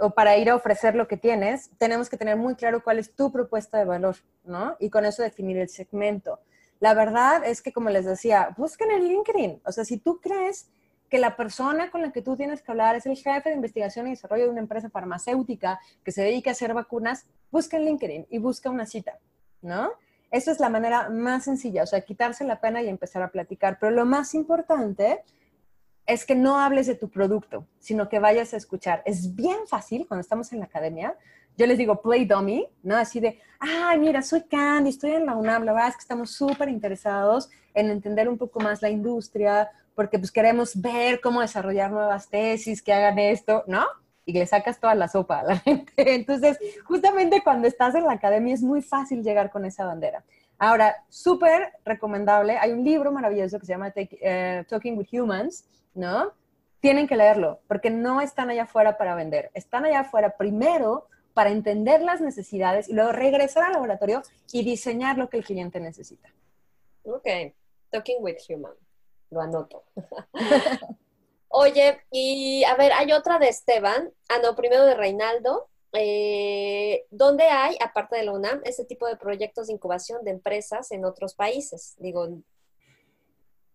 O 0.01 0.09
para 0.09 0.35
ir 0.37 0.49
a 0.49 0.55
ofrecer 0.55 0.95
lo 0.95 1.07
que 1.07 1.15
tienes, 1.15 1.69
tenemos 1.77 2.09
que 2.09 2.17
tener 2.17 2.35
muy 2.35 2.55
claro 2.55 2.83
cuál 2.83 2.99
es 2.99 3.15
tu 3.15 3.31
propuesta 3.31 3.77
de 3.77 3.85
valor, 3.85 4.17
¿no? 4.43 4.75
Y 4.79 4.89
con 4.89 5.05
eso 5.05 5.21
definir 5.21 5.57
el 5.57 5.69
segmento. 5.69 6.39
La 6.79 6.95
verdad 6.95 7.45
es 7.45 7.61
que, 7.61 7.71
como 7.71 7.91
les 7.91 8.05
decía, 8.05 8.53
busquen 8.57 8.89
en 8.89 9.07
LinkedIn. 9.07 9.61
O 9.63 9.71
sea, 9.71 9.85
si 9.85 9.97
tú 9.97 10.19
crees 10.19 10.67
que 11.11 11.19
la 11.19 11.35
persona 11.35 11.91
con 11.91 12.01
la 12.01 12.11
que 12.11 12.21
tú 12.21 12.35
tienes 12.35 12.63
que 12.63 12.71
hablar 12.71 12.95
es 12.95 13.05
el 13.05 13.15
jefe 13.15 13.49
de 13.49 13.55
investigación 13.55 14.07
y 14.07 14.11
desarrollo 14.11 14.45
de 14.45 14.49
una 14.49 14.61
empresa 14.61 14.89
farmacéutica 14.89 15.79
que 16.03 16.11
se 16.11 16.23
dedica 16.23 16.49
a 16.49 16.53
hacer 16.53 16.73
vacunas, 16.73 17.27
busca 17.51 17.77
en 17.77 17.85
LinkedIn 17.85 18.27
y 18.29 18.39
busca 18.39 18.69
una 18.69 18.85
cita, 18.85 19.19
¿no? 19.61 19.91
Esa 20.31 20.51
es 20.51 20.59
la 20.61 20.69
manera 20.69 21.09
más 21.09 21.43
sencilla, 21.43 21.83
o 21.83 21.85
sea, 21.85 22.01
quitarse 22.01 22.45
la 22.45 22.61
pena 22.61 22.81
y 22.81 22.87
empezar 22.87 23.21
a 23.21 23.29
platicar. 23.29 23.77
Pero 23.79 23.91
lo 23.91 24.05
más 24.05 24.33
importante 24.33 25.21
es 26.11 26.25
que 26.25 26.35
no 26.35 26.59
hables 26.59 26.87
de 26.87 26.95
tu 26.95 27.09
producto, 27.09 27.65
sino 27.79 28.09
que 28.09 28.19
vayas 28.19 28.53
a 28.53 28.57
escuchar. 28.57 29.01
Es 29.05 29.33
bien 29.33 29.59
fácil 29.65 30.05
cuando 30.07 30.21
estamos 30.21 30.51
en 30.51 30.59
la 30.59 30.65
academia. 30.65 31.15
Yo 31.57 31.65
les 31.65 31.77
digo 31.77 32.01
play 32.01 32.25
dummy, 32.25 32.67
¿no? 32.83 32.97
Así 32.97 33.21
de, 33.21 33.39
ay, 33.59 33.97
mira, 33.97 34.21
soy 34.21 34.41
Candy, 34.41 34.89
estoy 34.89 35.11
en 35.11 35.25
la 35.25 35.35
UNAM, 35.35 35.63
la 35.63 35.71
verdad 35.71 35.89
es 35.89 35.95
que 35.95 36.01
estamos 36.01 36.31
súper 36.31 36.67
interesados 36.67 37.49
en 37.73 37.89
entender 37.89 38.27
un 38.27 38.37
poco 38.37 38.59
más 38.59 38.81
la 38.81 38.89
industria, 38.89 39.69
porque 39.95 40.19
pues 40.19 40.31
queremos 40.31 40.79
ver 40.81 41.21
cómo 41.21 41.39
desarrollar 41.39 41.91
nuevas 41.91 42.29
tesis, 42.29 42.81
que 42.81 42.91
hagan 42.91 43.17
esto, 43.17 43.63
¿no? 43.67 43.85
Y 44.25 44.33
le 44.33 44.45
sacas 44.45 44.81
toda 44.81 44.95
la 44.95 45.07
sopa 45.07 45.39
a 45.39 45.43
la 45.43 45.57
gente. 45.59 45.93
Entonces, 45.95 46.57
justamente 46.83 47.41
cuando 47.41 47.69
estás 47.69 47.95
en 47.95 48.03
la 48.03 48.13
academia 48.13 48.53
es 48.53 48.63
muy 48.63 48.81
fácil 48.81 49.23
llegar 49.23 49.49
con 49.49 49.63
esa 49.63 49.85
bandera. 49.85 50.25
Ahora, 50.57 51.05
súper 51.07 51.71
recomendable, 51.85 52.57
hay 52.57 52.71
un 52.71 52.83
libro 52.83 53.13
maravilloso 53.13 53.59
que 53.59 53.65
se 53.65 53.71
llama 53.71 53.93
eh, 53.95 54.63
Talking 54.67 54.97
with 54.97 55.07
Humans, 55.11 55.65
¿no? 55.93 56.33
Tienen 56.79 57.07
que 57.07 57.15
leerlo, 57.15 57.59
porque 57.67 57.89
no 57.89 58.21
están 58.21 58.49
allá 58.49 58.63
afuera 58.63 58.97
para 58.97 59.15
vender, 59.15 59.51
están 59.53 59.85
allá 59.85 60.01
afuera 60.01 60.35
primero 60.37 61.07
para 61.33 61.51
entender 61.51 62.01
las 62.01 62.21
necesidades 62.21 62.89
y 62.89 62.93
luego 62.93 63.11
regresar 63.11 63.63
al 63.63 63.73
laboratorio 63.73 64.21
y 64.51 64.63
diseñar 64.63 65.17
lo 65.17 65.29
que 65.29 65.37
el 65.37 65.45
cliente 65.45 65.79
necesita. 65.79 66.29
Ok, 67.03 67.27
Talking 67.89 68.17
with 68.19 68.37
Humans 68.49 68.77
lo 69.31 69.41
anoto. 69.41 69.83
Oye, 71.47 72.01
y 72.11 72.63
a 72.65 72.75
ver, 72.75 72.93
hay 72.93 73.11
otra 73.11 73.39
de 73.39 73.49
Esteban. 73.49 74.13
Ah, 74.29 74.39
no, 74.43 74.55
primero 74.55 74.85
de 74.85 74.95
Reinaldo. 74.95 75.69
Eh, 75.93 77.05
¿Dónde 77.09 77.43
hay, 77.43 77.75
aparte 77.81 78.15
de 78.15 78.23
la 78.23 78.33
UNAM, 78.33 78.61
ese 78.63 78.85
tipo 78.85 79.07
de 79.07 79.17
proyectos 79.17 79.67
de 79.67 79.73
incubación 79.73 80.23
de 80.23 80.31
empresas 80.31 80.91
en 80.91 81.03
otros 81.03 81.33
países? 81.33 81.95
Digo, 81.97 82.29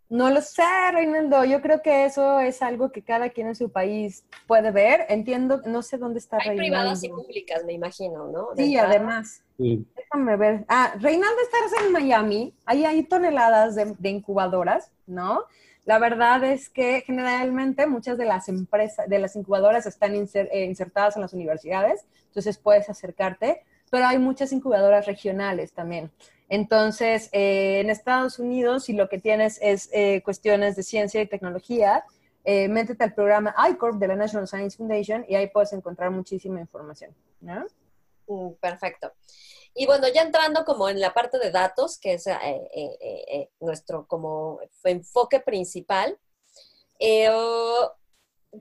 no 0.08 0.30
lo 0.30 0.40
sé, 0.40 0.62
Reinaldo. 0.92 1.44
Yo 1.44 1.60
creo 1.60 1.82
que 1.82 2.04
eso 2.04 2.38
es 2.40 2.62
algo 2.62 2.92
que 2.92 3.02
cada 3.02 3.30
quien 3.30 3.48
en 3.48 3.56
su 3.56 3.70
país 3.70 4.24
puede 4.46 4.70
ver. 4.70 5.06
Entiendo, 5.08 5.62
no 5.66 5.82
sé 5.82 5.98
dónde 5.98 6.18
está 6.20 6.38
Hay 6.40 6.56
privadas 6.56 7.02
y 7.02 7.08
públicas, 7.08 7.64
me 7.64 7.72
imagino, 7.72 8.28
¿no? 8.28 8.48
sí, 8.56 8.76
además. 8.76 9.42
Déjame 9.58 10.36
ver. 10.36 10.64
Ah, 10.68 10.94
Reinaldo, 11.00 11.40
estás 11.42 11.82
en 11.82 11.92
Miami. 11.92 12.54
Ahí 12.64 12.84
hay 12.84 13.02
toneladas 13.02 13.74
de, 13.74 14.08
incubadoras, 14.08 14.92
¿no? 15.06 15.44
La 15.84 15.98
verdad 15.98 16.42
es 16.44 16.68
que 16.68 17.02
generalmente 17.02 17.86
muchas 17.86 18.18
de 18.18 18.26
las 18.26 18.48
empresas, 18.48 19.08
de 19.08 19.18
las 19.18 19.34
incubadoras 19.36 19.86
están 19.86 20.14
eh, 20.14 20.64
insertadas 20.64 21.16
en 21.16 21.22
las 21.22 21.32
universidades, 21.32 22.04
entonces 22.26 22.58
puedes 22.58 22.90
acercarte, 22.90 23.62
pero 23.90 24.06
hay 24.06 24.18
muchas 24.18 24.52
incubadoras 24.52 25.06
regionales 25.06 25.72
también. 25.72 26.10
Entonces, 26.48 27.28
eh, 27.32 27.80
en 27.80 27.90
Estados 27.90 28.38
Unidos, 28.38 28.84
si 28.84 28.92
lo 28.92 29.08
que 29.08 29.18
tienes 29.18 29.58
es 29.60 29.88
eh, 29.92 30.22
cuestiones 30.22 30.76
de 30.76 30.82
ciencia 30.82 31.20
y 31.20 31.26
tecnología, 31.26 32.04
eh, 32.44 32.68
métete 32.68 33.02
al 33.02 33.14
programa 33.14 33.54
iCorp 33.70 33.98
de 33.98 34.08
la 34.08 34.16
National 34.16 34.46
Science 34.46 34.76
Foundation 34.76 35.24
y 35.28 35.34
ahí 35.34 35.48
puedes 35.48 35.72
encontrar 35.72 36.10
muchísima 36.10 36.60
información. 36.60 37.14
Mm, 38.28 38.52
perfecto. 38.60 39.12
Y 39.74 39.86
bueno, 39.86 40.06
ya 40.08 40.22
entrando 40.22 40.64
como 40.64 40.88
en 40.88 41.00
la 41.00 41.12
parte 41.12 41.38
de 41.38 41.50
datos, 41.50 41.98
que 41.98 42.14
es 42.14 42.26
nuestro 43.60 44.06
como 44.06 44.60
enfoque 44.84 45.40
principal, 45.40 46.16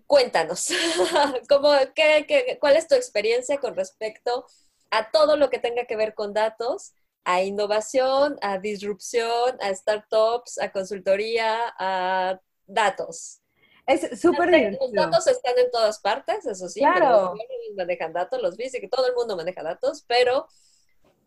cuéntanos, 0.07 0.67
¿cuál 2.59 2.75
es 2.75 2.87
tu 2.87 2.95
experiencia 2.95 3.59
con 3.59 3.75
respecto 3.75 4.45
a 4.91 5.11
todo 5.11 5.37
lo 5.37 5.49
que 5.49 5.59
tenga 5.59 5.85
que 5.85 5.95
ver 5.95 6.13
con 6.13 6.33
datos? 6.33 6.93
a 7.25 7.41
innovación, 7.41 8.37
a 8.41 8.59
disrupción, 8.59 9.57
a 9.59 9.73
startups, 9.73 10.59
a 10.59 10.71
consultoría, 10.71 11.73
a 11.77 12.39
datos. 12.67 13.41
Es 13.87 14.19
súper 14.19 14.77
Los 14.79 14.91
datos 14.93 15.27
están 15.27 15.57
en 15.57 15.69
todas 15.71 15.99
partes, 15.99 16.45
eso 16.45 16.69
sí, 16.69 16.79
claro. 16.79 17.35
los 17.35 17.75
manejan 17.75 18.13
datos, 18.13 18.41
los 18.41 18.55
que 18.55 18.87
todo 18.89 19.07
el 19.07 19.15
mundo 19.15 19.35
maneja 19.35 19.61
datos, 19.61 20.03
pero 20.07 20.47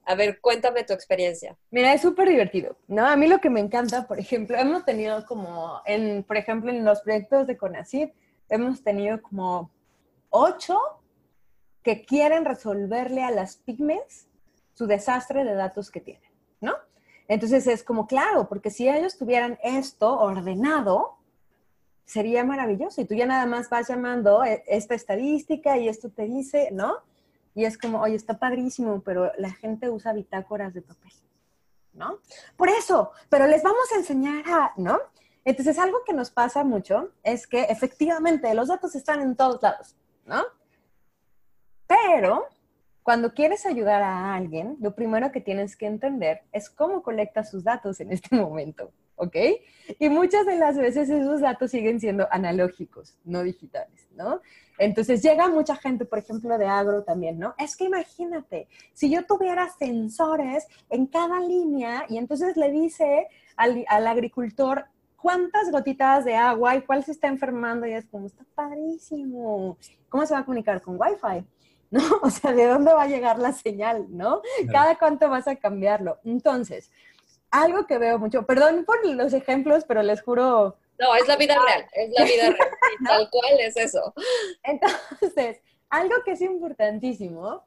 a 0.05 0.15
ver, 0.15 0.41
cuéntame 0.41 0.85
tu 0.85 0.93
experiencia. 0.93 1.57
Mira, 1.71 1.93
es 1.93 2.01
súper 2.01 2.29
divertido, 2.29 2.77
¿no? 2.87 3.07
A 3.07 3.15
mí 3.17 3.27
lo 3.27 3.41
que 3.41 3.51
me 3.51 3.61
encanta, 3.61 4.09
por 4.09 4.19
ejemplo, 4.19 4.57
hemos 4.57 4.85
tenido 4.85 5.25
como, 5.27 5.83
en, 5.85 6.25
por 6.25 6.37
ejemplo, 6.37 6.71
en 6.71 6.85
los 6.85 7.01
proyectos 7.03 7.47
de 7.47 7.57
CONACYT, 7.57 8.13
hemos 8.49 8.83
tenido 8.83 9.21
como 9.21 9.71
ocho 10.31 10.81
que 11.83 12.05
quieren 12.05 12.45
resolverle 12.45 13.23
a 13.23 13.31
las 13.31 13.57
pymes 13.57 14.29
su 14.75 14.87
desastre 14.87 15.45
de 15.45 15.55
datos 15.55 15.91
que 15.91 16.01
tienen, 16.01 16.31
¿no? 16.61 16.75
Entonces 17.27 17.67
es 17.67 17.83
como, 17.83 18.07
claro, 18.07 18.49
porque 18.49 18.71
si 18.71 18.89
ellos 18.89 19.19
tuvieran 19.19 19.59
esto 19.63 20.19
ordenado, 20.19 21.19
sería 22.09 22.43
maravilloso. 22.43 23.03
Y 23.03 23.05
tú 23.05 23.15
ya 23.15 23.27
nada 23.27 23.47
más 23.47 23.69
vas 23.69 23.89
llamando 23.89 24.43
eh, 24.43 24.65
esta 24.67 24.95
estadística 24.95 25.77
y 25.77 25.89
esto 25.89 26.09
te 26.11 26.25
dice, 26.25 26.71
¿no? 26.73 26.97
Y 27.55 27.65
es 27.65 27.77
como, 27.77 28.01
oye, 28.01 28.15
está 28.15 28.39
padrísimo, 28.39 29.03
pero 29.03 29.31
la 29.37 29.51
gente 29.51 29.91
usa 29.91 30.13
bitácoras 30.15 30.73
de 30.73 30.81
papel, 30.83 31.13
¿no? 31.93 32.19
Por 32.57 32.71
eso, 32.71 33.13
pero 33.29 33.47
les 33.47 33.63
vamos 33.63 33.93
a 33.93 33.97
enseñar 33.97 34.45
a, 34.49 34.73
¿no? 34.77 34.99
Entonces, 35.45 35.79
algo 35.79 35.99
que 36.07 36.13
nos 36.15 36.31
pasa 36.31 36.65
mucho 36.65 37.11
es 37.23 37.47
que 37.47 37.63
efectivamente 37.65 38.53
los 38.55 38.69
datos 38.69 38.95
están 38.95 39.21
en 39.21 39.37
todos 39.37 39.63
lados, 39.63 39.97
¿no? 40.25 40.45
Pero 41.89 42.47
cuando 43.03 43.33
quieres 43.33 43.65
ayudar 43.65 44.03
a 44.03 44.35
alguien, 44.35 44.77
lo 44.81 44.95
primero 44.95 45.33
que 45.33 45.41
tienes 45.41 45.77
que 45.77 45.87
entender 45.87 46.43
es 46.53 46.69
cómo 46.69 47.03
colecta 47.03 47.43
sus 47.43 47.65
datos 47.65 48.01
en 48.01 48.13
este 48.13 48.37
momento, 48.37 48.93
¿ok? 49.17 49.35
Y 49.99 50.11
muchas 50.11 50.45
de 50.45 50.57
las 50.57 50.77
veces 50.77 51.09
esos 51.09 51.41
datos 51.41 51.71
siguen 51.71 52.01
siendo 52.01 52.29
analógicos, 52.31 53.17
no 53.25 53.43
digitales, 53.43 54.07
¿no? 54.15 54.43
Entonces 54.77 55.23
llega 55.23 55.49
mucha 55.49 55.75
gente, 55.75 56.05
por 56.05 56.19
ejemplo, 56.19 56.59
de 56.59 56.67
agro 56.67 57.03
también, 57.03 57.39
¿no? 57.39 57.55
Es 57.59 57.77
que 57.77 57.85
imagínate, 57.85 58.69
si 58.93 59.11
yo 59.11 59.25
tuviera 59.25 59.71
sensores 59.71 60.69
en 60.91 61.07
cada 61.07 61.41
línea 61.41 62.05
y 62.11 62.19
entonces 62.19 62.59
le 62.59 62.71
dice 62.71 63.27
al, 63.57 63.87
al 63.89 64.07
agricultor 64.07 64.85
cuántas 65.17 65.71
gotitas 65.71 66.25
de 66.25 66.37
agua 66.37 66.77
y 66.77 66.83
cuál 66.83 67.03
se 67.05 67.13
está 67.13 67.29
enfermando 67.29 67.87
y 67.87 67.93
es 67.93 68.07
como, 68.07 68.27
está 68.27 68.45
padrísimo. 68.55 69.77
¿Cómo 70.09 70.27
se 70.27 70.35
va 70.35 70.41
a 70.41 70.45
comunicar 70.45 70.81
con 70.81 70.97
Wi-Fi? 70.99 71.45
¿no? 71.91 72.03
O 72.23 72.31
sea, 72.31 72.53
¿de 72.53 72.67
dónde 72.67 72.93
va 72.93 73.03
a 73.03 73.09
llegar 73.09 73.39
la 73.39 73.53
señal, 73.53 74.07
no? 74.11 74.43
Cada 74.71 74.99
cuánto 74.99 75.29
vas 75.31 75.49
a 75.49 75.57
cambiarlo. 75.57 76.19
Entonces, 76.25 76.91
algo 77.51 77.87
que 77.87 77.99
veo 77.99 78.19
mucho, 78.19 78.45
perdón 78.45 78.85
por 78.85 79.05
los 79.07 79.33
ejemplos, 79.33 79.85
pero 79.87 80.03
les 80.03 80.23
juro... 80.23 80.77
No, 80.99 81.15
es 81.15 81.27
la 81.27 81.37
vida 81.37 81.55
real, 81.55 81.87
es 81.93 82.11
la 82.11 82.25
vida 82.25 82.51
real, 82.51 82.71
tal 83.07 83.31
cual 83.31 83.61
es 83.61 83.77
eso. 83.77 84.13
Entonces, 84.63 85.61
algo 85.89 86.17
que 86.25 86.33
es 86.33 86.43
importantísimo 86.43 87.65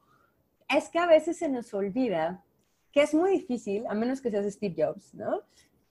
es 0.70 0.90
que 0.90 1.00
a 1.00 1.08
veces 1.08 1.38
se 1.38 1.50
nos 1.50 1.74
olvida 1.74 2.44
que 2.92 3.02
es 3.02 3.14
muy 3.14 3.32
difícil, 3.32 3.86
a 3.88 3.94
menos 3.94 4.22
que 4.22 4.30
seas 4.30 4.46
Steve 4.54 4.76
Jobs, 4.78 5.14
¿no? 5.14 5.42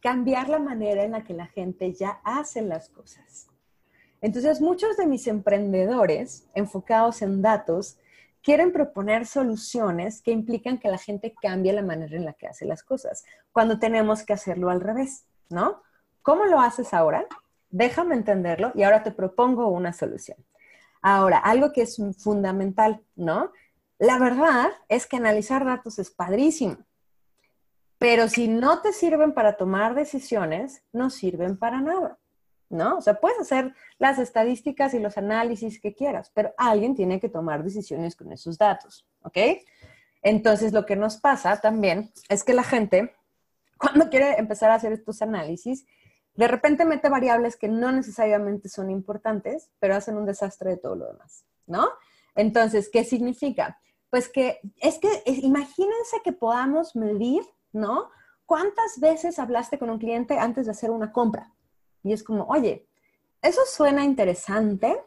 Cambiar 0.01 0.49
la 0.49 0.59
manera 0.59 1.03
en 1.03 1.13
la 1.13 1.25
que 1.25 1.35
la 1.35 1.47
gente 1.47 1.93
ya 1.93 2.21
hace 2.25 2.63
las 2.63 2.91
cosas. 2.91 3.49
Entonces, 4.21 4.61
muchos 4.61 4.97
de 4.99 5.07
mis 5.07 5.27
emprendedores 5.27 6.47
enfocados 6.55 7.23
en 7.23 7.41
datos 7.41 7.97
quieren 8.43 8.73
proponer 8.73 9.27
soluciones 9.27 10.23
que 10.23 10.31
implican 10.31 10.79
que 10.79 10.89
la 10.89 10.99
gente 10.99 11.35
cambie 11.41 11.73
la 11.73 11.83
manera 11.83 12.17
en 12.17 12.25
la 12.25 12.33
que 12.33 12.47
hace 12.47 12.65
las 12.65 12.83
cosas, 12.83 13.25
cuando 13.53 13.79
tenemos 13.79 14.23
que 14.23 14.33
hacerlo 14.33 14.71
al 14.71 14.81
revés, 14.81 15.27
¿no? 15.49 15.83
¿Cómo 16.23 16.45
lo 16.45 16.61
haces 16.61 16.95
ahora? 16.95 17.27
Déjame 17.71 18.15
entenderlo 18.15 18.73
y 18.75 18.83
ahora 18.83 19.03
te 19.03 19.13
propongo 19.13 19.69
una 19.69 19.93
solución. 19.93 20.39
Ahora, 21.03 21.39
algo 21.39 21.73
que 21.73 21.83
es 21.83 21.97
fundamental, 22.19 23.03
¿no? 23.17 23.53
La 23.99 24.19
verdad 24.19 24.71
es 24.89 25.07
que 25.07 25.17
analizar 25.17 25.65
datos 25.65 25.99
es 25.99 26.11
padrísimo, 26.11 26.79
pero 27.99 28.29
si 28.29 28.49
no 28.49 28.81
te 28.81 28.95
sirven 28.95 29.35
para 29.35 29.59
tomar 29.59 29.95
decisiones, 29.95 30.83
no 30.91 31.11
sirven 31.11 31.59
para 31.59 31.83
nada. 31.83 32.19
¿No? 32.71 32.97
O 32.97 33.01
sea, 33.01 33.15
puedes 33.15 33.39
hacer 33.41 33.75
las 33.99 34.19
estadísticas 34.19 34.95
y 34.95 35.01
los 35.01 35.19
análisis 35.19 35.81
que 35.81 35.93
quieras, 35.93 36.31
pero 36.33 36.55
alguien 36.57 36.95
tiene 36.95 37.21
que 37.21 37.29
tomar 37.29 37.63
decisiones 37.65 38.17
con 38.17 38.33
esos 38.33 38.57
datos, 38.57 39.07
¿ok? 39.23 39.37
Entonces, 40.23 40.73
lo 40.73 40.87
que 40.87 40.97
nos 40.97 41.17
pasa 41.17 41.61
también 41.61 42.13
es 42.29 42.45
que 42.45 42.55
la 42.55 42.63
gente, 42.63 43.15
cuando 43.77 44.09
quiere 44.09 44.39
empezar 44.39 44.71
a 44.71 44.75
hacer 44.75 44.93
estos 44.93 45.21
análisis, 45.21 45.85
de 46.35 46.49
repente 46.49 46.85
mete 46.85 47.09
variables 47.09 47.57
que 47.57 47.69
no 47.69 47.91
necesariamente 47.91 48.69
son 48.69 48.91
importantes, 48.91 49.69
pero 49.81 49.97
hacen 49.97 50.17
un 50.17 50.25
desastre 50.25 50.71
de 50.71 50.77
todo 50.77 50.95
lo 50.95 51.07
demás, 51.07 51.45
¿no? 51.67 51.89
Entonces, 52.37 52.89
¿qué 52.89 53.05
significa? 53.05 53.81
Pues 54.11 54.29
que 54.29 54.61
es 54.77 54.99
que 54.99 55.23
imagínense 55.27 56.19
que 56.23 56.33
podamos 56.33 56.95
medir, 56.95 57.43
¿no? 57.73 58.11
¿Cuántas 58.47 59.01
veces 59.01 59.39
hablaste 59.39 59.79
con 59.79 59.91
un 59.91 59.99
cliente 59.99 60.39
antes 60.39 60.67
de 60.67 60.73
hacer 60.73 60.91
una 60.91 61.13
compra? 61.13 61.53
Y 62.03 62.13
es 62.13 62.23
como, 62.23 62.45
oye, 62.45 62.87
eso 63.43 63.61
suena 63.67 64.05
interesante, 64.05 65.01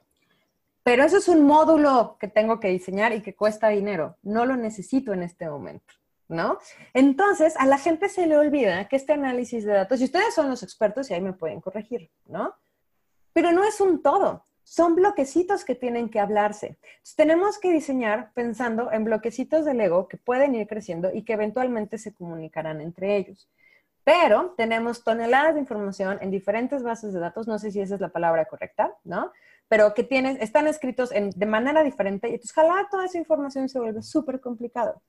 pero 0.84 1.04
eso 1.04 1.18
es 1.18 1.28
un 1.28 1.46
módulo 1.46 2.18
que 2.20 2.28
tengo 2.28 2.60
que 2.60 2.70
diseñar 2.70 3.14
y 3.14 3.22
que 3.22 3.36
cuesta 3.36 3.70
dinero. 3.70 4.18
No 4.22 4.46
lo 4.46 4.56
necesito 4.56 5.14
en 5.14 5.24
este 5.24 5.50
momento, 5.50 5.94
¿no? 6.28 6.58
Entonces, 6.94 7.56
a 7.58 7.66
la 7.66 7.78
gente 7.78 8.10
se 8.10 8.28
le 8.28 8.38
olvida 8.38 8.88
que 8.88 8.96
este 8.96 9.14
análisis 9.14 9.66
de 9.66 9.74
datos, 9.74 10.02
y 10.02 10.06
ustedes 10.06 10.34
son 10.34 10.50
los 10.50 10.64
expertos 10.64 11.10
y 11.10 11.14
ahí 11.14 11.22
me 11.22 11.34
pueden 11.34 11.62
corregir, 11.62 12.12
¿no? 12.28 12.56
pero 13.34 13.52
no 13.52 13.64
es 13.64 13.82
un 13.82 14.02
todo. 14.02 14.46
Son 14.64 14.96
bloquecitos 14.96 15.66
que 15.66 15.76
tienen 15.76 16.10
que 16.10 16.22
hablarse. 16.22 16.78
tenemos 17.18 17.60
que 17.60 17.72
diseñar 17.72 18.32
pensando 18.34 18.92
en 18.92 19.04
bloquecitos 19.04 19.66
de 19.66 19.74
Lego 19.74 20.08
que 20.08 20.18
pueden 20.18 20.56
ir 20.56 20.68
creciendo 20.68 21.12
y 21.14 21.24
que 21.24 21.34
eventualmente 21.34 21.98
se 21.98 22.14
comunicarán 22.14 22.80
entre 22.80 23.18
ellos. 23.18 23.50
Pero 24.04 24.54
tenemos 24.58 25.04
toneladas 25.04 25.54
de 25.54 25.62
información 25.62 26.18
en 26.22 26.30
diferentes 26.30 26.84
bases 26.84 27.14
de 27.14 27.20
datos, 27.20 27.48
no 27.48 27.58
sé 27.58 27.72
si 27.72 27.80
esa 27.80 27.96
es 27.96 28.02
la 28.02 28.10
palabra 28.10 28.46
correcta, 28.46 28.94
¿no? 29.04 29.32
Pero 29.70 29.94
que 29.94 30.04
tienen, 30.04 30.38
están 30.42 30.68
escritos 30.68 31.12
de 31.12 31.46
manera 31.46 31.84
diferente 31.84 32.28
y 32.28 32.34
entonces 32.34 32.54
jalar 32.54 32.88
toda 32.92 33.06
esa 33.06 33.18
información 33.18 33.70
se 33.70 33.80
vuelve 33.80 34.02
súper 34.02 34.42
complicado. 34.42 35.02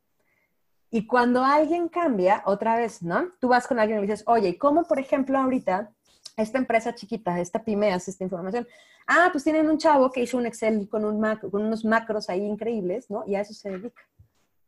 Y 0.90 1.08
cuando 1.08 1.42
alguien 1.42 1.88
cambia, 1.88 2.42
otra 2.46 2.76
vez, 2.76 3.02
¿no? 3.02 3.30
Tú 3.40 3.48
vas 3.48 3.66
con 3.66 3.80
alguien 3.80 3.98
y 3.98 4.02
le 4.02 4.12
dices, 4.12 4.24
oye, 4.28 4.56
¿cómo, 4.56 4.84
por 4.84 5.00
ejemplo, 5.00 5.36
ahorita 5.38 5.90
esta 6.36 6.58
empresa 6.58 6.94
chiquita, 6.94 7.40
esta 7.40 7.64
pyme 7.64 7.92
hace 7.92 8.12
esta 8.12 8.22
información? 8.22 8.64
Ah, 9.08 9.28
pues 9.32 9.42
tienen 9.42 9.68
un 9.68 9.76
chavo 9.76 10.12
que 10.12 10.22
hizo 10.22 10.38
un 10.38 10.46
Excel 10.46 10.88
con 10.88 11.04
unos 11.04 11.84
macros 11.84 12.30
ahí 12.30 12.44
increíbles, 12.44 13.10
¿no? 13.10 13.24
Y 13.26 13.34
a 13.34 13.40
eso 13.40 13.52
se 13.52 13.70
dedica. 13.70 14.02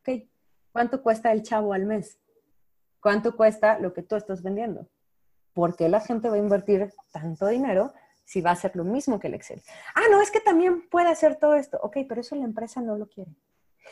Ok, 0.01 0.24
¿cuánto 0.72 1.01
cuesta 1.01 1.31
el 1.31 1.45
chavo 1.45 1.72
al 1.72 1.87
mes? 1.87 2.18
¿Cuánto 3.07 3.36
cuesta 3.36 3.78
lo 3.78 3.92
que 3.92 4.02
tú 4.02 4.16
estás 4.16 4.42
vendiendo? 4.42 4.88
¿Por 5.52 5.76
qué 5.76 5.88
la 5.88 6.00
gente 6.00 6.28
va 6.28 6.34
a 6.34 6.38
invertir 6.38 6.92
tanto 7.12 7.46
dinero 7.46 7.94
si 8.24 8.40
va 8.40 8.50
a 8.50 8.54
hacer 8.54 8.74
lo 8.74 8.82
mismo 8.82 9.20
que 9.20 9.28
el 9.28 9.34
Excel? 9.34 9.62
Ah, 9.94 10.02
no, 10.11 10.20
es 10.20 10.32
que 10.32 10.40
también 10.40 10.88
puede 10.88 11.09
hacer 11.09 11.36
todo 11.36 11.54
esto. 11.54 11.78
Ok, 11.84 11.98
pero 12.09 12.20
eso 12.20 12.34
la 12.34 12.42
empresa 12.42 12.80
no 12.80 12.98
lo 12.98 13.09
quiere. 13.09 13.30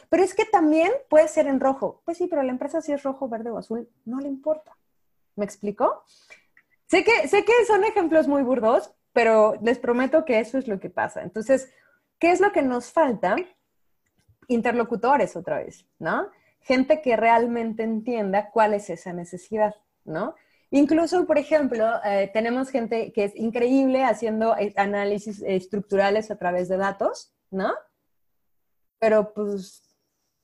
Pero 0.09 0.25
es 0.25 0.35
que 0.35 0.45
también 0.47 0.91
puede 1.09 1.29
ser 1.29 1.47
en 1.47 1.61
rojo. 1.61 2.03
Pues 2.05 2.19
sí, 2.19 2.27
pero 2.27 2.43
la 2.43 2.51
empresa 2.51 2.81
si 2.81 2.91
es 2.91 3.05
rojo, 3.05 3.29
verde 3.29 3.51
o 3.51 3.59
azul, 3.59 3.89
no 4.05 4.19
le 4.19 4.27
importa. 4.27 4.77
¿Me 5.37 5.45
explico? 5.45 6.03
Sé 6.87 7.05
que, 7.05 7.29
sé 7.29 7.45
que 7.45 7.53
son 7.69 7.85
ejemplos 7.85 8.27
muy 8.27 8.43
burdos, 8.43 8.93
pero 9.13 9.55
les 9.63 9.79
prometo 9.79 10.25
que 10.25 10.41
eso 10.41 10.59
es 10.59 10.67
lo 10.67 10.81
que 10.81 10.91
pasa. 10.91 11.23
Entonces, 11.23 11.73
¿qué 12.19 12.33
es 12.33 12.41
lo 12.41 12.51
que 12.51 12.63
nos 12.63 12.91
falta? 12.91 13.37
Interlocutores 14.49 15.37
otra 15.37 15.59
vez, 15.59 15.87
¿no? 16.01 16.33
Gente 16.65 17.03
que 17.03 17.17
realmente 17.17 17.83
entienda 17.83 18.51
cuál 18.51 18.75
es 18.75 18.91
esa 18.91 19.13
necesidad, 19.13 19.75
¿no? 20.05 20.35
Incluso, 20.71 21.27
por 21.27 21.39
ejemplo, 21.39 21.87
eh, 22.05 22.31
tenemos 22.33 22.71
gente 22.71 23.13
que 23.13 23.25
es 23.25 23.37
increíble 23.37 24.03
haciendo 24.03 24.57
eh, 24.57 24.73
análisis 24.77 25.43
estructurales 25.47 26.31
a 26.31 26.37
través 26.37 26.69
de 26.69 26.79
datos, 26.79 27.33
¿no? 27.51 27.73
Pero 28.99 29.33
pues 29.35 29.83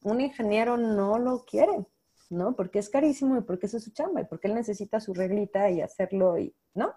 un 0.03 0.21
ingeniero 0.21 0.77
no 0.77 1.19
lo 1.19 1.45
quiere, 1.45 1.87
¿no? 2.29 2.55
Porque 2.55 2.79
es 2.79 2.91
carísimo 2.91 3.39
y 3.39 3.41
porque 3.41 3.67
es 3.67 3.73
su 3.83 3.91
chamba 3.91 4.21
y 4.21 4.25
porque 4.25 4.49
él 4.49 4.55
necesita 4.55 5.01
su 5.01 5.15
reglita 5.15 5.71
y 5.71 5.81
hacerlo, 5.81 6.37
¿no? 6.75 6.95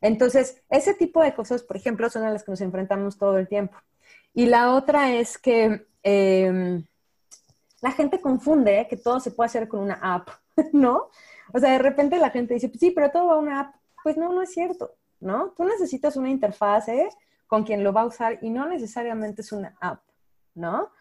Entonces, 0.00 0.62
ese 0.68 0.94
tipo 0.94 1.22
de 1.22 1.34
cosas, 1.34 1.62
por 1.62 1.76
ejemplo, 1.76 2.10
son 2.10 2.24
a 2.24 2.30
las 2.30 2.44
que 2.44 2.50
nos 2.50 2.60
enfrentamos 2.60 3.18
todo 3.18 3.38
el 3.38 3.46
tiempo. 3.46 3.76
Y 4.32 4.46
la 4.46 4.74
otra 4.74 5.14
es 5.14 5.38
que... 5.38 5.86
Em, 6.02 6.84
la 7.84 7.92
gente 7.92 8.18
confunde 8.18 8.86
que 8.88 8.96
todo 8.96 9.20
se 9.20 9.30
puede 9.30 9.48
hacer 9.48 9.68
con 9.68 9.80
una 9.80 9.98
app, 10.00 10.30
¿no? 10.72 11.10
O 11.52 11.58
sea, 11.58 11.72
de 11.72 11.78
repente 11.78 12.16
la 12.16 12.30
gente 12.30 12.54
dice, 12.54 12.72
sí, 12.80 12.92
pero 12.92 13.10
todo 13.10 13.26
va 13.26 13.34
a 13.34 13.38
una 13.38 13.60
app. 13.60 13.74
Pues 14.02 14.16
no, 14.16 14.32
no 14.32 14.40
es 14.40 14.54
cierto, 14.54 14.96
¿no? 15.20 15.50
Tú 15.50 15.64
necesitas 15.64 16.16
una 16.16 16.30
interfase 16.30 17.10
con 17.46 17.62
quien 17.62 17.84
lo 17.84 17.92
va 17.92 18.00
a 18.00 18.06
usar 18.06 18.38
y 18.40 18.48
no 18.48 18.66
necesariamente 18.66 19.42
es 19.42 19.52
una 19.52 19.76
app, 19.82 20.00
¿no? 20.54 20.92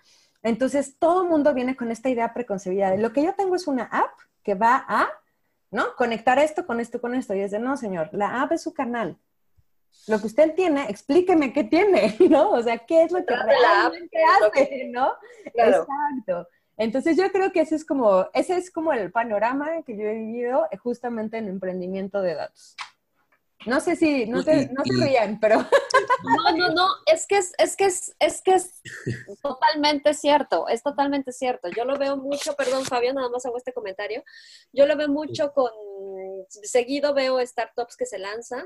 Entonces, 0.42 0.98
todo 1.00 1.24
el 1.24 1.30
mundo 1.30 1.54
viene 1.54 1.78
con 1.78 1.90
esta 1.90 2.10
idea 2.10 2.34
preconcebida 2.34 2.92
de 2.92 2.98
lo 2.98 3.14
que 3.14 3.24
yo 3.24 3.34
tengo 3.34 3.56
es 3.56 3.66
una 3.66 3.86
app 3.86 4.20
que 4.44 4.54
va 4.54 4.84
a, 4.86 5.08
¿no? 5.72 5.96
Conectar 5.96 6.38
esto 6.38 6.68
con 6.68 6.82
esto, 6.82 7.00
con 7.00 7.16
esto. 7.16 7.34
Y 7.34 7.40
es 7.40 7.52
de, 7.52 7.60
no, 7.60 7.78
señor, 7.78 8.10
la 8.12 8.42
app 8.42 8.52
es 8.52 8.62
su 8.62 8.74
canal. 8.74 9.18
Lo 10.08 10.20
que 10.20 10.28
usted 10.28 10.54
tiene, 10.54 10.90
explíqueme 10.90 11.54
qué 11.54 11.64
tiene, 11.64 12.18
¿no? 12.30 12.52
O 12.52 12.62
sea, 12.62 12.78
¿qué 12.80 13.04
es 13.04 13.12
lo 13.14 13.26
que 13.26 13.36
realmente 13.38 14.18
hace, 14.22 14.90
¿no? 14.90 15.14
Exacto. 15.46 16.50
Entonces 16.78 17.18
yo 17.18 17.32
creo 17.32 17.52
que 17.52 17.62
ese 17.62 17.76
es 17.76 17.86
como, 17.86 18.28
ese 18.34 18.58
es 18.58 18.72
como 18.72 18.94
el 18.94 19.12
panorama 19.12 19.84
que 19.86 19.96
yo 19.96 20.04
he 20.04 20.16
vivido 20.16 20.68
eh, 20.72 20.78
justamente 20.78 21.38
en 21.38 21.48
emprendimiento 21.48 22.22
de 22.22 22.36
datos. 22.36 22.76
No 23.66 23.80
sé 23.80 23.96
si, 23.96 24.26
no, 24.26 24.42
se, 24.42 24.68
no 24.68 24.84
rían, 24.84 25.40
pero... 25.40 25.58
No, 25.58 26.58
no, 26.58 26.70
no, 26.74 26.88
es 27.06 27.28
que 27.28 27.38
es, 27.38 27.54
es 27.58 27.78
que 27.78 27.86
es, 27.86 28.16
es 28.20 28.42
que 28.42 28.56
es 28.56 28.82
totalmente 29.42 30.14
cierto, 30.14 30.68
es 30.68 30.84
totalmente 30.84 31.32
cierto. 31.32 31.70
Yo 31.70 31.86
lo 31.86 31.98
veo 31.98 32.18
mucho, 32.18 32.56
perdón 32.56 32.84
Fabio, 32.86 33.14
nada 33.14 33.30
más 33.30 33.46
hago 33.46 33.58
este 33.58 33.74
comentario, 33.74 34.24
yo 34.74 34.86
lo 34.86 34.98
veo 34.98 35.08
mucho 35.08 35.54
con, 35.54 35.72
seguido 36.50 37.14
veo 37.14 37.46
startups 37.46 37.96
que 37.96 38.06
se 38.06 38.20
lanzan, 38.20 38.66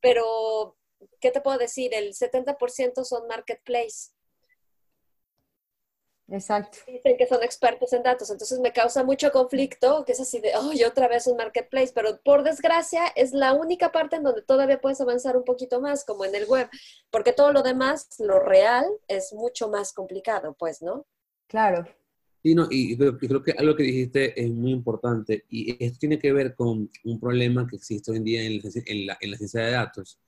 pero, 0.00 0.76
¿qué 1.20 1.30
te 1.30 1.40
puedo 1.40 1.58
decir? 1.58 1.94
El 1.94 2.14
70% 2.14 3.04
son 3.04 3.26
marketplace. 3.26 4.12
Exacto. 6.28 6.78
Dicen 6.88 7.16
que 7.16 7.26
son 7.26 7.42
expertos 7.42 7.92
en 7.92 8.02
datos, 8.02 8.30
entonces 8.30 8.58
me 8.58 8.72
causa 8.72 9.04
mucho 9.04 9.30
conflicto, 9.30 10.04
que 10.04 10.12
es 10.12 10.20
así 10.20 10.40
de, 10.40 10.50
oh, 10.56 10.72
y 10.72 10.82
otra 10.82 11.06
vez 11.06 11.28
un 11.28 11.36
marketplace, 11.36 11.92
pero 11.94 12.20
por 12.24 12.42
desgracia 12.42 13.06
es 13.14 13.32
la 13.32 13.52
única 13.52 13.92
parte 13.92 14.16
en 14.16 14.24
donde 14.24 14.42
todavía 14.42 14.80
puedes 14.80 15.00
avanzar 15.00 15.36
un 15.36 15.44
poquito 15.44 15.80
más, 15.80 16.04
como 16.04 16.24
en 16.24 16.34
el 16.34 16.46
web, 16.46 16.68
porque 17.10 17.32
todo 17.32 17.52
lo 17.52 17.62
demás, 17.62 18.08
lo 18.18 18.40
real, 18.40 18.86
es 19.06 19.32
mucho 19.32 19.68
más 19.68 19.92
complicado, 19.92 20.56
pues, 20.58 20.82
¿no? 20.82 21.06
Claro. 21.46 21.86
Sí, 22.42 22.54
no, 22.56 22.66
y 22.70 22.96
creo, 22.96 23.18
creo 23.18 23.42
que 23.42 23.52
algo 23.52 23.76
que 23.76 23.84
dijiste 23.84 24.40
es 24.40 24.50
muy 24.50 24.72
importante, 24.72 25.44
y 25.48 25.76
esto 25.84 25.98
tiene 26.00 26.18
que 26.18 26.32
ver 26.32 26.56
con 26.56 26.90
un 27.04 27.20
problema 27.20 27.68
que 27.68 27.76
existe 27.76 28.10
hoy 28.10 28.16
en 28.16 28.24
día 28.24 28.42
en 28.42 29.06
la, 29.06 29.16
en 29.20 29.30
la 29.30 29.36
ciencia 29.36 29.60
de 29.60 29.70
datos, 29.70 30.18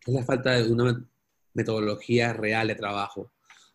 que 0.00 0.12
es 0.12 0.14
la 0.14 0.24
falta 0.24 0.52
de 0.52 0.72
una 0.72 1.06
metodología 1.52 2.32
real 2.32 2.68
de 2.68 2.74
trabajo 2.74 3.32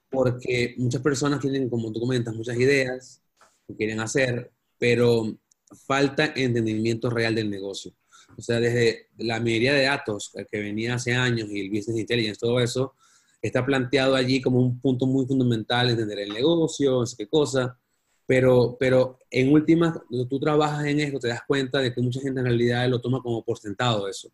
porque 0.09 0.75
muchas 0.77 1.01
personas 1.01 1.39
tienen, 1.39 1.69
como 1.69 1.91
tú 1.91 1.99
comentas, 1.99 2.35
muchas 2.35 2.57
ideas 2.57 3.21
que 3.67 3.75
quieren 3.75 3.99
hacer, 3.99 4.51
pero 4.77 5.37
falta 5.85 6.33
entendimiento 6.35 7.09
real 7.09 7.35
del 7.35 7.49
negocio. 7.49 7.93
O 8.37 8.41
sea, 8.41 8.59
desde 8.59 9.07
la 9.17 9.39
mayoría 9.39 9.73
de 9.73 9.83
datos 9.83 10.31
que 10.51 10.59
venía 10.59 10.95
hace 10.95 11.13
años 11.13 11.49
y 11.49 11.61
el 11.61 11.69
business 11.69 11.97
intelligence, 11.97 12.39
todo 12.39 12.59
eso, 12.59 12.93
está 13.41 13.65
planteado 13.65 14.15
allí 14.15 14.41
como 14.41 14.59
un 14.59 14.79
punto 14.79 15.05
muy 15.05 15.25
fundamental, 15.25 15.89
entender 15.89 16.19
el 16.19 16.33
negocio, 16.33 16.99
no 16.99 17.05
sé 17.05 17.15
qué 17.17 17.27
cosa, 17.27 17.79
pero, 18.25 18.77
pero 18.79 19.19
en 19.31 19.51
últimas, 19.51 19.97
cuando 20.07 20.27
tú 20.27 20.39
trabajas 20.39 20.85
en 20.85 20.99
eso, 20.99 21.19
te 21.19 21.29
das 21.29 21.41
cuenta 21.47 21.79
de 21.79 21.93
que 21.93 22.01
mucha 22.01 22.19
gente 22.21 22.39
en 22.39 22.45
realidad 22.45 22.89
lo 22.89 22.99
toma 22.99 23.21
como 23.21 23.43
por 23.43 23.57
sentado 23.57 24.07
eso 24.07 24.31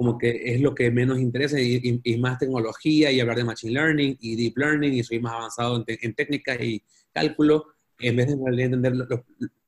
como 0.00 0.16
que 0.16 0.54
es 0.54 0.62
lo 0.62 0.74
que 0.74 0.90
menos 0.90 1.18
interesa 1.18 1.60
y, 1.60 2.00
más 2.18 2.38
tecnología 2.38 3.12
y 3.12 3.20
hablar 3.20 3.36
de 3.36 3.44
machine 3.44 3.74
learning 3.74 4.16
y 4.18 4.34
deep 4.34 4.56
learning 4.56 4.94
y 4.94 5.04
soy 5.04 5.20
más 5.20 5.34
avanzado 5.34 5.84
en, 5.86 6.14
técnicas 6.14 6.58
y 6.58 6.82
cálculo 7.12 7.66
en 7.98 8.16
vez 8.16 8.28
de 8.28 8.62
entender 8.62 8.94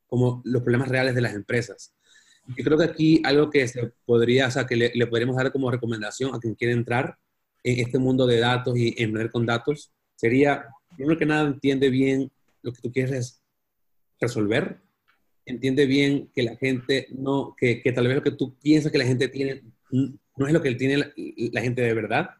como 0.07 0.41
los 0.47 0.63
problemas 0.63 0.89
reales 0.89 1.15
de 1.15 1.21
las 1.21 1.35
empresas. 1.35 1.93
Yo 2.57 2.65
creo 2.65 2.79
que 2.79 2.85
aquí 2.85 3.21
algo 3.27 3.51
que 3.51 3.69
se 3.69 3.93
podría, 4.07 4.47
o 4.47 4.51
sea, 4.51 4.65
que 4.65 4.75
le, 4.75 5.07
podríamos 5.07 5.37
dar 5.37 5.53
como 5.53 5.71
recomendación 5.71 6.35
a 6.35 6.41
quien 6.41 6.55
quiere 6.55 6.73
entrar 6.73 7.19
en 7.63 7.81
este 7.81 7.99
mundo 7.99 8.27
de 8.27 8.41
datos 8.41 8.75
y 8.79 8.95
emprender 8.97 9.31
con 9.31 9.45
datos 9.45 9.93
sería, 10.17 10.65
primero 10.97 11.19
que 11.19 11.27
nada, 11.27 11.47
entiende 11.47 11.91
bien 11.91 12.33
lo 12.63 12.73
que 12.73 12.81
tú 12.81 12.91
quieres 12.91 13.43
resolver, 14.19 14.81
entiende 15.45 15.85
bien 15.85 16.31
que 16.35 16.43
la 16.43 16.57
gente 16.57 17.09
no, 17.11 17.55
que, 17.55 17.83
que 17.83 17.93
tal 17.93 18.07
vez 18.09 18.17
lo 18.17 18.23
que 18.23 18.31
tú 18.31 18.57
piensas 18.57 18.91
que 18.91 18.97
la 18.97 19.05
gente 19.05 19.29
tiene 19.29 19.63
no 19.93 20.47
es 20.47 20.53
lo 20.53 20.63
que 20.63 20.75
tiene 20.75 21.13
la, 21.53 21.61
gente 21.61 21.83
de 21.83 21.95
verdad. 21.95 22.31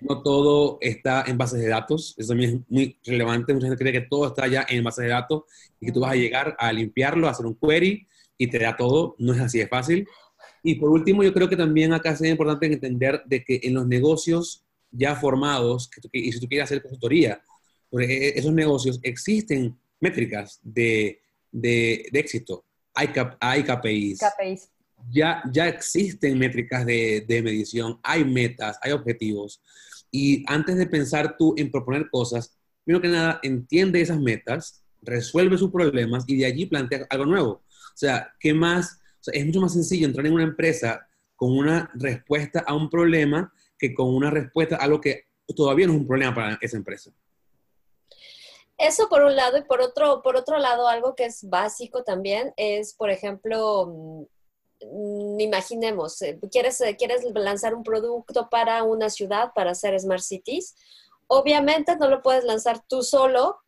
No 0.00 0.22
todo 0.22 0.78
está 0.80 1.24
en 1.26 1.36
bases 1.36 1.60
de 1.60 1.68
datos. 1.68 2.14
Eso 2.16 2.28
también 2.28 2.50
es 2.50 2.70
muy 2.70 2.98
relevante. 3.04 3.52
Mucha 3.52 3.66
gente 3.66 3.82
cree 3.82 3.92
que 3.92 4.06
todo 4.08 4.28
está 4.28 4.46
ya 4.46 4.64
en 4.68 4.82
bases 4.82 5.04
de 5.04 5.10
datos 5.10 5.42
y 5.80 5.86
que 5.86 5.92
tú 5.92 6.00
vas 6.00 6.12
a 6.12 6.16
llegar 6.16 6.56
a 6.58 6.72
limpiarlo, 6.72 7.26
a 7.26 7.32
hacer 7.32 7.46
un 7.46 7.56
query 7.56 8.06
y 8.36 8.46
te 8.48 8.58
da 8.58 8.76
todo. 8.76 9.16
No 9.18 9.34
es 9.34 9.40
así 9.40 9.58
de 9.58 9.68
fácil. 9.68 10.06
Y 10.62 10.76
por 10.76 10.90
último, 10.90 11.22
yo 11.22 11.32
creo 11.32 11.48
que 11.48 11.56
también 11.56 11.92
acá 11.92 12.12
es 12.12 12.20
importante 12.22 12.66
entender 12.66 13.22
de 13.26 13.44
que 13.44 13.60
en 13.62 13.74
los 13.74 13.86
negocios 13.86 14.64
ya 14.90 15.14
formados, 15.16 15.90
y 16.12 16.32
si 16.32 16.40
tú 16.40 16.48
quieres 16.48 16.64
hacer 16.64 16.80
consultoría, 16.80 17.42
porque 17.90 18.32
esos 18.34 18.52
negocios 18.52 18.98
existen 19.02 19.78
métricas 20.00 20.60
de, 20.62 21.20
de, 21.50 22.08
éxito. 22.12 22.64
Hay, 22.94 23.10
hay 23.40 23.62
KPIs. 23.62 24.18
KPIs 24.18 24.70
ya, 25.10 25.42
ya 25.52 25.68
existen 25.68 26.38
métricas 26.38 26.84
de, 26.84 27.24
de 27.26 27.42
medición, 27.42 27.98
hay 28.02 28.24
metas, 28.24 28.78
hay 28.82 28.92
objetivos. 28.92 29.62
Y 30.10 30.44
antes 30.46 30.76
de 30.76 30.86
pensar 30.86 31.36
tú 31.36 31.54
en 31.56 31.70
proponer 31.70 32.08
cosas, 32.10 32.56
primero 32.84 33.02
que 33.02 33.08
nada, 33.08 33.40
entiende 33.42 34.00
esas 34.00 34.20
metas, 34.20 34.82
resuelve 35.02 35.58
sus 35.58 35.70
problemas 35.70 36.24
y 36.26 36.36
de 36.36 36.46
allí 36.46 36.66
plantea 36.66 37.06
algo 37.10 37.26
nuevo. 37.26 37.50
O 37.50 37.96
sea, 37.96 38.32
¿qué 38.40 38.54
más? 38.54 39.00
es 39.32 39.44
mucho 39.44 39.60
más 39.60 39.72
sencillo 39.72 40.06
entrar 40.06 40.26
en 40.26 40.32
una 40.32 40.44
empresa 40.44 41.06
con 41.36 41.56
una 41.56 41.90
respuesta 41.94 42.60
a 42.66 42.74
un 42.74 42.88
problema 42.88 43.52
que 43.78 43.94
con 43.94 44.14
una 44.14 44.30
respuesta 44.30 44.76
a 44.76 44.84
algo 44.84 45.00
que 45.00 45.26
todavía 45.54 45.86
no 45.86 45.92
es 45.94 46.00
un 46.00 46.06
problema 46.06 46.34
para 46.34 46.58
esa 46.60 46.76
empresa. 46.76 47.10
Eso 48.76 49.08
por 49.08 49.22
un 49.22 49.34
lado 49.34 49.58
y 49.58 49.62
por 49.62 49.80
otro, 49.80 50.22
por 50.22 50.36
otro 50.36 50.58
lado 50.58 50.88
algo 50.88 51.14
que 51.14 51.24
es 51.26 51.48
básico 51.48 52.04
también 52.04 52.52
es, 52.56 52.94
por 52.94 53.10
ejemplo, 53.10 54.28
imaginemos, 54.80 56.20
eh, 56.22 56.38
quieres, 56.50 56.80
eh, 56.80 56.96
quieres 56.96 57.24
lanzar 57.34 57.74
un 57.74 57.82
producto 57.82 58.48
para 58.48 58.82
una 58.82 59.10
ciudad, 59.10 59.52
para 59.54 59.72
hacer 59.72 59.98
Smart 59.98 60.22
Cities, 60.22 60.74
obviamente 61.26 61.96
no 61.96 62.08
lo 62.08 62.22
puedes 62.22 62.44
lanzar 62.44 62.82
tú 62.86 63.02
solo 63.02 63.58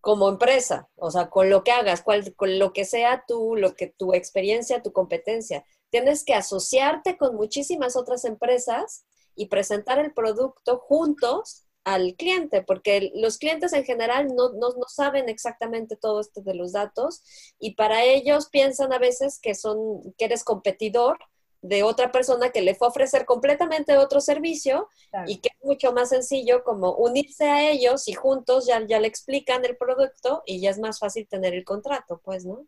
como 0.00 0.28
empresa, 0.28 0.88
o 0.96 1.10
sea, 1.10 1.28
con 1.28 1.50
lo 1.50 1.64
que 1.64 1.72
hagas, 1.72 2.02
con 2.02 2.58
lo 2.58 2.72
que 2.72 2.84
sea 2.84 3.24
tú, 3.26 3.56
lo 3.56 3.74
que 3.74 3.88
tu 3.88 4.14
experiencia, 4.14 4.82
tu 4.82 4.92
competencia. 4.92 5.64
Tienes 5.90 6.24
que 6.24 6.34
asociarte 6.34 7.18
con 7.18 7.34
muchísimas 7.34 7.96
otras 7.96 8.24
empresas 8.24 9.04
y 9.34 9.46
presentar 9.46 9.98
el 9.98 10.12
producto 10.12 10.78
juntos 10.78 11.67
al 11.94 12.14
cliente, 12.14 12.62
porque 12.62 13.10
los 13.14 13.38
clientes 13.38 13.72
en 13.72 13.84
general 13.84 14.28
no, 14.34 14.50
no, 14.52 14.70
no, 14.70 14.88
saben 14.88 15.28
exactamente 15.28 15.96
todo 15.96 16.20
esto 16.20 16.40
de 16.42 16.54
los 16.54 16.72
datos 16.72 17.22
y 17.58 17.74
para 17.74 18.04
ellos 18.04 18.48
piensan 18.48 18.92
a 18.92 18.98
veces 18.98 19.38
que 19.40 19.54
son, 19.54 20.14
que 20.16 20.26
eres 20.26 20.44
competidor 20.44 21.18
de 21.60 21.82
otra 21.82 22.12
persona 22.12 22.50
que 22.50 22.62
le 22.62 22.74
fue 22.74 22.86
a 22.86 22.90
ofrecer 22.90 23.24
completamente 23.24 23.96
otro 23.96 24.20
servicio 24.20 24.88
y 25.26 25.38
que 25.38 25.48
es 25.48 25.64
mucho 25.64 25.92
más 25.92 26.10
sencillo 26.10 26.62
como 26.62 26.94
unirse 26.94 27.48
a 27.48 27.68
ellos 27.68 28.06
y 28.06 28.12
juntos 28.12 28.66
ya, 28.66 28.86
ya 28.86 29.00
le 29.00 29.08
explican 29.08 29.64
el 29.64 29.76
producto 29.76 30.42
y 30.46 30.60
ya 30.60 30.70
es 30.70 30.78
más 30.78 30.98
fácil 31.00 31.26
tener 31.26 31.54
el 31.54 31.64
contrato, 31.64 32.20
pues, 32.24 32.44
¿no? 32.44 32.66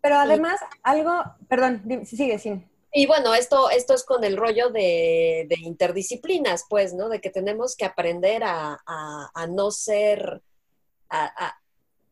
Pero 0.00 0.16
además, 0.16 0.58
algo, 0.82 1.12
perdón, 1.48 1.82
si 2.04 2.16
sigue, 2.16 2.38
sí. 2.38 2.64
Y 2.94 3.06
bueno, 3.06 3.34
esto, 3.34 3.70
esto 3.70 3.94
es 3.94 4.04
con 4.04 4.22
el 4.22 4.36
rollo 4.36 4.68
de, 4.68 5.48
interdisciplinas, 5.62 6.66
pues, 6.68 6.92
¿no? 6.92 7.08
De 7.08 7.22
que 7.22 7.30
tenemos 7.30 7.74
que 7.74 7.86
aprender 7.86 8.42
a, 8.44 8.78
no 9.48 9.70
ser, 9.70 10.42
a, 11.08 11.56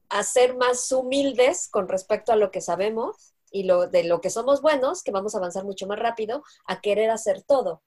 a, 0.09 0.22
ser 0.24 0.57
más 0.57 0.91
humildes 0.91 1.68
con 1.68 1.87
respecto 1.87 2.33
a 2.33 2.37
lo 2.37 2.51
que 2.51 2.62
sabemos 2.62 3.35
y 3.51 3.64
lo, 3.64 3.89
de 3.89 4.05
lo 4.05 4.22
que 4.22 4.31
somos 4.31 4.62
buenos, 4.62 5.03
que 5.03 5.11
vamos 5.11 5.35
a 5.35 5.39
avanzar 5.39 5.64
mucho 5.64 5.87
más 5.87 5.99
rápido, 5.99 6.43
a 6.64 6.81
querer 6.81 7.11
hacer 7.11 7.43
todo 7.43 7.83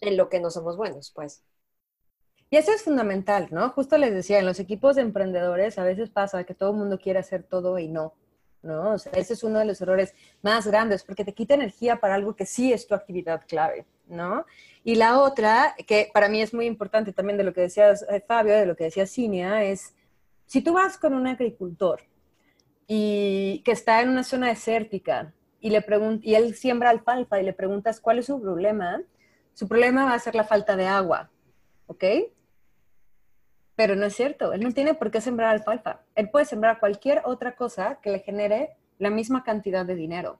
en 0.00 0.16
lo 0.16 0.28
que 0.28 0.38
no 0.38 0.50
somos 0.50 0.76
buenos, 0.76 1.10
pues. 1.12 1.42
Y 2.50 2.56
eso 2.56 2.72
es 2.72 2.82
fundamental, 2.82 3.48
¿no? 3.50 3.70
Justo 3.70 3.98
les 3.98 4.12
decía, 4.12 4.38
en 4.38 4.46
los 4.46 4.60
equipos 4.60 4.96
de 4.96 5.02
emprendedores 5.02 5.78
a 5.78 5.84
veces 5.84 6.10
pasa 6.10 6.44
que 6.44 6.54
todo 6.54 6.70
el 6.70 6.76
mundo 6.76 6.98
quiere 6.98 7.18
hacer 7.18 7.42
todo 7.42 7.78
y 7.78 7.88
no. 7.88 8.14
¿No? 8.62 8.92
O 8.94 8.98
sea, 8.98 9.12
ese 9.12 9.34
es 9.34 9.42
uno 9.42 9.58
de 9.58 9.64
los 9.64 9.80
errores 9.80 10.14
más 10.42 10.66
grandes 10.66 11.02
porque 11.02 11.24
te 11.24 11.34
quita 11.34 11.54
energía 11.54 11.96
para 11.96 12.14
algo 12.14 12.34
que 12.36 12.46
sí 12.46 12.72
es 12.72 12.86
tu 12.86 12.94
actividad 12.94 13.42
clave, 13.46 13.86
¿no? 14.06 14.44
Y 14.84 14.96
la 14.96 15.20
otra, 15.20 15.74
que 15.86 16.10
para 16.12 16.28
mí 16.28 16.42
es 16.42 16.52
muy 16.54 16.66
importante 16.66 17.12
también 17.12 17.36
de 17.38 17.44
lo 17.44 17.52
que 17.52 17.62
decía 17.62 17.92
eh, 17.92 18.24
Fabio, 18.26 18.54
de 18.54 18.66
lo 18.66 18.76
que 18.76 18.84
decía 18.84 19.06
Cinia, 19.06 19.64
es 19.64 19.94
si 20.46 20.62
tú 20.62 20.72
vas 20.72 20.98
con 20.98 21.14
un 21.14 21.26
agricultor 21.26 22.00
y 22.86 23.62
que 23.64 23.72
está 23.72 24.02
en 24.02 24.08
una 24.08 24.24
zona 24.24 24.48
desértica 24.48 25.32
y, 25.60 25.70
le 25.70 25.84
y 26.22 26.34
él 26.34 26.54
siembra 26.54 26.90
alfalfa 26.90 27.40
y 27.40 27.44
le 27.44 27.52
preguntas 27.52 28.00
cuál 28.00 28.18
es 28.18 28.26
su 28.26 28.40
problema, 28.40 29.00
su 29.54 29.68
problema 29.68 30.06
va 30.06 30.14
a 30.14 30.18
ser 30.18 30.34
la 30.34 30.44
falta 30.44 30.76
de 30.76 30.86
agua, 30.86 31.30
¿ok? 31.86 32.04
Pero 33.80 33.96
no 33.96 34.04
es 34.04 34.14
cierto, 34.14 34.52
él 34.52 34.60
no 34.60 34.72
tiene 34.72 34.92
por 34.92 35.10
qué 35.10 35.22
sembrar 35.22 35.52
alfalfa. 35.52 36.02
Él 36.14 36.28
puede 36.28 36.44
sembrar 36.44 36.80
cualquier 36.80 37.22
otra 37.24 37.56
cosa 37.56 37.98
que 38.02 38.10
le 38.10 38.18
genere 38.18 38.76
la 38.98 39.08
misma 39.08 39.42
cantidad 39.42 39.86
de 39.86 39.94
dinero. 39.94 40.38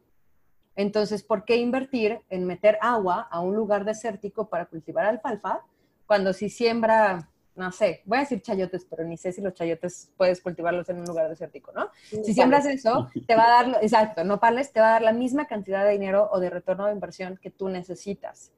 Entonces, 0.76 1.22
¿por 1.22 1.47
qué 1.47 1.57
invertir 1.57 2.20
en 2.28 2.45
meter 2.45 2.76
agua 2.82 3.28
a 3.30 3.41
un 3.41 3.57
lugar 3.57 3.86
desértico 3.86 4.51
para 4.51 4.66
cultivar 4.66 5.07
alfalfa 5.07 5.64
cuando 6.05 6.34
si 6.34 6.51
siembra, 6.51 7.30
no 7.55 7.72
sé, 7.72 8.03
voy 8.05 8.18
a 8.18 8.20
decir 8.20 8.43
chayotes, 8.43 8.84
pero 8.84 9.05
ni 9.05 9.16
sé 9.16 9.32
si 9.32 9.41
los 9.41 9.55
chayotes 9.55 10.12
puedes 10.18 10.43
cultivarlos 10.43 10.86
en 10.91 10.99
un 10.99 11.07
lugar 11.07 11.30
desértico, 11.30 11.72
¿no? 11.72 11.88
Si 12.03 12.34
siembras 12.34 12.66
eso, 12.66 13.09
te 13.26 13.36
va 13.36 13.45
a 13.45 13.64
dar, 13.64 13.78
exacto, 13.80 14.22
no 14.22 14.38
pales, 14.38 14.70
te 14.70 14.80
va 14.80 14.88
a 14.88 14.93
dar 14.93 15.03
la 15.03 15.14
misma 15.14 15.47
cantidad 15.47 15.82
de 15.86 15.93
dinero 15.93 16.28
o 16.30 16.41
de 16.41 16.51
retorno 16.51 16.84
de 16.84 16.93
inversión 16.93 17.38
que 17.41 17.51
tú 17.51 17.70
necesitas. 17.70 18.53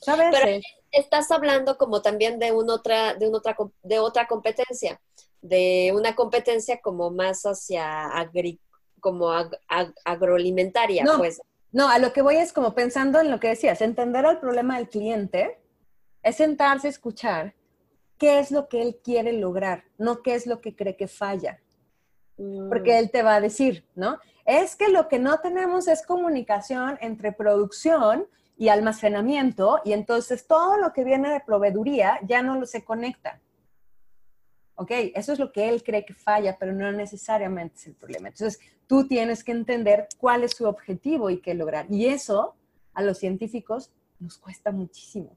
¿Sabes? 0.00 0.28
Pero 0.30 0.60
estás 0.90 1.30
hablando 1.30 1.76
como 1.76 2.02
también 2.02 2.38
de, 2.38 2.52
una 2.52 2.74
otra, 2.74 3.14
de, 3.14 3.28
otra, 3.28 3.56
de 3.82 3.98
otra 3.98 4.26
competencia, 4.26 5.00
de 5.42 5.92
una 5.94 6.14
competencia 6.14 6.80
como 6.80 7.10
más 7.10 7.42
hacia 7.42 8.06
agri, 8.06 8.60
como 9.00 9.30
agroalimentaria, 10.04 11.04
no, 11.04 11.18
pues. 11.18 11.40
No, 11.70 11.88
a 11.88 11.98
lo 11.98 12.12
que 12.12 12.22
voy 12.22 12.36
es 12.36 12.52
como 12.52 12.74
pensando 12.74 13.20
en 13.20 13.30
lo 13.30 13.40
que 13.40 13.48
decías, 13.48 13.80
entender 13.82 14.24
el 14.24 14.38
problema 14.38 14.76
del 14.76 14.88
cliente 14.88 15.60
es 16.22 16.36
sentarse 16.36 16.86
a 16.86 16.90
escuchar 16.90 17.54
qué 18.16 18.38
es 18.38 18.50
lo 18.50 18.68
que 18.68 18.82
él 18.82 18.98
quiere 19.02 19.32
lograr, 19.32 19.84
no 19.98 20.22
qué 20.22 20.34
es 20.34 20.46
lo 20.46 20.60
que 20.60 20.74
cree 20.74 20.96
que 20.96 21.08
falla. 21.08 21.60
Porque 22.36 22.92
mm. 22.92 22.98
él 22.98 23.10
te 23.10 23.22
va 23.22 23.36
a 23.36 23.40
decir, 23.40 23.84
¿no? 23.94 24.18
Es 24.44 24.76
que 24.76 24.88
lo 24.88 25.08
que 25.08 25.18
no 25.18 25.38
tenemos 25.40 25.88
es 25.88 26.06
comunicación 26.06 26.98
entre 27.00 27.32
producción 27.32 28.26
y 28.58 28.68
almacenamiento, 28.68 29.80
y 29.84 29.92
entonces 29.92 30.46
todo 30.46 30.76
lo 30.76 30.92
que 30.92 31.04
viene 31.04 31.30
de 31.30 31.40
proveeduría 31.40 32.18
ya 32.26 32.42
no 32.42 32.66
se 32.66 32.84
conecta. 32.84 33.40
¿Ok? 34.74 34.90
Eso 35.14 35.32
es 35.32 35.38
lo 35.38 35.52
que 35.52 35.68
él 35.68 35.82
cree 35.82 36.04
que 36.04 36.14
falla, 36.14 36.56
pero 36.58 36.72
no 36.72 36.90
necesariamente 36.92 37.76
es 37.76 37.86
el 37.86 37.94
problema. 37.94 38.28
Entonces, 38.28 38.60
tú 38.86 39.06
tienes 39.06 39.42
que 39.44 39.52
entender 39.52 40.08
cuál 40.18 40.44
es 40.44 40.52
su 40.52 40.66
objetivo 40.66 41.30
y 41.30 41.40
qué 41.40 41.54
lograr. 41.54 41.86
Y 41.88 42.06
eso 42.06 42.56
a 42.94 43.02
los 43.02 43.18
científicos 43.18 43.92
nos 44.18 44.38
cuesta 44.38 44.72
muchísimo. 44.72 45.36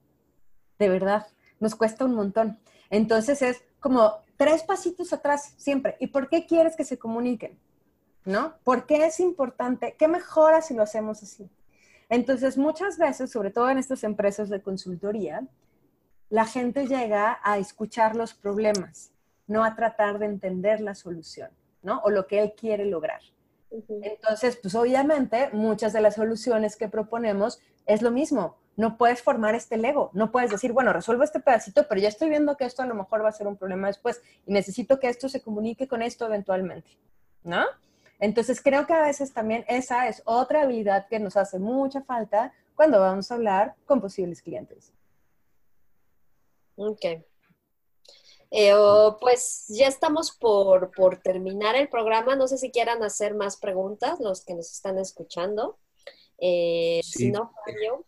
De 0.79 0.89
verdad, 0.89 1.27
nos 1.59 1.75
cuesta 1.75 2.05
un 2.05 2.15
montón. 2.15 2.59
Entonces 2.89 3.41
es 3.41 3.63
como 3.79 4.15
tres 4.35 4.63
pasitos 4.63 5.13
atrás 5.13 5.53
siempre. 5.57 5.95
¿Y 5.99 6.07
por 6.07 6.27
qué 6.27 6.45
quieres 6.47 6.75
que 6.75 6.83
se 6.83 6.97
comuniquen? 6.97 7.57
¿No? 8.25 8.55
¿Por 8.63 8.85
qué 8.85 9.05
es 9.05 9.19
importante? 9.19 9.95
¿Qué 9.97 10.07
mejora 10.07 10.61
si 10.61 10.73
lo 10.73 10.83
hacemos 10.83 11.21
así? 11.23 11.49
Entonces, 12.11 12.57
muchas 12.57 12.97
veces, 12.97 13.31
sobre 13.31 13.51
todo 13.51 13.69
en 13.69 13.77
estas 13.77 14.03
empresas 14.03 14.49
de 14.49 14.61
consultoría, 14.61 15.47
la 16.29 16.45
gente 16.45 16.85
llega 16.85 17.39
a 17.41 17.57
escuchar 17.57 18.17
los 18.17 18.33
problemas, 18.33 19.13
no 19.47 19.63
a 19.63 19.75
tratar 19.75 20.19
de 20.19 20.25
entender 20.25 20.81
la 20.81 20.93
solución, 20.93 21.49
¿no? 21.81 22.01
O 22.03 22.09
lo 22.09 22.27
que 22.27 22.41
él 22.41 22.53
quiere 22.53 22.83
lograr. 22.83 23.21
Entonces, 24.01 24.57
pues 24.57 24.75
obviamente, 24.75 25.51
muchas 25.53 25.93
de 25.93 26.01
las 26.01 26.15
soluciones 26.15 26.75
que 26.75 26.89
proponemos 26.89 27.61
es 27.85 28.01
lo 28.01 28.11
mismo. 28.11 28.57
No 28.75 28.97
puedes 28.97 29.21
formar 29.21 29.55
este 29.55 29.77
Lego, 29.77 30.09
no 30.11 30.33
puedes 30.33 30.51
decir, 30.51 30.73
bueno, 30.73 30.91
resuelvo 30.91 31.23
este 31.23 31.39
pedacito, 31.39 31.87
pero 31.87 32.01
ya 32.01 32.09
estoy 32.09 32.27
viendo 32.27 32.57
que 32.57 32.65
esto 32.65 32.81
a 32.81 32.87
lo 32.87 32.95
mejor 32.95 33.23
va 33.23 33.29
a 33.29 33.33
ser 33.33 33.47
un 33.47 33.55
problema 33.55 33.87
después 33.87 34.21
y 34.45 34.51
necesito 34.51 34.99
que 34.99 35.07
esto 35.07 35.29
se 35.29 35.41
comunique 35.41 35.87
con 35.87 36.01
esto 36.01 36.25
eventualmente, 36.25 36.91
¿no? 37.45 37.63
Entonces 38.21 38.61
creo 38.61 38.85
que 38.85 38.93
a 38.93 39.01
veces 39.01 39.33
también 39.33 39.65
esa 39.67 40.07
es 40.07 40.21
otra 40.25 40.61
habilidad 40.61 41.07
que 41.09 41.19
nos 41.19 41.35
hace 41.35 41.57
mucha 41.57 42.03
falta 42.03 42.53
cuando 42.75 42.99
vamos 42.99 43.31
a 43.31 43.35
hablar 43.35 43.75
con 43.85 43.99
posibles 43.99 44.43
clientes. 44.43 44.93
Ok. 46.75 47.03
Eh, 48.51 48.73
pues 49.19 49.65
ya 49.69 49.87
estamos 49.87 50.31
por, 50.31 50.91
terminar 51.23 51.75
el 51.75 51.89
programa. 51.89 52.35
No 52.35 52.47
sé 52.47 52.59
si 52.59 52.69
quieran 52.69 53.01
hacer 53.01 53.33
más 53.33 53.57
preguntas 53.57 54.19
los 54.19 54.45
que 54.45 54.53
nos 54.53 54.71
están 54.71 54.99
escuchando. 54.99 55.79
Eh, 56.37 57.01
si 57.03 57.31
no, 57.31 57.51
Fabio. 57.65 58.05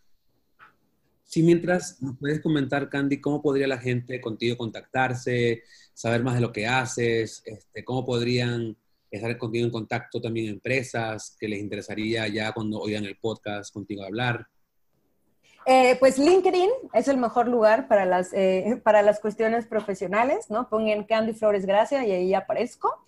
Sí, 1.24 1.42
mientras 1.42 2.00
nos 2.04 2.20
puedes 2.20 2.40
comentar, 2.40 2.88
Candy, 2.88 3.20
cómo 3.20 3.42
podría 3.42 3.68
la 3.68 3.80
gente 3.80 4.22
contigo 4.22 4.58
contactarse, 4.58 5.64
saber 5.96 6.22
más 6.22 6.36
de 6.36 6.42
lo 6.42 6.52
que 6.52 6.68
haces, 6.68 7.42
este, 7.46 7.84
cómo 7.84 8.06
podrían 8.06 8.78
estar 9.18 9.38
contigo 9.38 9.66
en 9.66 9.72
contacto 9.72 10.20
también 10.22 10.50
empresas 10.50 11.36
que 11.40 11.48
les 11.48 11.60
interesaría 11.60 12.28
ya 12.28 12.52
cuando 12.52 12.80
oigan 12.80 13.06
el 13.06 13.18
podcast 13.18 13.74
contigo 13.74 14.04
hablar? 14.04 14.48
Eh, 15.66 15.96
pues 16.00 16.18
LinkedIn 16.18 16.70
es 16.94 17.08
el 17.08 17.18
mejor 17.18 17.48
lugar 17.48 17.88
para 17.88 18.06
las, 18.06 18.34
eh, 18.34 18.82
para 18.84 19.02
las 19.02 19.20
cuestiones 19.20 19.66
profesionales, 19.66 20.50
¿no? 20.50 20.68
Pongan 20.68 21.06
Candy 21.06 21.34
Flores 21.34 21.66
Gracia 21.66 22.06
y 22.06 22.12
ahí 22.12 22.34
aparezco. 22.34 23.04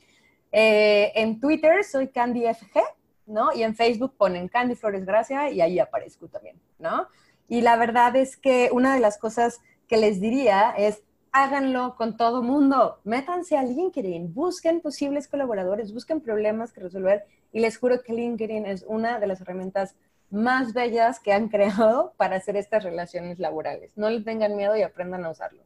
Eh, 0.51 1.11
en 1.15 1.39
Twitter 1.39 1.83
soy 1.83 2.07
Candy 2.07 2.45
FG, 2.45 2.81
¿no? 3.25 3.53
Y 3.53 3.63
en 3.63 3.75
Facebook 3.75 4.15
ponen 4.17 4.47
Candy 4.47 4.75
Flores 4.75 5.05
Gracia 5.05 5.49
y 5.49 5.59
ahí 5.59 5.79
aparezco 5.79 6.27
también, 6.27 6.61
¿no? 6.79 7.07
Y 7.49 7.61
la 7.61 7.75
verdad 7.75 8.15
es 8.15 8.37
que 8.37 8.69
una 8.71 8.93
de 8.93 9.01
las 9.01 9.17
cosas 9.17 9.59
que 9.87 9.97
les 9.97 10.21
diría 10.21 10.73
es, 10.77 11.01
háganlo 11.35 11.95
con 11.97 12.15
todo 12.15 12.41
mundo. 12.41 13.01
Métanse 13.03 13.57
a 13.57 13.63
LinkedIn, 13.63 14.33
busquen 14.33 14.79
posibles 14.79 15.27
colaboradores, 15.27 15.93
busquen 15.93 16.21
problemas 16.21 16.71
que 16.71 16.79
resolver 16.79 17.25
y 17.51 17.59
les 17.59 17.77
juro 17.77 18.01
que 18.01 18.13
LinkedIn 18.13 18.65
es 18.65 18.85
una 18.87 19.19
de 19.19 19.27
las 19.27 19.41
herramientas 19.41 19.95
más 20.29 20.73
bellas 20.73 21.19
que 21.19 21.33
han 21.33 21.49
creado 21.55 22.13
para 22.15 22.37
hacer 22.37 22.55
estas 22.55 22.85
relaciones 22.85 23.37
laborales. 23.37 23.91
No 23.97 24.09
les 24.09 24.23
tengan 24.23 24.55
miedo 24.55 24.77
y 24.77 24.81
aprendan 24.81 25.25
a 25.25 25.31
usarlo. 25.31 25.61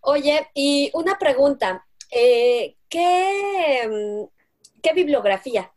Oye, 0.00 0.48
y 0.54 0.90
una 0.94 1.16
pregunta. 1.16 1.86
Eh, 2.10 2.76
¿qué, 2.88 3.86
mm, 3.88 4.80
¿Qué 4.82 4.92
bibliografía 4.92 5.72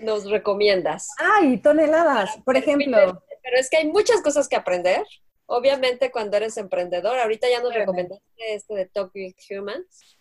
nos 0.00 0.28
recomiendas? 0.28 1.06
Ay, 1.18 1.58
toneladas, 1.58 2.36
por 2.44 2.56
ejemplo. 2.56 3.22
Pero 3.42 3.56
es 3.58 3.70
que 3.70 3.76
hay 3.76 3.86
muchas 3.86 4.22
cosas 4.22 4.48
que 4.48 4.56
aprender. 4.56 5.04
Obviamente 5.52 6.12
cuando 6.12 6.36
eres 6.36 6.56
emprendedor, 6.58 7.18
ahorita 7.18 7.48
ya 7.50 7.60
nos 7.60 7.74
recomendaste 7.74 8.22
este 8.54 8.72
de 8.72 8.86
Talk 8.86 9.12
with 9.12 9.34
Humans. 9.50 10.16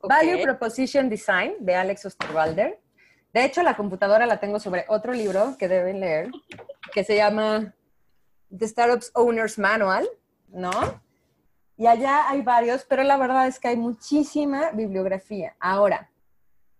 Value 0.00 0.40
Proposition 0.44 1.08
Design 1.08 1.56
de 1.58 1.74
Alex 1.74 2.06
Osterwalder. 2.06 2.78
De 3.32 3.44
hecho, 3.44 3.64
la 3.64 3.76
computadora 3.76 4.26
la 4.26 4.38
tengo 4.38 4.60
sobre 4.60 4.84
otro 4.86 5.12
libro 5.12 5.56
que 5.58 5.66
deben 5.66 5.98
leer, 5.98 6.30
que 6.92 7.02
se 7.02 7.16
llama 7.16 7.74
The 8.56 8.68
Startups 8.68 9.10
Owner's 9.14 9.58
Manual, 9.58 10.08
¿no? 10.46 11.02
Y 11.76 11.88
allá 11.88 12.30
hay 12.30 12.42
varios, 12.42 12.84
pero 12.84 13.02
la 13.02 13.16
verdad 13.16 13.48
es 13.48 13.58
que 13.58 13.66
hay 13.66 13.76
muchísima 13.76 14.70
bibliografía. 14.70 15.56
Ahora. 15.58 16.12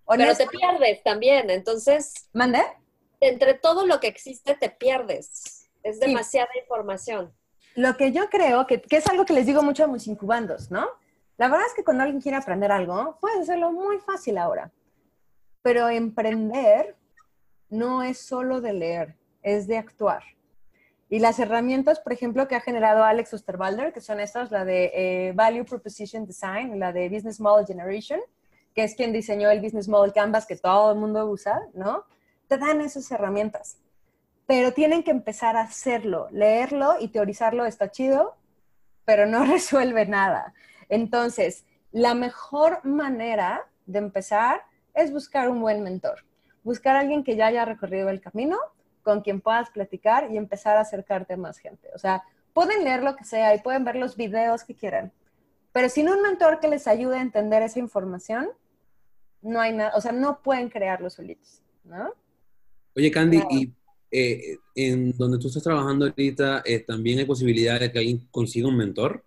Pero 0.06 0.36
te 0.36 0.46
pierdes 0.46 1.02
también, 1.02 1.50
entonces. 1.50 2.28
¿Mande? 2.32 2.62
Entre 3.18 3.54
todo 3.54 3.84
lo 3.84 3.98
que 3.98 4.06
existe 4.06 4.54
te 4.54 4.70
pierdes. 4.70 5.68
Es 5.82 5.98
demasiada 5.98 6.50
información. 6.62 7.34
Lo 7.80 7.96
que 7.96 8.12
yo 8.12 8.28
creo, 8.28 8.66
que, 8.66 8.82
es 8.90 9.06
algo 9.06 9.24
que 9.24 9.32
les 9.32 9.46
digo 9.46 9.62
mucho 9.62 9.84
a 9.84 9.86
mis 9.86 10.06
incubandos, 10.06 10.70
¿no? 10.70 10.86
La 11.38 11.48
verdad 11.48 11.66
es 11.66 11.72
que 11.72 11.82
cuando 11.82 12.02
alguien 12.02 12.20
quiere 12.20 12.36
aprender 12.36 12.70
algo, 12.70 13.16
puede 13.22 13.40
hacerlo 13.40 13.72
muy 13.72 13.96
fácil 14.00 14.36
ahora. 14.36 14.70
Pero 15.62 15.88
emprender 15.88 16.94
no 17.70 18.02
es 18.02 18.18
solo 18.18 18.60
de 18.60 18.74
leer, 18.74 19.16
es 19.40 19.66
de 19.66 19.78
actuar. 19.78 20.22
Y 21.08 21.20
las 21.20 21.38
herramientas, 21.38 22.00
por 22.00 22.12
ejemplo, 22.12 22.46
que 22.46 22.54
ha 22.54 22.60
generado 22.60 23.02
Alex 23.02 23.32
Osterwalder, 23.32 23.94
que 23.94 24.02
son 24.02 24.20
estas, 24.20 24.50
la 24.50 24.66
de 24.66 24.90
eh, 24.92 25.32
Value 25.34 25.64
Proposition 25.64 26.26
Design 26.26 26.78
la 26.78 26.92
de 26.92 27.08
Business 27.08 27.40
Model 27.40 27.66
Generation, 27.66 28.20
que 28.74 28.84
es 28.84 28.94
quien 28.94 29.10
diseñó 29.10 29.48
el 29.48 29.62
Business 29.62 29.88
Model 29.88 30.12
Canvas 30.12 30.44
que 30.44 30.56
todo 30.56 30.92
el 30.92 30.98
mundo 30.98 31.24
usa, 31.24 31.58
¿no? 31.72 32.04
Te 32.46 32.58
dan 32.58 32.82
esas 32.82 33.10
herramientas. 33.10 33.78
Pero 34.50 34.72
tienen 34.72 35.04
que 35.04 35.12
empezar 35.12 35.56
a 35.56 35.60
hacerlo. 35.60 36.26
Leerlo 36.32 36.96
y 36.98 37.06
teorizarlo 37.06 37.66
está 37.66 37.92
chido, 37.92 38.34
pero 39.04 39.24
no 39.24 39.44
resuelve 39.46 40.06
nada. 40.06 40.54
Entonces, 40.88 41.64
la 41.92 42.14
mejor 42.14 42.84
manera 42.84 43.64
de 43.86 44.00
empezar 44.00 44.62
es 44.92 45.12
buscar 45.12 45.48
un 45.48 45.60
buen 45.60 45.84
mentor. 45.84 46.24
Buscar 46.64 46.96
a 46.96 46.98
alguien 46.98 47.22
que 47.22 47.36
ya 47.36 47.46
haya 47.46 47.64
recorrido 47.64 48.08
el 48.08 48.20
camino 48.20 48.58
con 49.02 49.20
quien 49.20 49.40
puedas 49.40 49.70
platicar 49.70 50.32
y 50.32 50.36
empezar 50.36 50.76
a 50.76 50.80
acercarte 50.80 51.34
a 51.34 51.36
más 51.36 51.58
gente. 51.58 51.88
O 51.94 51.98
sea, 52.00 52.24
pueden 52.52 52.82
leer 52.82 53.04
lo 53.04 53.14
que 53.14 53.22
sea 53.22 53.54
y 53.54 53.60
pueden 53.60 53.84
ver 53.84 53.94
los 53.94 54.16
videos 54.16 54.64
que 54.64 54.74
quieran, 54.74 55.12
pero 55.70 55.88
sin 55.88 56.08
un 56.08 56.22
mentor 56.22 56.58
que 56.58 56.66
les 56.66 56.88
ayude 56.88 57.18
a 57.18 57.22
entender 57.22 57.62
esa 57.62 57.78
información, 57.78 58.48
no 59.42 59.60
hay 59.60 59.74
nada, 59.74 59.92
o 59.94 60.00
sea, 60.00 60.10
no 60.10 60.42
pueden 60.42 60.70
crearlo 60.70 61.08
solitos, 61.08 61.62
¿no? 61.84 62.12
Oye, 62.96 63.12
Candy, 63.12 63.40
y 63.48 63.72
eh, 64.10 64.58
en 64.74 65.16
donde 65.16 65.38
tú 65.38 65.48
estás 65.48 65.62
trabajando 65.62 66.06
ahorita, 66.06 66.62
eh, 66.64 66.80
¿también 66.80 67.18
hay 67.18 67.24
posibilidad 67.24 67.78
de 67.78 67.92
que 67.92 67.98
alguien 67.98 68.26
consiga 68.30 68.68
un 68.68 68.76
mentor? 68.76 69.24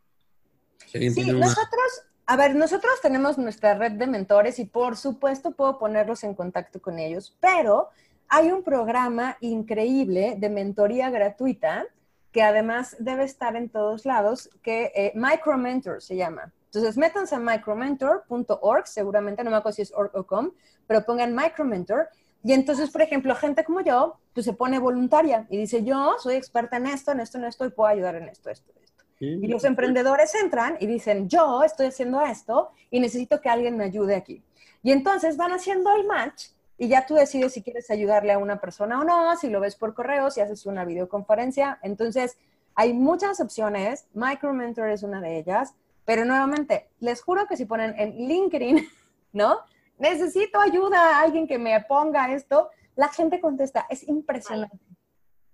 sí, 0.91 1.09
nosotros, 1.09 2.03
a 2.25 2.35
ver, 2.35 2.55
nosotros 2.55 2.93
tenemos 3.01 3.37
nuestra 3.37 3.75
red 3.75 3.93
de 3.93 4.07
mentores 4.07 4.59
y 4.59 4.65
por 4.65 4.95
supuesto 4.95 5.51
puedo 5.51 5.79
ponerlos 5.79 6.23
en 6.23 6.35
contacto 6.35 6.81
con 6.81 6.99
ellos, 6.99 7.35
pero 7.39 7.89
hay 8.27 8.51
un 8.51 8.63
programa 8.63 9.37
increíble 9.41 10.35
de 10.37 10.49
mentoría 10.49 11.09
gratuita 11.09 11.85
que 12.31 12.41
además 12.41 12.95
debe 12.99 13.23
estar 13.23 13.55
en 13.55 13.69
todos 13.69 14.05
lados, 14.05 14.49
que 14.63 14.91
eh, 14.95 15.11
Micromentor 15.15 16.01
se 16.01 16.15
llama. 16.15 16.51
Entonces, 16.65 16.97
métanse 16.97 17.35
a 17.35 17.39
micromentor.org, 17.39 18.87
seguramente, 18.87 19.43
no 19.43 19.51
me 19.51 19.57
acuerdo 19.57 19.75
si 19.75 19.83
es 19.83 19.93
org 19.93 20.09
o 20.15 20.25
com, 20.25 20.51
pero 20.87 21.05
pongan 21.05 21.35
Micromentor. 21.35 22.09
Y 22.43 22.51
entonces, 22.53 22.89
por 22.89 23.01
ejemplo, 23.01 23.33
gente 23.35 23.63
como 23.63 23.81
yo, 23.81 24.17
pues 24.33 24.45
se 24.45 24.53
pone 24.53 24.77
voluntaria 24.77 25.47
y 25.49 25.57
dice, 25.57 25.83
yo 25.83 26.15
soy 26.19 26.35
experta 26.35 26.77
en 26.77 26.87
esto, 26.87 27.11
en 27.11 27.21
esto, 27.21 27.37
en 27.37 27.45
esto, 27.45 27.65
y 27.65 27.69
puedo 27.69 27.89
ayudar 27.89 28.15
en 28.15 28.27
esto, 28.27 28.49
esto, 28.49 28.71
esto. 28.83 29.03
Y 29.19 29.47
los 29.47 29.63
emprendedores 29.63 30.35
entran 30.35 30.75
y 30.81 30.85
dicen, 30.85 31.29
yo 31.29 31.63
estoy 31.63 31.87
haciendo 31.87 32.21
esto 32.21 32.71
y 32.91 32.99
necesito 32.99 33.39
que 33.39 33.47
alguien 33.47 33.77
me 33.77 33.85
ayude 33.85 34.15
aquí. 34.15 34.43
Y 34.81 34.91
entonces 34.91 35.37
van 35.37 35.53
haciendo 35.53 35.95
el 35.95 36.05
match 36.05 36.47
y 36.77 36.89
ya 36.89 37.05
tú 37.05 37.15
decides 37.15 37.53
si 37.53 37.61
quieres 37.61 37.89
ayudarle 37.89 38.33
a 38.33 38.37
una 38.37 38.59
persona 38.59 38.99
o 38.99 39.05
no, 39.05 39.37
si 39.37 39.49
lo 39.49 39.61
ves 39.61 39.77
por 39.77 39.93
correo, 39.93 40.29
si 40.29 40.41
haces 40.41 40.65
una 40.65 40.83
videoconferencia. 40.83 41.79
Entonces, 41.83 42.37
hay 42.75 42.93
muchas 42.93 43.39
opciones. 43.39 44.07
Micromentor 44.13 44.89
es 44.89 45.03
una 45.03 45.21
de 45.21 45.37
ellas. 45.37 45.73
Pero 46.03 46.25
nuevamente, 46.25 46.89
les 46.99 47.21
juro 47.21 47.47
que 47.47 47.55
si 47.55 47.63
ponen 47.63 47.95
en 47.97 48.27
LinkedIn, 48.27 48.85
¿no? 49.31 49.59
Necesito 49.97 50.59
ayuda 50.59 51.17
a 51.17 51.21
alguien 51.21 51.47
que 51.47 51.57
me 51.57 51.79
ponga 51.81 52.33
esto, 52.33 52.69
la 52.95 53.09
gente 53.09 53.39
contesta. 53.39 53.85
Es 53.89 54.07
impresionante. 54.07 54.77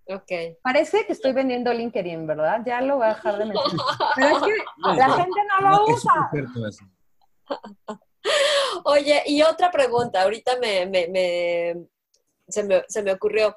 Ok. 0.07 0.57
Parece 0.63 1.05
que 1.05 1.13
estoy 1.13 1.33
vendiendo 1.33 1.71
LinkedIn, 1.71 2.25
¿verdad? 2.25 2.61
Ya 2.65 2.81
lo 2.81 2.97
voy 2.97 3.05
a 3.05 3.09
dejar 3.09 3.37
de 3.37 3.45
meter. 3.45 3.61
Pero 4.15 4.37
es 4.37 4.43
que 4.43 4.53
la 4.97 5.09
gente 5.11 5.39
no 5.61 5.69
lo 5.69 5.85
usa. 5.87 6.31
Oye, 8.85 9.23
y 9.27 9.41
otra 9.43 9.71
pregunta, 9.71 10.23
ahorita 10.23 10.57
me, 10.59 11.85
se, 12.47 12.63
me, 13.03 13.11
ocurrió. 13.11 13.55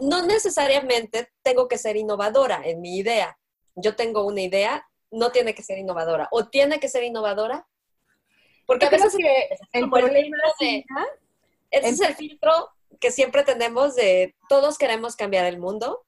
No 0.00 0.24
necesariamente 0.24 1.32
tengo 1.42 1.68
que 1.68 1.78
ser 1.78 1.96
innovadora 1.96 2.62
en 2.64 2.80
mi 2.80 2.96
idea. 2.96 3.38
Yo 3.74 3.94
tengo 3.94 4.24
una 4.24 4.40
idea, 4.40 4.86
no 5.10 5.30
tiene 5.30 5.54
que 5.54 5.62
ser 5.62 5.78
innovadora. 5.78 6.28
¿O 6.30 6.48
tiene 6.48 6.80
que 6.80 6.88
ser 6.88 7.04
innovadora? 7.04 7.66
Porque 8.72 8.86
a 8.86 8.90
veces 8.90 9.14
que 9.16 9.48
el 9.72 9.90
problema 9.90 10.36
de, 10.60 10.84
ese 11.70 11.88
es 11.88 12.00
el 12.00 12.14
filtro 12.14 12.70
que 13.00 13.10
siempre 13.10 13.42
tenemos 13.42 13.94
de 13.94 14.34
todos 14.48 14.78
queremos 14.78 15.16
cambiar 15.16 15.44
el 15.44 15.58
mundo 15.58 16.04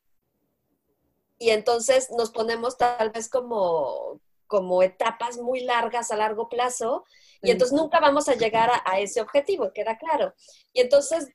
y 1.38 1.50
entonces 1.50 2.10
nos 2.10 2.30
ponemos 2.30 2.78
tal 2.78 3.10
vez 3.10 3.28
como, 3.28 4.20
como 4.46 4.82
etapas 4.82 5.36
muy 5.38 5.60
largas 5.60 6.10
a 6.10 6.16
largo 6.16 6.48
plazo 6.48 7.04
y 7.42 7.50
entonces 7.50 7.76
nunca 7.76 8.00
vamos 8.00 8.28
a 8.28 8.34
llegar 8.34 8.70
a, 8.86 9.00
ese 9.00 9.20
objetivo, 9.20 9.70
queda 9.74 9.98
claro. 9.98 10.32
Y 10.72 10.80
entonces, 10.80 11.28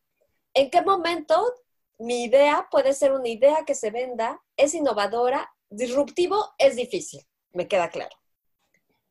¿en 0.55 0.71
qué 0.71 0.81
momento 0.81 1.53
mi 1.99 2.23
idea 2.23 2.67
puede 2.71 2.93
ser 2.93 3.11
una 3.11 3.27
idea 3.27 3.65
que 3.65 3.75
se 3.75 3.91
venda, 3.91 4.41
es 4.57 4.73
innovadora, 4.73 5.53
disruptivo 5.69 6.53
es 6.57 6.75
difícil, 6.75 7.27
me 7.53 7.67
queda 7.67 7.89
claro. 7.89 8.15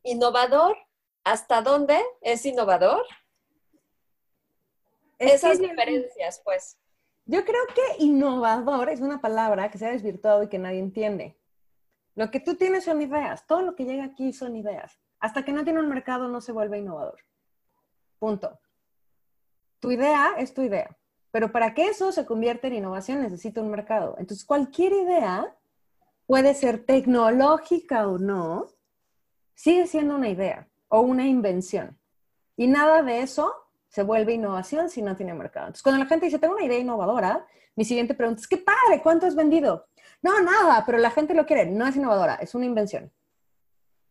Innovador, 0.03 0.77
¿hasta 1.23 1.61
dónde 1.61 1.99
es 2.21 2.45
innovador? 2.45 3.05
Esas 5.19 5.59
diferencias, 5.59 6.41
pues. 6.43 6.77
Yo 7.25 7.45
creo 7.45 7.61
que 7.75 8.03
innovador 8.03 8.89
es 8.89 9.01
una 9.01 9.21
palabra 9.21 9.69
que 9.69 9.77
se 9.77 9.85
ha 9.85 9.91
desvirtuado 9.91 10.43
y 10.43 10.47
que 10.47 10.57
nadie 10.57 10.79
entiende. 10.79 11.37
Lo 12.15 12.31
que 12.31 12.39
tú 12.39 12.55
tienes 12.55 12.85
son 12.85 13.01
ideas, 13.01 13.45
todo 13.45 13.61
lo 13.61 13.75
que 13.75 13.85
llega 13.85 14.05
aquí 14.05 14.33
son 14.33 14.55
ideas. 14.55 14.99
Hasta 15.19 15.43
que 15.43 15.51
no 15.51 15.63
tiene 15.63 15.79
un 15.79 15.89
mercado 15.89 16.27
no 16.27 16.41
se 16.41 16.51
vuelve 16.51 16.79
innovador. 16.79 17.19
Punto. 18.17 18.59
Tu 19.79 19.91
idea 19.91 20.33
es 20.37 20.53
tu 20.53 20.61
idea, 20.61 20.97
pero 21.31 21.51
para 21.51 21.73
que 21.73 21.87
eso 21.87 22.11
se 22.11 22.25
convierta 22.25 22.67
en 22.67 22.75
innovación 22.75 23.21
necesita 23.21 23.61
un 23.61 23.69
mercado. 23.69 24.15
Entonces, 24.17 24.45
cualquier 24.45 24.93
idea 24.93 25.55
puede 26.25 26.53
ser 26.53 26.85
tecnológica 26.85 28.07
o 28.07 28.17
no, 28.17 28.67
sigue 29.53 29.87
siendo 29.87 30.15
una 30.15 30.29
idea 30.29 30.68
o 30.89 30.99
una 31.01 31.27
invención. 31.27 31.97
Y 32.57 32.67
nada 32.67 33.01
de 33.01 33.21
eso 33.21 33.53
se 33.87 34.03
vuelve 34.03 34.33
innovación 34.33 34.89
si 34.89 35.01
no 35.01 35.15
tiene 35.15 35.33
mercado. 35.33 35.67
Entonces, 35.67 35.83
cuando 35.83 36.03
la 36.03 36.09
gente 36.09 36.25
dice, 36.25 36.39
tengo 36.39 36.55
una 36.55 36.65
idea 36.65 36.77
innovadora, 36.77 37.47
mi 37.75 37.85
siguiente 37.85 38.13
pregunta 38.13 38.41
es, 38.41 38.47
¿qué 38.47 38.57
padre? 38.57 39.01
¿Cuánto 39.01 39.25
has 39.25 39.35
vendido? 39.35 39.87
No, 40.21 40.39
nada, 40.41 40.83
pero 40.85 40.97
la 40.97 41.11
gente 41.11 41.33
lo 41.33 41.45
quiere. 41.45 41.65
No 41.65 41.87
es 41.87 41.95
innovadora, 41.95 42.35
es 42.35 42.53
una 42.53 42.65
invención. 42.65 43.11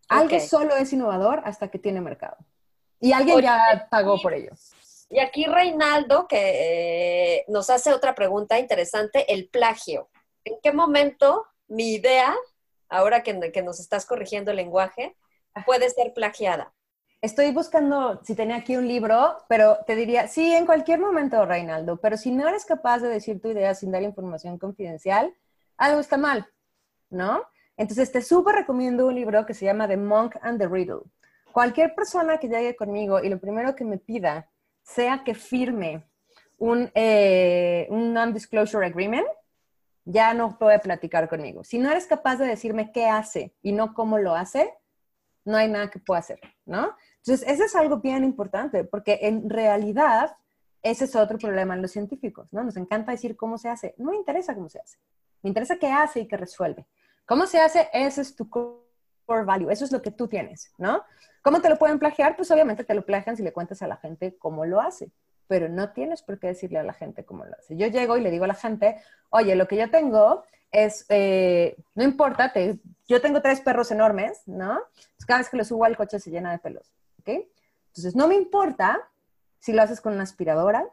Algo 0.09 0.41
solo 0.41 0.75
es 0.77 0.93
innovador 0.93 1.43
hasta 1.45 1.69
que 1.69 1.79
tiene 1.79 2.01
mercado. 2.01 2.39
Y 2.99 3.13
alguien 3.13 3.41
ya 3.41 3.87
pagó 3.91 4.21
por 4.21 4.33
ello. 4.33 4.53
Y 5.11 5.21
aquí 5.21 5.45
Reinaldo, 5.45 6.27
que 6.27 7.37
eh, 7.37 7.45
nos 7.49 7.71
hace 7.71 7.93
otra 7.93 8.15
pregunta 8.15 8.59
interesante, 8.59 9.33
el 9.33 9.49
plagio. 9.49 10.09
¿En 10.45 10.55
qué 10.63 10.73
momento 10.73 11.47
mi 11.67 11.95
idea, 11.95 12.35
ahora 12.89 13.23
que, 13.23 13.53
que 13.53 13.63
nos 13.63 13.81
estás 13.81 14.07
corrigiendo 14.07 14.51
el 14.51 14.57
lenguaje, 14.57 15.17
puede 15.67 15.91
ser 15.91 16.13
plagiada? 16.15 16.73
Estoy 17.21 17.51
buscando 17.51 18.21
si 18.23 18.37
tenía 18.37 18.57
aquí 18.57 18.77
un 18.77 18.87
libro, 18.87 19.39
pero 19.49 19.79
te 19.87 19.97
diría, 19.97 20.29
sí, 20.29 20.53
en 20.53 20.67
cualquier 20.67 21.01
momento, 21.01 21.45
Reinaldo, 21.45 21.97
pero 21.97 22.17
si 22.17 22.31
no 22.31 22.47
eres 22.47 22.65
capaz 22.65 23.01
de 23.01 23.09
decir 23.09 23.41
tu 23.41 23.49
idea 23.49 23.75
sin 23.75 23.91
dar 23.91 24.03
información 24.03 24.57
confidencial, 24.57 25.35
algo 25.77 25.99
está 25.99 26.17
mal, 26.17 26.47
¿no? 27.11 27.43
Entonces, 27.77 28.13
te 28.13 28.23
súper 28.23 28.55
recomiendo 28.55 29.07
un 29.07 29.15
libro 29.17 29.47
que 29.47 29.55
se 29.55 29.65
llama 29.65 29.89
The 29.89 29.97
Monk 29.97 30.37
and 30.43 30.61
the 30.61 30.69
Riddle. 30.69 31.03
Cualquier 31.53 31.95
persona 31.95 32.39
que 32.39 32.49
llegue 32.49 32.77
conmigo 32.77 33.21
y 33.21 33.29
lo 33.29 33.41
primero 33.41 33.75
que 33.75 33.85
me 33.85 33.99
pida 33.99 34.49
sea 34.83 35.23
que 35.25 35.35
firme 35.35 36.09
un, 36.57 36.91
eh, 36.95 37.87
un 37.91 38.13
non-disclosure 38.13 38.87
agreement, 38.87 39.27
ya 40.05 40.35
no 40.35 40.59
puede 40.59 40.79
platicar 40.79 41.29
conmigo. 41.29 41.65
Si 41.65 41.79
no 41.79 41.91
eres 41.91 42.07
capaz 42.07 42.37
de 42.37 42.47
decirme 42.47 42.93
qué 42.93 43.07
hace 43.07 43.55
y 43.63 43.73
no 43.73 43.95
cómo 43.95 44.19
lo 44.19 44.35
hace, 44.35 44.73
no 45.49 45.57
hay 45.57 45.69
nada 45.69 45.89
que 45.91 45.99
pueda 45.99 46.21
hacer, 46.21 46.41
¿no? 46.67 46.95
Entonces, 47.17 47.49
eso 47.49 47.65
es 47.65 47.75
algo 47.75 47.97
bien 47.97 48.23
importante, 48.23 48.85
porque 48.85 49.19
en 49.23 49.49
realidad 49.49 50.37
ese 50.83 51.07
es 51.07 51.17
otro 51.17 51.39
problema 51.39 51.75
en 51.75 51.81
los 51.81 51.91
científicos, 51.91 52.53
¿no? 52.53 52.63
Nos 52.63 52.77
encanta 52.77 53.13
decir 53.13 53.35
cómo 53.35 53.57
se 53.57 53.71
hace. 53.71 53.95
No 53.97 54.11
me 54.11 54.17
interesa 54.17 54.55
cómo 54.55 54.69
se 54.69 54.79
hace. 54.79 54.99
Me 55.43 55.49
interesa 55.49 55.79
qué 55.79 55.91
hace 55.91 56.21
y 56.21 56.29
qué 56.29 56.37
resuelve. 56.37 56.87
¿Cómo 57.25 57.47
se 57.47 57.59
hace? 57.59 57.89
Ese 57.95 58.21
es 58.21 58.37
tu 58.37 58.49
core 58.49 59.45
value, 59.45 59.71
eso 59.71 59.87
es 59.87 59.93
lo 59.93 60.03
que 60.03 60.11
tú 60.11 60.29
tienes, 60.29 60.71
¿no? 60.77 61.03
¿Cómo 61.43 61.63
te 61.63 61.71
lo 61.71 61.79
pueden 61.79 61.99
plagiar? 61.99 62.37
Pues 62.37 62.51
obviamente 62.51 62.85
te 62.85 62.95
lo 62.95 63.05
plagian 63.05 63.35
si 63.35 63.43
le 63.43 63.53
cuentas 63.53 63.81
a 63.81 63.89
la 63.89 63.97
gente 63.97 64.37
cómo 64.37 64.67
lo 64.67 64.81
hace. 64.81 65.11
Pero 65.49 65.69
no 65.69 65.91
tienes 65.93 66.23
por 66.23 66.39
qué 66.39 66.49
decirle 66.49 66.79
a 66.79 66.85
la 66.85 66.93
gente 66.93 67.25
cómo 67.25 67.45
lo 67.45 67.57
hace. 67.57 67.77
Yo 67.77 67.89
llego 67.89 68.17
y 68.17 68.21
le 68.21 68.31
digo 68.31 68.45
a 68.45 68.49
la 68.49 68.55
gente, 68.55 69.03
oye, 69.31 69.57
lo 69.57 69.67
que 69.67 69.77
yo 69.77 69.91
tengo 69.91 70.45
es, 70.71 71.07
eh, 71.09 71.77
no 71.95 72.05
importa, 72.05 72.53
te, 72.53 72.79
yo 73.09 73.21
tengo 73.21 73.41
tres 73.41 73.61
perros 73.61 73.91
enormes, 73.91 74.43
¿no? 74.47 74.79
cada 75.27 75.41
vez 75.41 75.51
que 75.51 75.57
los 75.57 75.69
subo 75.69 75.85
al 75.85 75.97
coche 75.97 76.21
se 76.21 76.31
llena 76.31 76.53
de 76.53 76.59
pelos, 76.59 76.93
¿ok? 77.21 77.47
Entonces, 77.89 78.15
no 78.15 78.29
me 78.29 78.35
importa 78.35 79.11
si 79.59 79.73
lo 79.73 79.83
haces 79.83 80.01
con 80.01 80.15
una 80.15 80.23
aspiradora, 80.23 80.87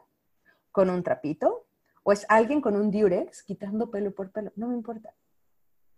con 0.72 0.90
un 0.90 1.02
trapito, 1.02 1.66
o 2.02 2.12
es 2.12 2.26
alguien 2.28 2.60
con 2.60 2.76
un 2.76 2.90
diurex 2.90 3.42
quitando 3.42 3.90
pelo 3.90 4.14
por 4.14 4.30
pelo, 4.30 4.52
no 4.56 4.68
me 4.68 4.74
importa. 4.74 5.14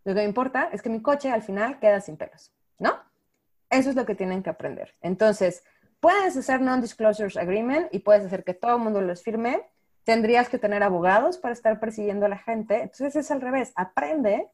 Lo 0.05 0.15
que 0.15 0.21
me 0.21 0.25
importa 0.25 0.71
es 0.73 0.83
que 0.83 0.89
mi 0.89 1.03
coche 1.03 1.31
al 1.31 1.43
final 1.43 1.81
queda 1.81 2.01
sin 2.01 2.17
pelos, 2.17 2.53
¿no? 2.79 2.97
Eso 3.71 3.91
es 3.91 3.97
lo 3.97 4.07
que 4.07 4.15
tienen 4.15 4.43
que 4.43 4.51
aprender. 4.51 4.95
Entonces, 5.03 5.65
puedes 6.01 6.37
hacer 6.37 6.61
non-disclosure 6.61 7.41
agreement 7.41 7.89
y 7.93 8.01
puedes 8.01 8.25
hacer 8.25 8.45
que 8.45 8.55
todo 8.55 8.77
el 8.77 8.83
mundo 8.83 9.01
los 9.01 9.23
firme. 9.23 9.63
Tendrías 10.05 10.49
que 10.49 10.59
tener 10.59 10.83
abogados 10.83 11.39
para 11.39 11.53
estar 11.53 11.81
persiguiendo 11.81 12.27
a 12.27 12.29
la 12.29 12.39
gente. 12.39 12.83
Entonces 12.83 13.17
es 13.17 13.31
al 13.31 13.41
revés. 13.41 13.73
Aprende 13.77 14.49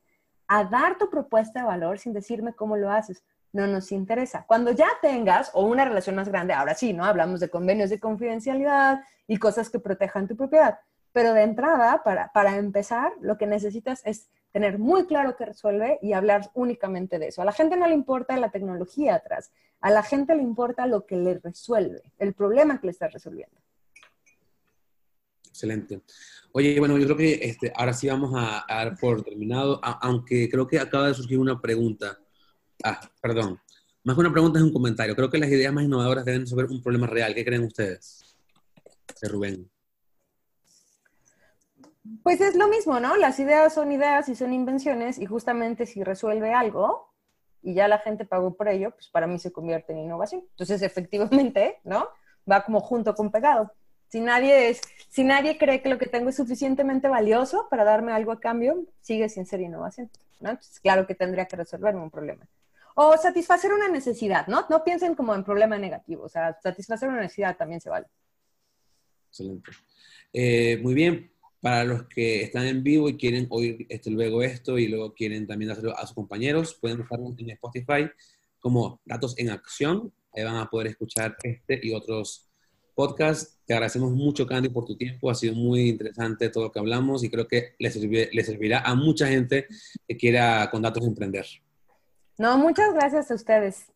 a 0.49 0.65
dar 0.65 0.99
tu 0.99 1.11
propuesta 1.11 1.61
de 1.61 1.67
valor 1.67 1.99
sin 1.99 2.13
decirme 2.13 2.55
cómo 2.55 2.77
lo 2.77 2.91
haces. 2.91 3.23
No 3.53 3.67
nos 3.67 3.93
interesa. 3.93 4.45
Cuando 4.47 4.73
ya 4.73 4.89
tengas 5.01 5.51
o 5.55 5.65
una 5.65 5.85
relación 5.85 6.17
más 6.17 6.29
grande, 6.29 6.55
ahora 6.55 6.75
sí, 6.75 6.93
¿no? 6.93 7.05
Hablamos 7.05 7.39
de 7.39 7.51
convenios 7.51 7.91
de 7.91 8.01
confidencialidad 8.01 9.03
y 9.29 9.39
cosas 9.39 9.71
que 9.71 9.79
protejan 9.79 10.27
tu 10.27 10.37
propiedad. 10.37 10.81
Pero 11.13 11.35
de 11.35 11.43
entrada, 11.43 12.03
para, 12.03 12.33
para 12.33 12.57
empezar, 12.57 13.13
lo 13.21 13.39
que 13.39 13.47
necesitas 13.47 14.03
es 14.05 14.29
tener 14.55 14.79
muy 14.79 15.05
claro 15.07 15.35
qué 15.37 15.47
resuelve 15.47 15.99
y 16.01 16.13
hablar 16.13 16.49
únicamente 16.55 17.19
de 17.19 17.27
eso. 17.27 17.43
A 17.43 17.45
la 17.45 17.53
gente 17.53 17.77
no 17.77 17.89
le 17.89 17.95
importa 17.95 18.37
la 18.37 18.53
tecnología 18.53 19.17
atrás, 19.17 19.51
a 19.81 19.91
la 19.91 20.05
gente 20.05 20.37
le 20.37 20.43
importa 20.43 20.87
lo 20.87 21.07
que 21.07 21.17
le 21.17 21.41
resuelve, 21.41 22.13
el 22.21 22.35
problema 22.35 22.81
que 22.81 22.87
le 22.87 22.93
está 22.93 23.09
resolviendo. 23.09 23.61
Excelente. 25.49 26.03
Oye, 26.53 26.79
bueno, 26.79 26.97
yo 26.99 27.05
creo 27.05 27.17
que 27.17 27.35
este, 27.43 27.73
ahora 27.75 27.93
sí 27.93 28.07
vamos 28.07 28.33
a, 28.37 28.65
dar 28.69 28.97
por 28.97 29.25
terminado, 29.25 29.81
aunque 29.83 30.49
creo 30.49 30.69
que 30.69 30.79
acaba 30.79 31.09
de 31.09 31.15
surgir 31.15 31.41
una 31.41 31.61
pregunta. 31.61 32.17
Ah, 32.85 33.01
perdón. 33.21 33.59
Más 34.05 34.15
que 34.15 34.21
una 34.21 34.33
pregunta 34.33 34.61
es 34.61 34.65
un 34.65 34.73
comentario. 34.73 35.17
Creo 35.17 35.31
que 35.31 35.39
las 35.39 35.51
ideas 35.51 35.73
más 35.73 35.83
innovadoras 35.83 36.25
deben 36.25 36.43
resolver 36.43 36.67
un 36.67 36.81
problema 36.81 37.09
real. 37.09 37.35
¿Qué 37.35 37.45
creen 37.45 37.65
ustedes? 37.65 38.37
De 39.21 39.29
Rubén. 39.29 39.69
Pues 42.23 42.41
es 42.41 42.55
lo 42.55 42.69
mismo, 42.69 43.01
¿no? 43.01 43.17
Las 43.17 43.39
ideas 43.39 43.73
son 43.73 43.91
ideas 43.91 44.29
y 44.29 44.35
son 44.35 44.53
invenciones 44.53 45.19
y 45.19 45.27
justamente 45.27 45.87
si 45.87 46.05
resuelve 46.05 46.53
algo 46.53 47.15
y 47.63 47.73
ya 47.75 47.89
la 47.89 47.99
gente 47.99 48.27
pagó 48.27 48.55
por 48.55 48.69
ello, 48.69 48.91
pues 48.91 49.09
para 49.09 49.27
mí 49.27 49.39
se 49.39 49.53
convierte 49.53 49.93
en 49.93 50.01
innovación. 50.01 50.43
Entonces, 50.51 50.83
efectivamente, 50.83 51.81
¿no? 51.85 52.09
Va 52.51 52.63
como 52.63 52.81
junto 52.81 53.15
con 53.15 53.31
pegado. 53.31 53.73
Si 54.09 54.21
nadie, 54.21 54.69
es, 54.69 54.83
si 55.09 55.25
nadie 55.25 55.57
cree 55.57 55.81
que 55.81 55.89
lo 55.89 55.99
que 55.99 56.07
tengo 56.07 56.29
es 56.29 56.37
suficientemente 56.37 57.09
valioso 57.09 57.69
para 57.71 57.85
darme 57.85 58.13
algo 58.13 58.33
a 58.33 58.41
cambio, 58.41 58.85
sigue 59.01 59.29
sin 59.31 59.47
ser 59.47 59.61
innovación, 59.63 60.11
¿no? 60.41 60.59
Claro 60.83 61.07
que 61.07 61.15
tendría 61.15 61.47
que 61.47 61.57
resolverme 61.57 62.03
un 62.03 62.11
problema. 62.11 62.47
O 62.95 63.17
satisfacer 63.17 63.73
una 63.73 63.89
necesidad, 63.89 64.47
¿no? 64.47 64.67
No 64.69 64.85
piensen 64.85 65.15
como 65.15 65.35
en 65.35 65.43
problema 65.43 65.79
negativo, 65.79 66.25
o 66.25 66.29
sea, 66.29 66.57
satisfacer 66.63 67.09
una 67.09 67.23
necesidad 67.23 67.57
también 67.57 67.81
se 67.81 67.91
vale. 67.91 68.07
Excelente. 69.31 69.73
Eh, 70.33 70.79
muy 70.83 70.95
bien, 70.95 71.34
para 71.65 71.83
los 71.83 72.07
que 72.09 72.43
están 72.43 72.67
en 72.67 72.83
vivo 72.83 73.09
y 73.09 73.17
quieren 73.17 73.47
oír 73.49 73.87
este, 73.89 74.11
luego 74.11 74.43
esto 74.43 74.79
y 74.79 74.87
luego 74.87 75.15
quieren 75.15 75.47
también 75.47 75.71
hacerlo 75.71 75.97
a 75.97 76.03
sus 76.03 76.13
compañeros, 76.13 76.75
pueden 76.75 76.99
buscarnos 76.99 77.39
en 77.39 77.49
Spotify 77.49 78.11
como 78.61 79.01
Datos 79.07 79.35
en 79.39 79.49
Acción. 79.49 80.13
Ahí 80.35 80.45
van 80.45 80.57
a 80.57 80.69
poder 80.69 80.89
escuchar 80.89 81.39
este 81.43 81.81
y 81.83 81.95
otros 81.95 82.51
podcasts. 82.95 83.59
Te 83.65 83.73
agradecemos 83.73 84.13
mucho, 84.13 84.47
Candy, 84.47 84.69
por 84.69 84.85
tu 84.85 84.95
tiempo. 84.95 85.31
Ha 85.31 85.35
sido 85.35 85.55
muy 85.55 85.89
interesante 85.89 86.51
todo 86.51 86.65
lo 86.65 86.71
que 86.71 86.81
hablamos 86.81 87.25
y 87.25 87.31
creo 87.31 87.49
que 87.49 87.75
les, 87.79 87.95
servirá 88.45 88.81
a 88.81 88.95
mucha 88.95 89.27
gente 89.27 89.67
que 90.07 90.19
quiera 90.19 90.69
con 90.71 90.83
datos 90.83 91.07
emprender. 91.07 91.47
No, 92.37 92.59
muchas 92.59 92.93
gracias 92.93 93.31
a 93.31 93.35
ustedes. 93.37 93.87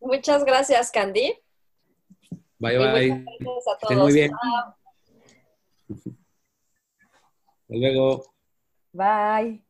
Muchas 0.00 0.46
gracias, 0.46 0.90
Candy. 0.90 1.34
Bye, 2.58 2.78
bye. 2.78 3.26
Estén 3.82 3.98
muy 3.98 4.14
bien. 4.14 4.30
Hasta 7.68 7.74
luego. 7.76 8.24
Bye. 8.92 9.62